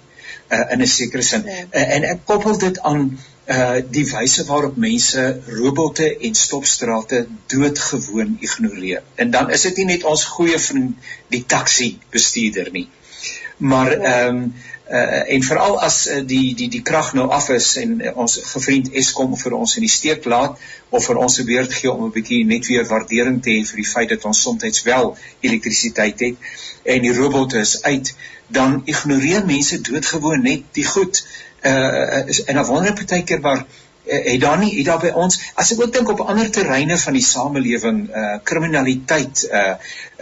Uh 0.51 0.63
in 0.73 0.81
'n 0.81 0.87
sekere 0.87 1.21
sin. 1.21 1.43
Ja. 1.45 1.63
Uh, 1.71 1.95
en 1.95 2.03
ek 2.03 2.25
koppel 2.25 2.57
dit 2.57 2.79
aan 2.79 3.19
uh 3.47 3.79
die 3.91 4.05
wyse 4.11 4.45
waarop 4.45 4.75
mense 4.75 5.39
robotte 5.47 6.17
en 6.17 6.35
stopstrate 6.35 7.27
doodgewoon 7.47 8.37
ignoreer. 8.39 9.03
En 9.15 9.31
dan 9.31 9.51
is 9.51 9.61
dit 9.61 9.77
nie 9.77 9.85
net 9.85 10.03
ons 10.03 10.23
goeie 10.23 10.59
vriend 10.59 10.95
die 11.27 11.45
taxi 11.45 11.99
bestuurder 12.09 12.71
nie. 12.71 12.89
Maar 13.57 13.91
ja. 13.91 13.97
ehm 13.97 14.03
ja. 14.03 14.27
um, 14.27 14.53
uh, 14.89 15.33
en 15.33 15.43
veral 15.43 15.79
as 15.81 16.07
uh, 16.07 16.21
die 16.25 16.55
die 16.55 16.69
die 16.69 16.81
krag 16.81 17.13
nou 17.13 17.27
af 17.29 17.49
is 17.49 17.75
en 17.81 17.99
uh, 18.01 18.13
ons 18.15 18.37
gevriend 18.53 18.91
Eskom 18.93 19.35
vir 19.37 19.55
ons 19.57 19.75
in 19.79 19.85
die 19.85 19.91
steek 19.91 20.25
laat 20.25 20.59
of 20.89 21.05
vir 21.05 21.19
ons 21.23 21.35
se 21.39 21.43
beurt 21.47 21.73
gee 21.73 21.91
om 21.91 22.05
'n 22.05 22.13
bietjie 22.15 22.45
net 22.45 22.67
weer 22.67 22.87
waardering 22.87 23.41
te 23.43 23.51
hê 23.51 23.65
vir 23.65 23.81
die 23.83 23.91
feit 23.91 24.09
dat 24.09 24.25
ons 24.25 24.41
soms 24.41 24.83
wel 24.83 25.15
elektrisiteit 25.41 26.19
het 26.19 26.35
en 26.83 27.01
die 27.01 27.13
robotte 27.13 27.59
is 27.59 27.81
uit 27.83 28.15
dan 28.47 28.81
ignoreer 28.85 29.45
mense 29.45 29.81
doodgewoon 29.81 30.41
net 30.41 30.63
die 30.71 30.85
goed. 30.85 31.27
Uh, 31.61 32.47
en 32.47 32.55
dan 32.55 32.65
wonder 32.65 32.93
ek 32.93 33.07
baie 33.09 33.23
keer 33.27 33.41
waar 33.41 33.65
het 34.07 34.41
daar 34.41 34.57
nie 34.59 34.71
het 34.77 34.85
daar 34.85 35.01
by 35.01 35.11
ons 35.19 35.39
as 35.59 35.71
ek 35.73 35.81
ook 35.83 35.93
dink 35.93 36.09
op 36.13 36.23
ander 36.25 36.49
terreine 36.53 36.97
van 36.97 37.17
die 37.17 37.25
samelewing 37.25 37.99
uh 38.09 38.37
kriminaliteit 38.47 39.43
uh 39.51 39.75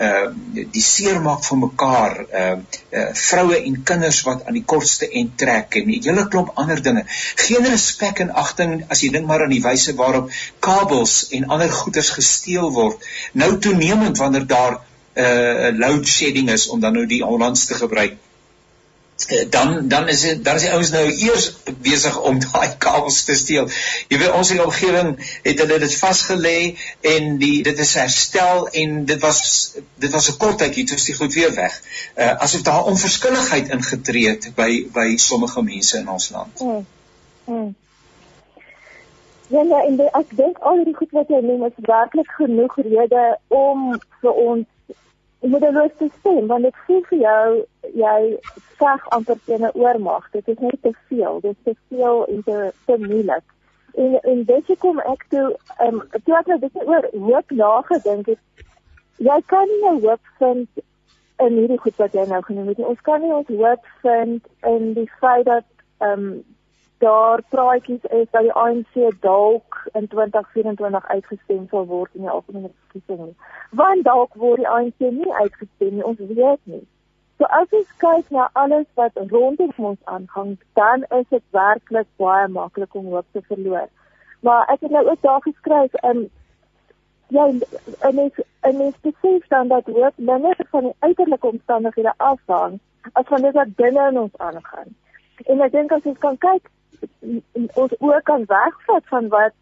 uh 0.05 0.25
die 0.53 0.83
seermaak 0.83 1.43
van 1.45 1.61
mekaar 1.63 2.17
uh, 2.25 2.57
uh 2.91 3.05
vroue 3.13 3.59
en 3.61 3.77
kinders 3.83 4.21
wat 4.27 4.45
aan 4.45 4.57
die 4.57 4.65
kortste 4.73 5.09
end 5.09 5.37
trek 5.37 5.77
en 5.81 5.89
'n 5.89 6.01
hele 6.07 6.27
klomp 6.27 6.51
ander 6.55 6.81
dinge. 6.81 7.05
Geen 7.45 7.65
respek 7.65 8.19
en 8.19 8.33
agting 8.33 8.83
as 8.89 9.01
jy 9.01 9.11
dink 9.11 9.27
maar 9.27 9.43
aan 9.43 9.55
die 9.55 9.63
wyse 9.63 9.95
waarop 9.95 10.31
kabels 10.59 11.29
en 11.29 11.47
ander 11.47 11.71
goederes 11.71 12.09
gesteel 12.09 12.71
word. 12.71 13.03
Nou 13.33 13.57
toenemend 13.59 14.17
wanneer 14.17 14.47
daar 14.47 14.79
uh 15.15 15.71
load 15.77 16.07
shedding 16.07 16.49
is 16.51 16.67
om 16.67 16.79
dan 16.79 16.93
nou 16.93 17.05
die 17.05 17.23
Hollandse 17.23 17.67
te 17.67 17.75
gebruik. 17.85 18.11
Eh, 18.11 18.34
dan 19.49 19.87
dan 19.87 20.07
is 20.07 20.21
dit 20.21 20.43
dan 20.45 20.55
is 20.55 20.61
die 20.61 20.71
ouens 20.71 20.89
nou 20.91 21.05
eers 21.07 21.45
besig 21.81 22.21
om 22.21 22.39
daai 22.45 22.75
kabels 22.77 23.23
te 23.23 23.35
steel. 23.35 23.69
Jy 24.11 24.19
weet 24.19 24.35
ons 24.35 24.51
in 24.51 24.59
die 24.59 24.65
omgewing 24.65 25.13
het 25.43 25.61
hulle 25.63 25.79
dit 25.79 25.95
vasgelê 26.01 26.57
en 27.13 27.37
die 27.39 27.63
dit 27.63 27.79
is 27.79 27.93
herstel 27.95 28.67
en 28.67 29.05
dit 29.05 29.21
was 29.23 29.39
dit 30.03 30.11
was 30.11 30.29
'n 30.31 30.37
kort 30.37 30.59
tydjie 30.59 30.85
toe 30.85 30.99
is 30.99 31.07
dit 31.11 31.15
goed 31.15 31.33
weer 31.33 31.55
weg. 31.55 31.79
Uh 32.17 32.33
asof 32.47 32.61
daar 32.67 32.91
onverskilligheid 32.91 33.71
ingetree 33.77 34.27
het 34.27 34.51
by 34.55 34.69
by 34.93 35.07
sommige 35.17 35.63
mense 35.63 35.97
in 35.97 36.09
ons 36.09 36.29
land. 36.29 36.61
Mm. 36.61 36.85
Mm. 37.45 37.75
Ja, 39.47 39.61
ja, 39.61 39.83
en 39.85 39.95
die, 39.95 40.09
ek 40.11 40.29
dink 40.35 40.57
al 40.57 40.83
die 40.83 40.95
goed 40.95 41.11
wat 41.11 41.29
jy 41.29 41.39
noem 41.45 41.65
is 41.65 41.75
werklik 41.85 42.31
genoeg 42.37 42.75
rede 42.75 43.25
om 43.47 43.91
vir 44.21 44.31
ons 44.31 44.65
moedeloos 45.47 45.91
te 45.97 46.09
stem 46.19 46.47
want 46.47 46.63
dit 46.63 46.77
voel 46.85 47.01
vir 47.09 47.19
jou 47.19 47.65
jy 48.03 48.19
veg 48.79 49.09
amper 49.17 49.37
teen 49.45 49.65
'n 49.65 49.77
oormag 49.81 50.29
dit 50.31 50.47
is 50.47 50.57
net 50.59 50.81
te 50.81 50.93
veel. 51.07 51.39
Dit 51.41 51.51
is 51.51 51.63
te 51.63 51.75
veel 51.89 52.25
en 52.27 52.43
te 52.43 52.71
te 52.85 52.97
moeilik. 52.97 53.45
En 53.95 54.19
en 54.21 54.43
dit 54.43 54.79
kom 54.79 54.99
ek 54.99 55.25
toe 55.29 55.45
ehm 55.77 55.93
um, 55.95 56.01
toe 56.23 56.37
ek 56.37 56.45
nou 56.45 56.59
dit 56.59 56.81
oor 56.85 57.09
hoop 57.27 57.51
nagedink 57.51 58.25
het 58.25 58.39
jy 59.17 59.39
kan 59.45 59.67
nie 59.67 59.81
nou 59.81 60.01
hoop 60.07 60.21
vind 60.39 60.67
in 61.37 61.57
hierdie 61.59 61.79
goed 61.79 61.95
wat 61.95 62.13
jy 62.13 62.25
nou 62.27 62.41
genoem 62.43 62.67
het 62.67 62.79
ons 62.79 63.01
kan 63.01 63.21
nie 63.21 63.33
ons 63.33 63.47
hoop 63.47 63.87
vind 64.01 64.47
in 64.63 64.93
die 64.93 65.09
feit 65.19 65.45
dat 65.45 65.65
ehm 65.99 66.27
um, 66.27 66.43
daar 67.05 67.41
praatjies 67.53 68.03
is 68.19 68.27
dat 68.31 68.41
die 68.47 68.53
ANC 68.53 69.21
dalk 69.21 69.77
in 69.93 70.07
2024 70.07 71.07
uitgestem 71.07 71.67
sal 71.69 71.85
word 71.85 72.13
in 72.17 72.25
die 72.25 72.33
algemene 72.33 72.71
verkiesing. 72.73 73.35
Want 73.81 74.03
dalk 74.07 74.33
word 74.33 74.63
die 74.63 74.69
ANC 74.77 74.99
nie 74.99 75.33
uitgestem 75.33 75.93
nie, 75.97 76.05
ons 76.05 76.19
weet 76.19 76.61
nie. 76.63 76.81
So 77.37 77.45
as 77.59 77.73
ons 77.75 77.91
kyk 78.01 78.31
na 78.31 78.47
alles 78.53 78.87
wat 78.95 79.17
rondom 79.29 79.73
ons 79.91 80.01
aangaan, 80.15 80.57
dan 80.79 81.05
is 81.19 81.27
dit 81.29 81.43
werklik 81.57 82.07
baie 82.21 82.47
maklik 82.47 82.95
om 82.95 83.11
hoop 83.13 83.27
te 83.31 83.43
verloor. 83.51 83.89
Maar 84.47 84.65
ek 84.73 84.85
het 84.87 84.91
nou 84.95 85.05
ook 85.09 85.21
daar 85.21 85.41
geskryf 85.45 85.97
in 86.01 86.29
ja, 87.27 87.47
en 88.09 88.21
ek 88.25 88.39
en 88.69 88.85
ek 88.87 89.01
besef 89.05 89.47
dan 89.53 89.67
dat 89.67 89.89
hoop 89.97 90.17
minder 90.17 90.67
van 90.71 90.89
die 90.89 90.95
uiterlike 90.99 91.47
omstandighede 91.47 92.13
afhang 92.17 92.79
as 93.13 93.27
van 93.27 93.41
dit 93.41 93.53
wat 93.53 93.75
binne 93.75 94.07
in 94.11 94.23
ons 94.27 94.37
aangaan. 94.37 94.95
En 95.45 95.61
ek 95.61 95.75
dink 95.75 95.91
as 95.91 96.07
ons 96.07 96.23
kan 96.23 96.37
kyk 96.37 96.71
ons 97.73 97.95
oë 97.99 98.21
kan 98.23 98.43
wegvat 98.49 99.07
van 99.13 99.29
wat 99.33 99.53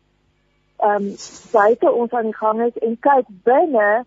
ehm 0.84 0.96
um, 0.96 1.12
buite 1.52 1.92
ons 1.92 2.12
aan 2.12 2.28
die 2.32 2.36
gang 2.36 2.62
is 2.62 2.78
en 2.88 2.98
kyk 3.00 3.30
binne 3.48 4.04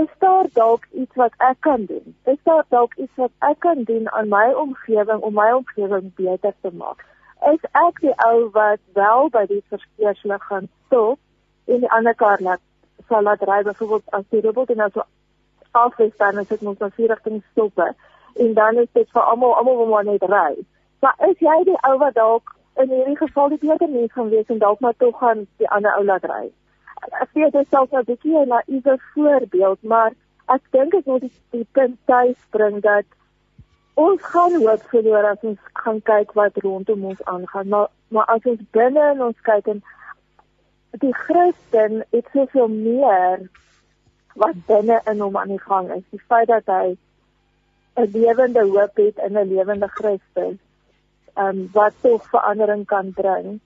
is 0.00 0.08
daar 0.18 0.46
dalk 0.52 0.86
iets 0.90 1.14
wat 1.14 1.32
ek 1.36 1.56
kan 1.60 1.84
doen? 1.84 2.16
Is 2.24 2.38
daar 2.42 2.64
dalk 2.68 2.94
iets 2.94 3.12
wat 3.14 3.30
ek 3.38 3.58
kan 3.58 3.82
doen 3.82 4.10
aan 4.12 4.28
my 4.28 4.52
omgewing 4.52 5.20
om 5.20 5.34
my 5.34 5.50
omgewing 5.52 6.14
beter 6.14 6.54
te 6.60 6.70
maak? 6.72 7.04
Is 7.52 7.64
ek 7.72 8.00
die 8.00 8.14
ou 8.26 8.48
wat 8.52 8.80
wel 8.92 9.28
by 9.34 9.44
die 9.50 9.62
verkeerslig 9.68 10.46
gaan 10.48 10.68
stop 10.86 11.18
en 11.64 11.84
die 11.84 11.90
ander 11.90 12.14
kar 12.14 12.40
laat 12.40 12.60
sal 13.08 13.22
laat 13.22 13.42
ry 13.48 13.62
byvoorbeeld 13.62 14.16
as 14.18 14.24
die 14.30 14.40
robot 14.40 14.70
en 14.70 14.80
nou 14.84 14.90
so 14.94 15.04
afwees 15.72 16.16
dan 16.16 16.38
as 16.38 16.48
dit 16.48 16.60
moet 16.60 16.80
na 16.80 16.88
vier 16.96 17.12
rigting 17.12 17.42
stop 17.50 17.84
en 17.84 18.54
dan 18.54 18.78
is 18.84 18.92
dit 18.92 19.10
vir 19.12 19.22
almal 19.22 19.56
almal 19.56 19.76
wil 19.76 19.90
maar 19.92 20.04
net 20.04 20.24
ry. 20.28 20.52
Maar 21.02 21.14
is 21.28 21.38
jy 21.42 21.54
die 21.66 21.78
ou 21.88 21.96
wat 21.98 22.14
dalk 22.14 22.52
in 22.82 22.90
hierdie 22.94 23.18
geval 23.18 23.48
die 23.50 23.58
beter 23.62 23.88
mens 23.90 24.12
gaan 24.12 24.28
wees 24.30 24.50
en 24.54 24.60
dalk 24.62 24.80
maar 24.80 24.94
tog 25.02 25.18
gaan 25.18 25.46
die 25.58 25.70
ander 25.76 25.96
ou 25.98 26.04
laat 26.06 26.26
ry? 26.30 26.44
Ek 27.18 27.32
sê 27.34 27.48
dit 27.50 27.72
self 27.74 27.90
nou 27.90 28.02
'n 28.02 28.10
bietjie 28.10 28.36
'n 28.38 28.52
naïewe 28.52 28.94
voorbeeld, 29.14 29.82
maar 29.82 30.12
ek 30.48 30.62
dink 30.70 30.94
ek 30.94 31.06
moet 31.10 31.26
die, 31.26 31.32
die 31.50 31.66
punt 31.72 31.98
tuis 32.06 32.38
bring 32.50 32.78
dat 32.86 33.04
ons 33.94 34.22
gaan 34.22 34.54
hoop 34.62 34.82
verloor 34.94 35.26
as 35.32 35.42
ons 35.42 35.58
gaan 35.82 36.00
kyk 36.02 36.32
wat 36.38 36.62
rondom 36.66 37.04
ons 37.04 37.24
aangaan, 37.24 37.68
maar 37.68 37.88
maar 38.08 38.26
as 38.36 38.46
ons 38.46 38.62
binne 38.70 39.10
in 39.12 39.22
ons 39.22 39.40
kyk 39.42 39.66
en 39.66 39.82
die 41.02 41.14
Christen 41.14 42.04
het 42.10 42.26
soveel 42.32 42.68
meer 42.68 43.48
wat 44.34 44.66
binne 44.66 45.00
in 45.10 45.20
hom 45.20 45.36
aan 45.36 45.48
die 45.48 45.64
gang 45.66 45.90
is. 45.90 46.04
Die 46.10 46.22
feit 46.28 46.48
dat 46.48 46.66
hy 46.66 46.96
'n 47.96 48.10
lewende 48.12 48.62
hoop 48.70 48.96
het 48.96 49.16
in 49.18 49.38
'n 49.38 49.48
lewende 49.48 49.88
Christus, 49.88 50.58
ehm 51.34 51.48
um, 51.48 51.68
wat 51.72 51.92
tog 52.00 52.28
verandering 52.28 52.86
kan 52.86 53.12
bring. 53.12 53.60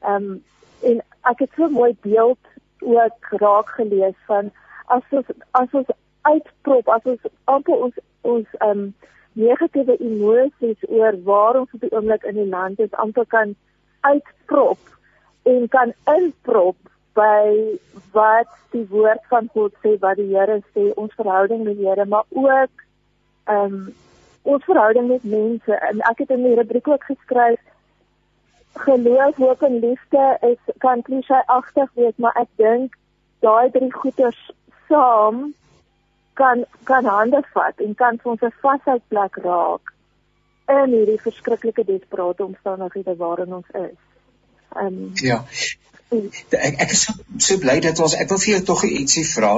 Ehm 0.00 0.14
um, 0.14 0.44
en 0.80 1.02
ek 1.30 1.38
het 1.38 1.50
so 1.56 1.64
'n 1.64 1.72
mooi 1.72 1.96
beeld 2.00 2.44
ook 2.80 3.26
raak 3.30 3.68
gelees 3.68 4.18
van 4.26 4.50
as 4.86 5.02
ons 5.10 5.26
as 5.50 5.68
ons 5.72 5.90
uitprop, 6.22 6.88
as 6.88 7.02
ons 7.04 7.20
amper 7.44 7.74
ons 7.74 7.94
ons 8.20 8.46
ehm 8.58 8.70
um, 8.70 8.94
negatiewe 9.32 9.96
emosies 9.96 10.88
oor 10.88 11.14
waar 11.22 11.58
ons 11.60 11.72
op 11.72 11.80
die 11.80 11.92
oomblik 11.92 12.22
in 12.22 12.34
die 12.34 12.48
land 12.48 12.80
is, 12.80 12.92
amper 12.92 13.26
kan 13.26 13.54
uitprop 14.00 14.78
en 15.42 15.68
kan 15.68 15.92
inprop 16.04 16.76
by 17.14 17.78
wat 18.12 18.50
die 18.74 18.86
woord 18.90 19.22
van 19.32 19.48
God 19.54 19.74
sê 19.82 19.96
wat 20.02 20.16
die 20.20 20.30
Here 20.32 20.60
sê 20.74 20.90
ons 20.96 21.14
verhouding 21.18 21.64
met 21.64 21.76
die 21.78 21.88
Here 21.88 22.06
maar 22.06 22.24
ook 22.28 22.86
ehm 23.44 23.64
um, 23.64 23.94
ons 24.42 24.64
verhouding 24.64 25.08
met 25.08 25.24
mense 25.24 25.80
en 25.90 26.00
ek 26.10 26.24
het 26.24 26.30
in 26.30 26.42
die 26.42 26.54
rubriek 26.54 26.88
ook 26.88 27.04
geskryf 27.04 27.60
geloof, 28.80 29.36
hoop 29.36 29.62
en 29.62 29.78
liefde 29.82 30.38
is 30.40 30.74
kan 30.78 31.02
klisjé 31.02 31.42
agtig 31.46 31.90
wees 31.94 32.16
maar 32.16 32.36
ek 32.40 32.48
dink 32.56 32.96
daai 33.44 33.70
drie 33.70 33.92
goeders 33.92 34.50
saam 34.88 35.54
kan 36.34 36.64
kan 36.84 37.04
hande 37.04 37.42
vat 37.54 37.80
en 37.86 37.94
kan 37.94 38.18
vir 38.22 38.32
ons 38.32 38.42
'n 38.42 38.60
vasheid 38.62 39.02
plek 39.08 39.36
raak 39.44 39.92
in 40.68 40.94
hierdie 40.94 41.20
verskriklike 41.26 41.84
desperate 41.84 42.44
omstandighede 42.44 43.16
waarin 43.16 43.54
ons 43.54 43.70
is. 43.74 43.98
Ehm 44.76 44.86
um, 44.86 45.10
ja. 45.14 45.44
Ek 46.10 46.80
ek 46.84 46.92
is 46.94 47.02
so, 47.06 47.12
so 47.38 47.58
bly 47.62 47.76
dat 47.84 48.00
ons 48.02 48.16
ek 48.18 48.30
wil 48.32 48.40
vir 48.42 48.52
jou 48.54 48.62
tog 48.72 48.84
ietsie 48.88 49.26
vra. 49.28 49.52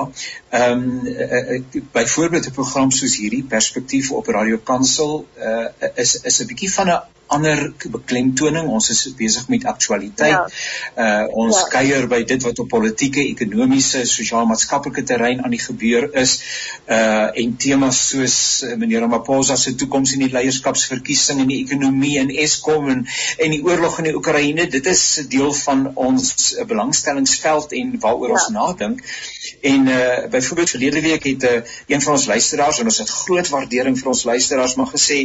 Ehm 0.59 0.82
um, 0.82 1.78
byvoorbeeld 1.96 2.50
'n 2.50 2.57
program 2.59 2.90
soos 2.90 3.16
hierdie 3.16 3.44
Perspektief 3.55 4.11
op 4.12 4.28
Radio 4.28 4.59
Kansel 4.59 5.26
uh, 5.38 5.68
is 5.96 6.14
is 6.22 6.40
'n 6.42 6.50
bietjie 6.53 6.72
van 6.74 6.90
'n 6.90 7.00
ander 7.32 7.72
beklemtoning. 7.92 8.68
Ons 8.68 8.90
is 8.92 9.02
besig 9.16 9.48
met 9.52 9.64
aktualiteit. 9.68 10.52
Ja. 10.96 11.22
Uh 11.24 11.40
ons 11.44 11.56
ja. 11.56 11.68
kuier 11.72 12.06
by 12.10 12.22
dit 12.28 12.42
wat 12.44 12.58
op 12.62 12.68
politieke, 12.72 13.22
ekonomiese, 13.24 14.04
sosiaal-maatskaplike 14.08 15.04
terrein 15.08 15.42
aan 15.44 15.54
die 15.54 15.62
gebeur 15.62 16.08
is. 16.18 16.36
Uh 16.86 17.30
en 17.42 17.56
temas 17.56 18.00
soos 18.10 18.36
uh, 18.66 18.74
meneer 18.76 19.04
Ramaphosa 19.04 19.56
se 19.56 19.74
toekoms 19.78 20.14
in 20.16 20.24
die 20.26 20.32
leierskapsverkiesing 20.32 21.42
en 21.44 21.52
die 21.52 21.62
ekonomie 21.64 22.18
en 22.20 22.32
Eskom 22.44 22.90
en 22.92 23.06
en 23.38 23.54
die 23.54 23.62
oorlog 23.64 23.98
in 24.02 24.10
die 24.10 24.16
Oekraïne, 24.16 24.68
dit 24.70 24.86
is 24.86 25.02
'n 25.22 25.28
deel 25.32 25.52
van 25.62 25.86
ons 25.94 26.52
uh, 26.52 26.66
belangstellingsveld 26.68 27.72
en 27.78 27.96
waaroor 28.00 28.34
ja. 28.34 28.40
ons 28.40 28.48
nadink. 28.58 29.04
En 29.60 29.88
uh 29.88 30.28
byvoorbeeld 30.32 30.70
verlede 30.70 31.00
week 31.00 31.24
het 31.24 31.42
'n 31.42 31.46
uh, 31.46 31.62
een 31.86 32.02
van 32.02 32.12
ons 32.12 32.26
luisteraars 32.26 32.78
en 32.78 32.84
ons 32.84 32.98
het 32.98 33.08
groot 33.08 33.48
waardering 33.48 33.98
vir 33.98 34.08
ons 34.08 34.24
luisteraars 34.24 34.74
maar 34.74 34.90
gesê, 34.92 35.18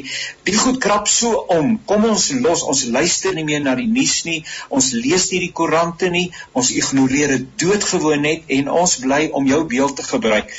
"Die 0.44 0.56
goed 0.56 0.78
krap 0.78 1.08
so 1.08 1.46
om. 1.48 1.80
Kom 1.88 2.06
ons 2.06 2.30
los, 2.44 2.64
ons 2.64 2.84
luister 2.94 3.36
nie 3.36 3.46
meer 3.48 3.64
na 3.64 3.76
die 3.80 3.88
nuus 3.88 4.22
nie. 4.28 4.40
Ons 4.70 4.92
lees 4.94 5.30
nie 5.32 5.42
die 5.48 5.54
koerante 5.60 6.12
nie. 6.14 6.28
Ons 6.54 6.72
ignoreer 6.76 7.36
dit 7.36 7.50
doodgewoon 7.64 8.26
net 8.28 8.56
en 8.60 8.72
ons 8.84 8.98
bly 9.04 9.28
om 9.32 9.48
jou 9.48 9.64
beeld 9.76 9.96
te 10.00 10.08
gebruik 10.08 10.52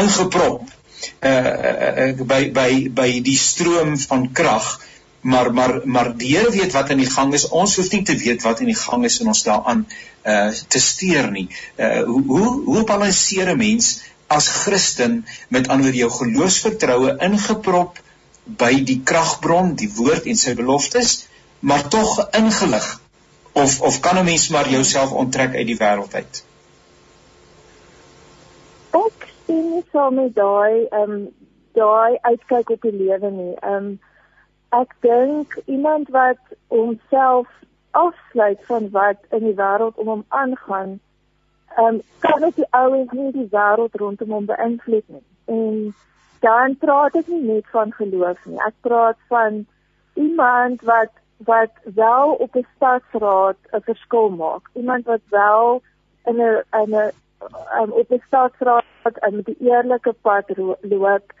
ingeprop 0.00 0.62
uh, 0.64 1.30
uh, 1.30 1.80
uh 2.04 2.28
by 2.32 2.44
by 2.54 2.70
by 2.94 3.10
die 3.24 3.38
stroom 3.38 3.98
van 4.08 4.30
krag." 4.32 4.78
maar 5.20 5.52
maar 5.52 5.80
maar 5.84 6.16
die 6.16 6.36
Here 6.36 6.50
weet 6.50 6.72
wat 6.72 6.90
aan 6.90 7.02
die 7.02 7.10
gang 7.10 7.34
is. 7.34 7.48
Ons 7.48 7.76
hoef 7.76 7.90
nie 7.92 8.02
te 8.02 8.16
weet 8.16 8.42
wat 8.42 8.60
aan 8.60 8.70
die 8.72 8.78
gang 8.78 9.04
is 9.04 9.20
en 9.20 9.32
ons 9.32 9.42
daaraan 9.42 9.86
uh 10.24 10.48
te 10.68 10.80
steur 10.80 11.30
nie. 11.30 11.48
Uh 11.76 12.02
hoe 12.04 12.22
hoe 12.26 12.52
hoe 12.64 12.84
balanseer 12.84 13.52
'n 13.52 13.58
mens 13.58 14.00
as 14.26 14.48
Christen 14.48 15.26
met 15.48 15.68
ander 15.68 15.94
jou 15.94 16.10
geloofsvertroue 16.10 17.16
ingeprop 17.18 17.98
by 18.58 18.72
die 18.84 19.00
kragbron, 19.04 19.74
die 19.74 19.90
woord 19.96 20.26
en 20.26 20.36
sy 20.36 20.54
beloftes, 20.58 21.28
maar 21.60 21.88
tog 21.88 22.18
ingelig? 22.36 23.00
Of 23.52 23.80
of 23.82 24.00
kan 24.00 24.18
'n 24.18 24.24
mens 24.24 24.48
maar 24.48 24.68
jouself 24.68 25.12
onttrek 25.12 25.54
uit 25.54 25.66
die 25.66 25.76
wêreld 25.76 26.14
uit? 26.14 26.44
Ek 28.90 29.28
sien 29.46 29.84
so 29.92 30.10
met 30.10 30.34
daai 30.34 30.86
ehm 30.90 31.10
um, 31.10 31.28
daai 31.72 32.18
uitkyk 32.20 32.70
op 32.70 32.82
die 32.82 32.96
lewe 32.96 33.30
nie. 33.30 33.54
Ehm 33.54 33.74
um, 33.74 33.98
ek 34.68 34.94
dink 35.00 35.58
iemand 35.66 36.08
wat 36.08 36.38
homself 36.66 37.48
afsluit 37.90 38.58
van 38.66 38.90
wat 38.90 39.18
in 39.30 39.38
die 39.38 39.54
wêreld 39.54 39.96
om 39.96 40.06
hom 40.06 40.24
aangaan, 40.28 41.00
ehm 41.76 41.86
um, 41.86 42.02
kan 42.18 42.40
dit 42.40 42.56
die 42.56 42.70
ouens 42.70 43.10
nie 43.12 43.32
die 43.32 43.48
wêreld 43.50 43.94
rondom 43.94 44.30
hom 44.30 44.46
beïnvloed 44.46 45.08
nie. 45.08 45.26
En 45.44 45.94
dan 46.40 46.76
praat 46.76 47.16
ek 47.20 47.28
nie 47.28 47.42
net 47.42 47.66
van 47.72 47.92
geloof 47.92 48.44
nie. 48.44 48.60
Ek 48.66 48.76
praat 48.86 49.18
van 49.28 49.64
iemand 50.14 50.82
wat 50.82 51.12
wat 51.48 51.72
wel 51.96 52.32
op 52.44 52.56
'n 52.56 52.66
stadsraad 52.76 53.56
'n 53.72 53.82
verskil 53.88 54.28
maak. 54.30 54.70
Iemand 54.72 55.04
wat 55.04 55.24
wel 55.28 55.82
in 56.24 56.36
'n 56.36 56.62
in 56.82 56.90
'n 56.90 57.12
um, 57.80 57.90
op 57.92 58.10
'n 58.10 58.22
stadsraad 58.26 58.84
met 59.30 59.44
die 59.44 59.56
eerlike 59.58 60.12
pad 60.22 60.44
loop 60.80 61.32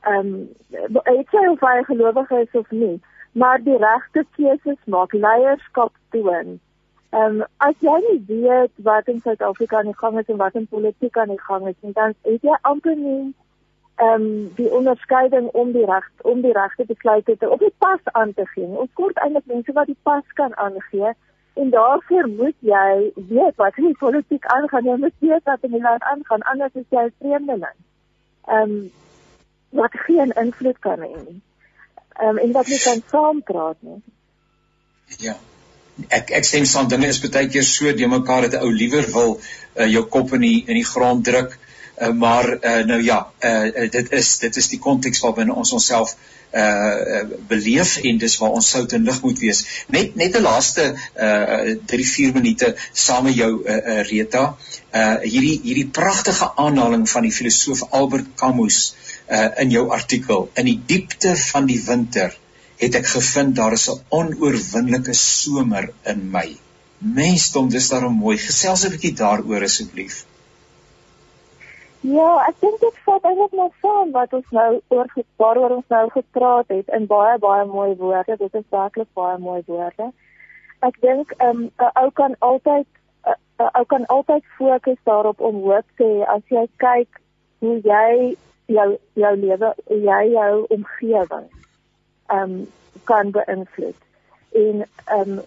ehm 0.00 0.48
um, 0.86 0.96
ek 1.04 1.28
sê 1.32 1.48
of 1.50 1.60
hy 1.60 1.82
gelowig 1.82 2.30
is 2.30 2.52
of 2.52 2.70
nie, 2.70 3.00
maar 3.32 3.62
die 3.62 3.76
regte 3.76 4.24
keuses 4.36 4.80
maak 4.84 5.12
leierskap 5.12 5.92
toon. 6.10 6.60
Ehm 7.10 7.40
um, 7.40 7.44
as 7.56 7.74
jy 7.80 7.98
nie 8.06 8.22
weet 8.26 8.72
wat 8.76 9.08
in 9.08 9.20
Suid-Afrika 9.20 9.78
aan 9.78 9.90
die 9.90 9.98
gang 9.98 10.18
is 10.18 10.28
en 10.28 10.36
wat 10.36 10.54
in 10.54 10.66
politiek 10.66 11.16
aan 11.16 11.28
die 11.34 11.40
gang 11.40 11.68
is 11.68 11.74
nie, 11.80 11.92
dan 11.92 12.14
het 12.22 12.42
jy 12.42 12.56
amper 12.60 12.96
nie 12.96 13.34
ehm 13.98 14.22
um, 14.22 14.52
die 14.54 14.70
onderskeiding 14.70 15.46
om 15.60 15.72
die 15.72 15.84
reg 15.84 16.04
om 16.22 16.42
die 16.42 16.52
regte 16.52 16.84
besluite 16.86 17.36
te 17.36 17.48
op 17.50 17.58
die 17.58 17.74
pas 17.78 18.12
aan 18.12 18.34
te 18.34 18.44
gee. 18.54 18.66
Ons 18.82 18.92
kort 18.94 19.18
eintlik 19.18 19.46
mense 19.46 19.72
wat 19.72 19.90
die 19.90 19.98
pas 20.02 20.36
kan 20.40 20.54
aangee 20.56 21.10
en 21.62 21.70
daarvoor 21.70 22.28
moet 22.28 22.54
jy 22.60 23.10
weet 23.14 23.56
wat 23.56 23.80
in 23.82 23.88
die 23.90 23.98
politiek 23.98 24.46
aangaan. 24.46 24.86
Jy 24.86 24.96
moet 25.02 25.16
weet 25.18 25.44
wat 25.50 25.66
in 25.66 25.74
die 25.74 25.82
land 25.82 26.02
aangaan 26.12 26.46
anders 26.52 26.78
is 26.82 26.86
jy 26.94 27.04
'n 27.08 27.14
vreemdeling. 27.18 27.78
Ehm 28.46 28.62
um, 28.62 28.90
wat 29.80 30.00
geen 30.06 30.32
invloed 30.44 30.78
kan 30.78 31.00
hê 31.00 31.12
nie. 31.26 31.40
Ehm 32.22 32.28
um, 32.28 32.38
en 32.38 32.52
wat 32.52 32.66
nie 32.66 32.82
kan 32.84 33.02
saampraat 33.10 33.76
nie. 33.80 34.02
Ja. 35.18 35.36
Ek 36.08 36.30
ek 36.30 36.44
stem 36.44 36.64
saam 36.64 36.88
dinge 36.88 37.08
is 37.10 37.18
baie 37.20 37.48
keer 37.48 37.62
so 37.62 37.92
de 37.92 38.06
mekaar 38.06 38.42
dat 38.42 38.60
'n 38.60 38.64
ou 38.66 38.72
liewer 38.72 39.06
wil 39.12 39.40
uh, 39.76 39.86
jou 39.86 40.04
kop 40.04 40.32
in 40.32 40.40
die 40.40 40.64
in 40.66 40.74
die 40.74 40.90
grond 40.94 41.24
druk. 41.24 41.58
Uh, 42.00 42.12
maar 42.12 42.48
uh, 42.48 42.84
nou 42.86 43.02
ja, 43.02 43.30
uh, 43.40 43.90
dit 43.90 44.12
is 44.12 44.38
dit 44.38 44.56
is 44.56 44.68
die 44.68 44.78
konteks 44.78 45.20
waarbinne 45.20 45.54
ons 45.54 45.72
onsself 45.72 46.16
uh 46.54 47.24
beleef 47.48 47.98
en 48.08 48.18
dis 48.18 48.36
waar 48.40 48.54
ons 48.56 48.68
sout 48.72 48.92
en 48.96 49.04
lig 49.04 49.18
moet 49.22 49.38
wees. 49.38 49.58
Net 49.92 50.14
net 50.16 50.36
'n 50.36 50.42
laaste 50.42 50.84
uh 51.20 51.74
3 51.92 52.06
4 52.10 52.32
minute 52.32 52.74
saam 52.92 53.24
met 53.24 53.34
jou 53.36 53.50
uh, 53.64 53.76
uh 53.76 54.00
Rita. 54.08 54.56
Uh 54.94 55.18
hierdie 55.22 55.60
hierdie 55.64 55.88
pragtige 56.00 56.48
aanhaling 56.56 57.04
van 57.10 57.22
die 57.22 57.32
filosoof 57.32 57.82
Albert 57.90 58.32
Camus 58.36 58.94
uh 59.28 59.48
in 59.60 59.70
jou 59.70 59.90
artikel. 59.90 60.48
In 60.54 60.64
die 60.64 60.80
diepte 60.86 61.36
van 61.36 61.66
die 61.66 61.82
winter 61.84 62.32
het 62.78 62.94
ek 62.94 63.06
gevind 63.06 63.56
daar 63.56 63.72
is 63.72 63.88
'n 63.90 64.00
onoorwinnelike 64.08 65.12
somer 65.12 65.92
in 66.04 66.30
my. 66.30 66.56
Mensdom, 66.98 67.68
dis 67.68 67.88
daarom 67.88 68.16
mooi. 68.16 68.38
Gesels 68.38 68.84
'n 68.84 68.90
bietjie 68.90 69.14
daaroor 69.14 69.62
asseblief. 69.62 70.24
Ja, 72.06 72.28
ek 72.46 72.60
dink 72.62 72.78
dit 72.80 72.98
vat 73.04 73.24
eintlik 73.26 73.54
nou 73.58 73.68
saam 73.82 74.12
wat 74.14 74.32
ons 74.36 74.50
nou 74.54 74.68
oor 74.94 75.08
waaroor 75.42 75.72
ons 75.80 75.88
nou 75.90 76.04
gepraat 76.14 76.68
het 76.70 76.88
in 76.94 77.08
baie 77.10 77.38
baie 77.42 77.64
mooi 77.66 77.96
woorde. 77.98 78.36
Dit 78.38 78.54
is 78.54 78.68
werklik 78.70 79.08
baie 79.18 79.38
mooi 79.42 79.62
woorde. 79.66 80.12
Ek 80.86 81.00
dink 81.02 81.34
'n 81.38 81.46
um, 81.48 81.70
ou 82.02 82.10
kan 82.10 82.36
altyd 82.38 82.86
'n 83.26 83.70
ou 83.74 83.84
kan 83.84 84.06
altyd 84.06 84.44
fokus 84.58 85.00
daarop 85.04 85.40
om 85.40 85.62
hoop 85.62 85.86
te 85.96 86.04
hê 86.04 86.26
as 86.36 86.42
jy 86.48 86.66
kyk 86.76 87.20
hoe 87.58 87.80
jy 87.82 88.36
jou 88.66 88.98
jou 89.14 89.36
lewe, 89.36 89.74
jy 89.88 90.22
jou 90.30 90.66
omgewing 90.70 91.48
ehm 92.30 92.42
um, 92.42 92.66
kan 93.04 93.30
beïnvloed. 93.30 93.98
En 94.52 94.86
ehm 95.06 95.38
um, 95.38 95.40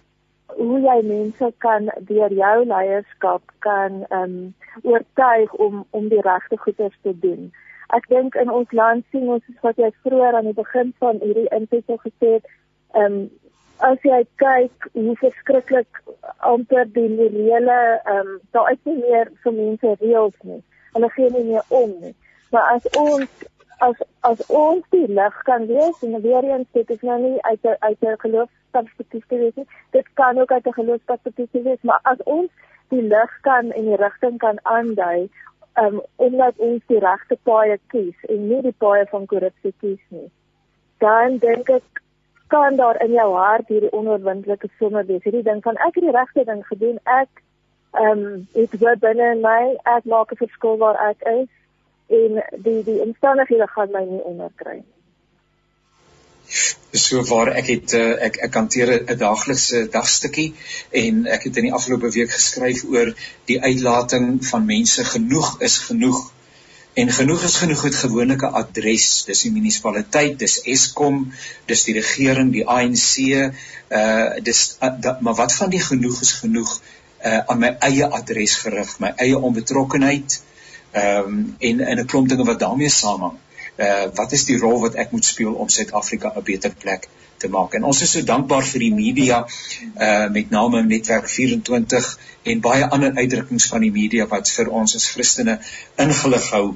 hoe 0.56 0.80
jy 0.80 0.98
mense 1.06 1.52
kan 1.58 1.90
deur 2.08 2.32
jou 2.32 2.56
leierskap 2.64 3.42
kan 3.58 4.04
ehm 4.08 4.22
um, 4.22 4.54
oortuig 4.82 5.52
om 5.54 5.84
om 5.90 6.08
die 6.08 6.20
regte 6.20 6.56
goeders 6.56 6.96
te 7.02 7.12
doen. 7.18 7.52
Ek 7.96 8.08
dink 8.08 8.34
in 8.34 8.50
ons 8.50 8.72
land 8.72 9.04
sien 9.10 9.28
ons 9.28 9.44
soos 9.46 9.60
wat 9.66 9.76
jy 9.76 9.90
vroeër 10.02 10.38
aan 10.38 10.48
die 10.50 10.56
begin 10.56 10.94
van 10.98 11.20
hierdie 11.20 11.48
intensiteit 11.50 12.04
gesê 12.06 12.34
het, 12.38 12.50
ehm 12.94 13.20
um, 13.20 13.30
as 13.82 14.04
jy 14.06 14.20
kyk 14.38 14.86
hoe 14.94 15.14
verskriklik 15.20 16.02
amper 16.52 16.86
die 16.96 17.08
morele 17.16 17.80
ehm 18.00 18.18
um, 18.18 18.34
daar 18.56 18.72
is 18.72 18.82
nie 18.88 18.98
meer 19.00 19.32
vir 19.44 19.56
mense 19.58 19.96
reëls 20.00 20.38
nie. 20.42 20.60
Hulle 20.94 21.10
gee 21.16 21.30
nie 21.36 21.44
meer 21.50 21.64
om 21.68 21.96
nie. 22.00 22.14
Maar 22.52 22.76
as 22.76 22.88
ons 23.00 23.46
as 23.82 24.02
as 24.30 24.42
ons 24.48 24.84
die 24.94 25.06
lig 25.18 25.38
kan 25.48 25.66
wees 25.66 26.02
en 26.06 26.20
weer 26.26 26.44
eens 26.44 26.68
dit 26.78 26.90
is 26.96 27.06
nou 27.08 27.18
nie 27.20 27.38
uit 27.42 27.64
'n 27.64 27.76
uit 27.88 28.02
'n 28.02 28.20
geloofsperspektief 28.72 29.26
te 29.26 29.36
wees 29.36 29.54
nie. 29.54 29.66
Dit 29.90 30.06
kan 30.14 30.38
ook 30.38 30.52
uit 30.52 30.66
'n 30.66 30.72
geloofsperspektief 30.72 31.50
wees, 31.50 31.82
maar 31.82 32.00
as 32.02 32.22
ons 32.24 32.50
die 32.88 33.02
lig 33.02 33.40
kan 33.40 33.70
en 33.70 33.84
die 33.84 33.96
rigting 33.96 34.38
kan 34.38 34.58
aandui, 34.62 35.30
um 35.74 36.02
omdat 36.16 36.54
ons 36.56 36.82
die 36.86 36.98
regte 36.98 37.38
paaie 37.42 37.78
kies 37.86 38.16
en 38.28 38.48
nie 38.48 38.62
die 38.62 38.74
paaie 38.78 39.06
van 39.06 39.26
korrupsie 39.26 39.74
kies 39.80 40.00
nie. 40.08 40.30
Dan 40.98 41.38
dink 41.38 41.68
ek 41.68 42.02
kan 42.46 42.76
daar 42.76 43.02
in 43.04 43.12
jou 43.12 43.34
hart 43.34 43.68
hierdie 43.68 43.92
onoorwindelike 43.92 44.68
somme 44.78 45.04
wees. 45.04 45.22
Hierdie 45.22 45.42
ding 45.42 45.62
van 45.62 45.76
ek 45.76 45.94
het 45.94 46.04
die 46.04 46.16
regte 46.18 46.44
ding 46.44 46.66
gedoen. 46.66 46.98
Ek 47.04 47.42
um 47.92 48.48
het 48.52 48.80
wat 48.80 48.98
binne 48.98 49.32
in 49.32 49.40
my, 49.40 49.76
ek 49.84 50.04
maak 50.04 50.32
'n 50.32 50.36
verskil 50.36 50.76
waar 50.76 51.08
ek 51.10 51.22
is 51.22 51.48
en 52.06 52.42
die 52.56 52.82
die 52.84 53.00
omstandighede 53.00 53.66
gaan 53.66 53.90
my 53.90 54.04
nie 54.04 54.22
onderkry 54.22 54.74
nie. 54.74 54.92
So 56.92 57.22
waar 57.24 57.48
ek 57.56 57.70
het 57.72 57.94
eh, 57.96 58.26
ek 58.28 58.36
ek 58.48 58.54
hanteer 58.54 58.90
'n 58.92 59.18
daaglikse 59.18 59.88
dagstukkie 59.92 60.52
en 61.02 61.26
ek 61.26 61.46
het 61.48 61.56
in 61.56 61.68
die 61.68 61.72
afgelope 61.78 62.10
week 62.12 62.30
geskryf 62.32 62.84
oor 62.84 63.14
die 63.48 63.58
uitlating 63.60 64.46
van 64.46 64.66
mense 64.68 65.04
genoeg 65.04 65.56
is 65.68 65.78
genoeg 65.88 66.20
en 66.94 67.12
genoeg 67.18 67.44
is 67.48 67.56
genoeg 67.56 67.82
het 67.88 67.96
gewoonlike 68.04 68.52
adres 68.62 69.08
dis 69.24 69.42
die 69.46 69.54
munisipaliteit 69.56 70.38
dis 70.38 70.60
Eskom 70.76 71.32
dis 71.66 71.84
die 71.88 71.96
regering 71.96 72.52
die 72.52 72.66
ANC 72.68 73.10
uh 73.24 74.36
dis 74.44 74.62
uh, 74.80 74.92
da, 75.00 75.18
maar 75.20 75.34
wat 75.40 75.56
van 75.56 75.70
die 75.72 75.84
genoeg 75.90 76.20
is 76.20 76.32
genoeg 76.44 76.76
uh 77.24 77.40
aan 77.46 77.58
my 77.58 77.76
eie 77.88 78.06
adres 78.20 78.60
gerig 78.66 78.98
my 79.00 79.14
eie 79.16 79.38
onbetrokkenheid 79.38 80.40
uh 80.40 80.50
Ehm 80.92 81.24
um, 81.24 81.56
en 81.58 81.80
en 81.80 81.98
'n 81.98 82.04
klomp 82.04 82.28
dinge 82.28 82.44
wat 82.44 82.58
daarmee 82.58 82.88
saamhang. 82.88 83.36
Uh 83.76 84.06
wat 84.14 84.32
is 84.32 84.44
die 84.44 84.58
rol 84.58 84.80
wat 84.80 84.94
ek 84.94 85.10
moet 85.10 85.24
speel 85.24 85.52
om 85.52 85.68
Suid-Afrika 85.68 86.32
'n 86.36 86.44
beter 86.44 86.74
plek 86.84 87.08
te 87.38 87.48
maak? 87.48 87.74
En 87.74 87.84
ons 87.84 88.02
is 88.02 88.10
so 88.10 88.22
dankbaar 88.22 88.64
vir 88.72 88.80
die 88.80 88.94
media 88.94 89.44
uh 89.96 90.28
met 90.30 90.50
name 90.50 90.82
Netwerk 90.82 91.28
24 91.28 92.18
en 92.42 92.60
baie 92.60 92.88
ander 92.88 93.14
uitdrukkings 93.14 93.66
van 93.66 93.80
die 93.80 93.92
media 93.92 94.26
wat 94.26 94.50
vir 94.50 94.68
ons 94.68 94.96
as 94.96 95.08
Christene 95.14 95.58
ingelig 95.96 96.50
hou 96.50 96.66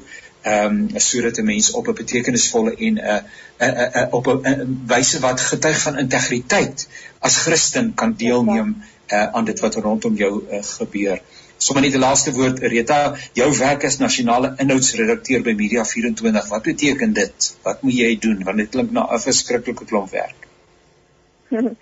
ehm 0.46 0.88
um, 0.94 1.00
sodat 1.00 1.38
'n 1.38 1.44
mens 1.44 1.70
op 1.70 1.88
'n 1.88 1.94
betekenisvolle 2.02 2.74
en 2.76 2.94
'n 2.94 2.98
uh, 2.98 3.20
uh, 3.58 3.78
uh, 3.82 4.02
uh, 4.02 4.06
op 4.10 4.26
'n 4.26 4.46
uh, 4.50 4.66
wyse 4.86 5.18
wat 5.20 5.40
getuig 5.40 5.80
van 5.80 5.98
integriteit 5.98 6.88
as 7.18 7.36
Christen 7.36 7.94
kan 7.94 8.14
deelneem 8.16 8.76
uh, 9.06 9.32
aan 9.32 9.44
dit 9.44 9.60
wat 9.60 9.74
rondom 9.74 10.14
jou 10.16 10.42
uh, 10.50 10.62
gebeur. 10.62 11.20
Sommige 11.56 11.86
net 11.86 11.94
die 11.96 12.00
laaste 12.00 12.32
woord 12.36 12.58
Rita, 12.60 13.16
jou 13.32 13.46
werk 13.58 13.84
as 13.88 13.96
nasionale 13.98 14.52
inhoudsredakteur 14.60 15.42
by 15.42 15.54
Media 15.56 15.84
24. 15.88 16.48
Wat 16.50 16.62
beteken 16.62 17.14
dit? 17.16 17.46
Wat 17.64 17.80
moet 17.82 17.96
jy 17.96 18.10
doen? 18.20 18.42
Want 18.44 18.60
dit 18.60 18.68
klink 18.70 18.92
na 18.92 19.06
'n 19.08 19.22
verskriklike 19.24 19.84
klomp 19.84 20.10
werk. 20.10 20.48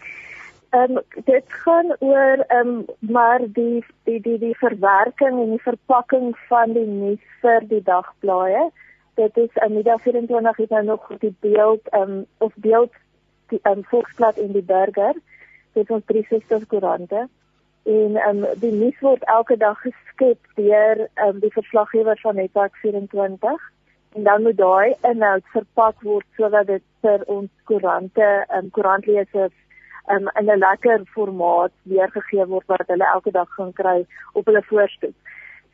Ehm 0.75 0.97
um, 0.97 1.03
dit 1.25 1.45
gaan 1.47 1.97
oor 1.99 2.45
ehm 2.47 2.69
um, 2.69 2.85
maar 2.99 3.41
die 3.59 3.85
die 4.05 4.21
die 4.21 4.39
die 4.39 4.57
verwerking 4.59 5.43
en 5.43 5.51
die 5.51 5.63
verpakking 5.63 6.35
van 6.49 6.73
die 6.73 6.87
nuus 6.87 7.23
vir 7.43 7.63
die 7.69 7.83
dagblaaie. 7.83 8.71
Dit 9.15 9.37
is 9.37 9.55
'n 9.55 9.73
Media 9.75 9.99
24 9.99 10.57
het 10.57 10.71
nou 10.71 10.85
nog 10.85 11.11
die 11.19 11.35
beeld 11.41 11.89
ehm 11.89 12.03
um, 12.03 12.27
of 12.39 12.53
beeld 12.57 12.93
die 13.49 13.61
ehm 13.63 13.79
um, 13.79 13.85
Volksblad 13.85 14.37
en 14.37 14.53
die 14.53 14.63
Burger. 14.63 15.15
Dit 15.73 15.83
is 15.83 15.95
ons 15.95 16.05
360 16.07 16.67
koerante 16.67 17.29
en 17.85 18.17
um, 18.29 18.45
die 18.61 18.73
nuus 18.73 19.01
word 19.01 19.25
elke 19.29 19.57
dag 19.61 19.81
geskep 19.81 20.39
deur 20.57 21.05
um, 21.27 21.41
die 21.41 21.53
verslaggewer 21.53 22.19
van 22.23 22.35
Netwerk 22.41 22.77
24 22.83 23.71
en 24.15 24.23
dan 24.23 24.43
moet 24.43 24.57
daai 24.57 24.95
inhoud 25.11 25.45
verpak 25.53 26.01
word 26.03 26.27
sodat 26.37 26.67
dit 26.67 26.83
vir 27.05 27.27
ons 27.27 27.51
koerante 27.69 28.31
um, 28.57 28.71
koerantlesers 28.71 29.53
um, 30.09 30.31
in 30.41 30.51
'n 30.51 30.59
lekker 30.59 31.05
formaat 31.15 31.73
weergegee 31.83 32.47
word 32.47 32.67
wat 32.67 32.89
hulle 32.89 33.11
elke 33.13 33.31
dag 33.31 33.49
gaan 33.57 33.73
kry 33.73 34.07
op 34.33 34.47
hulle 34.47 34.63
voorstoep. 34.63 35.15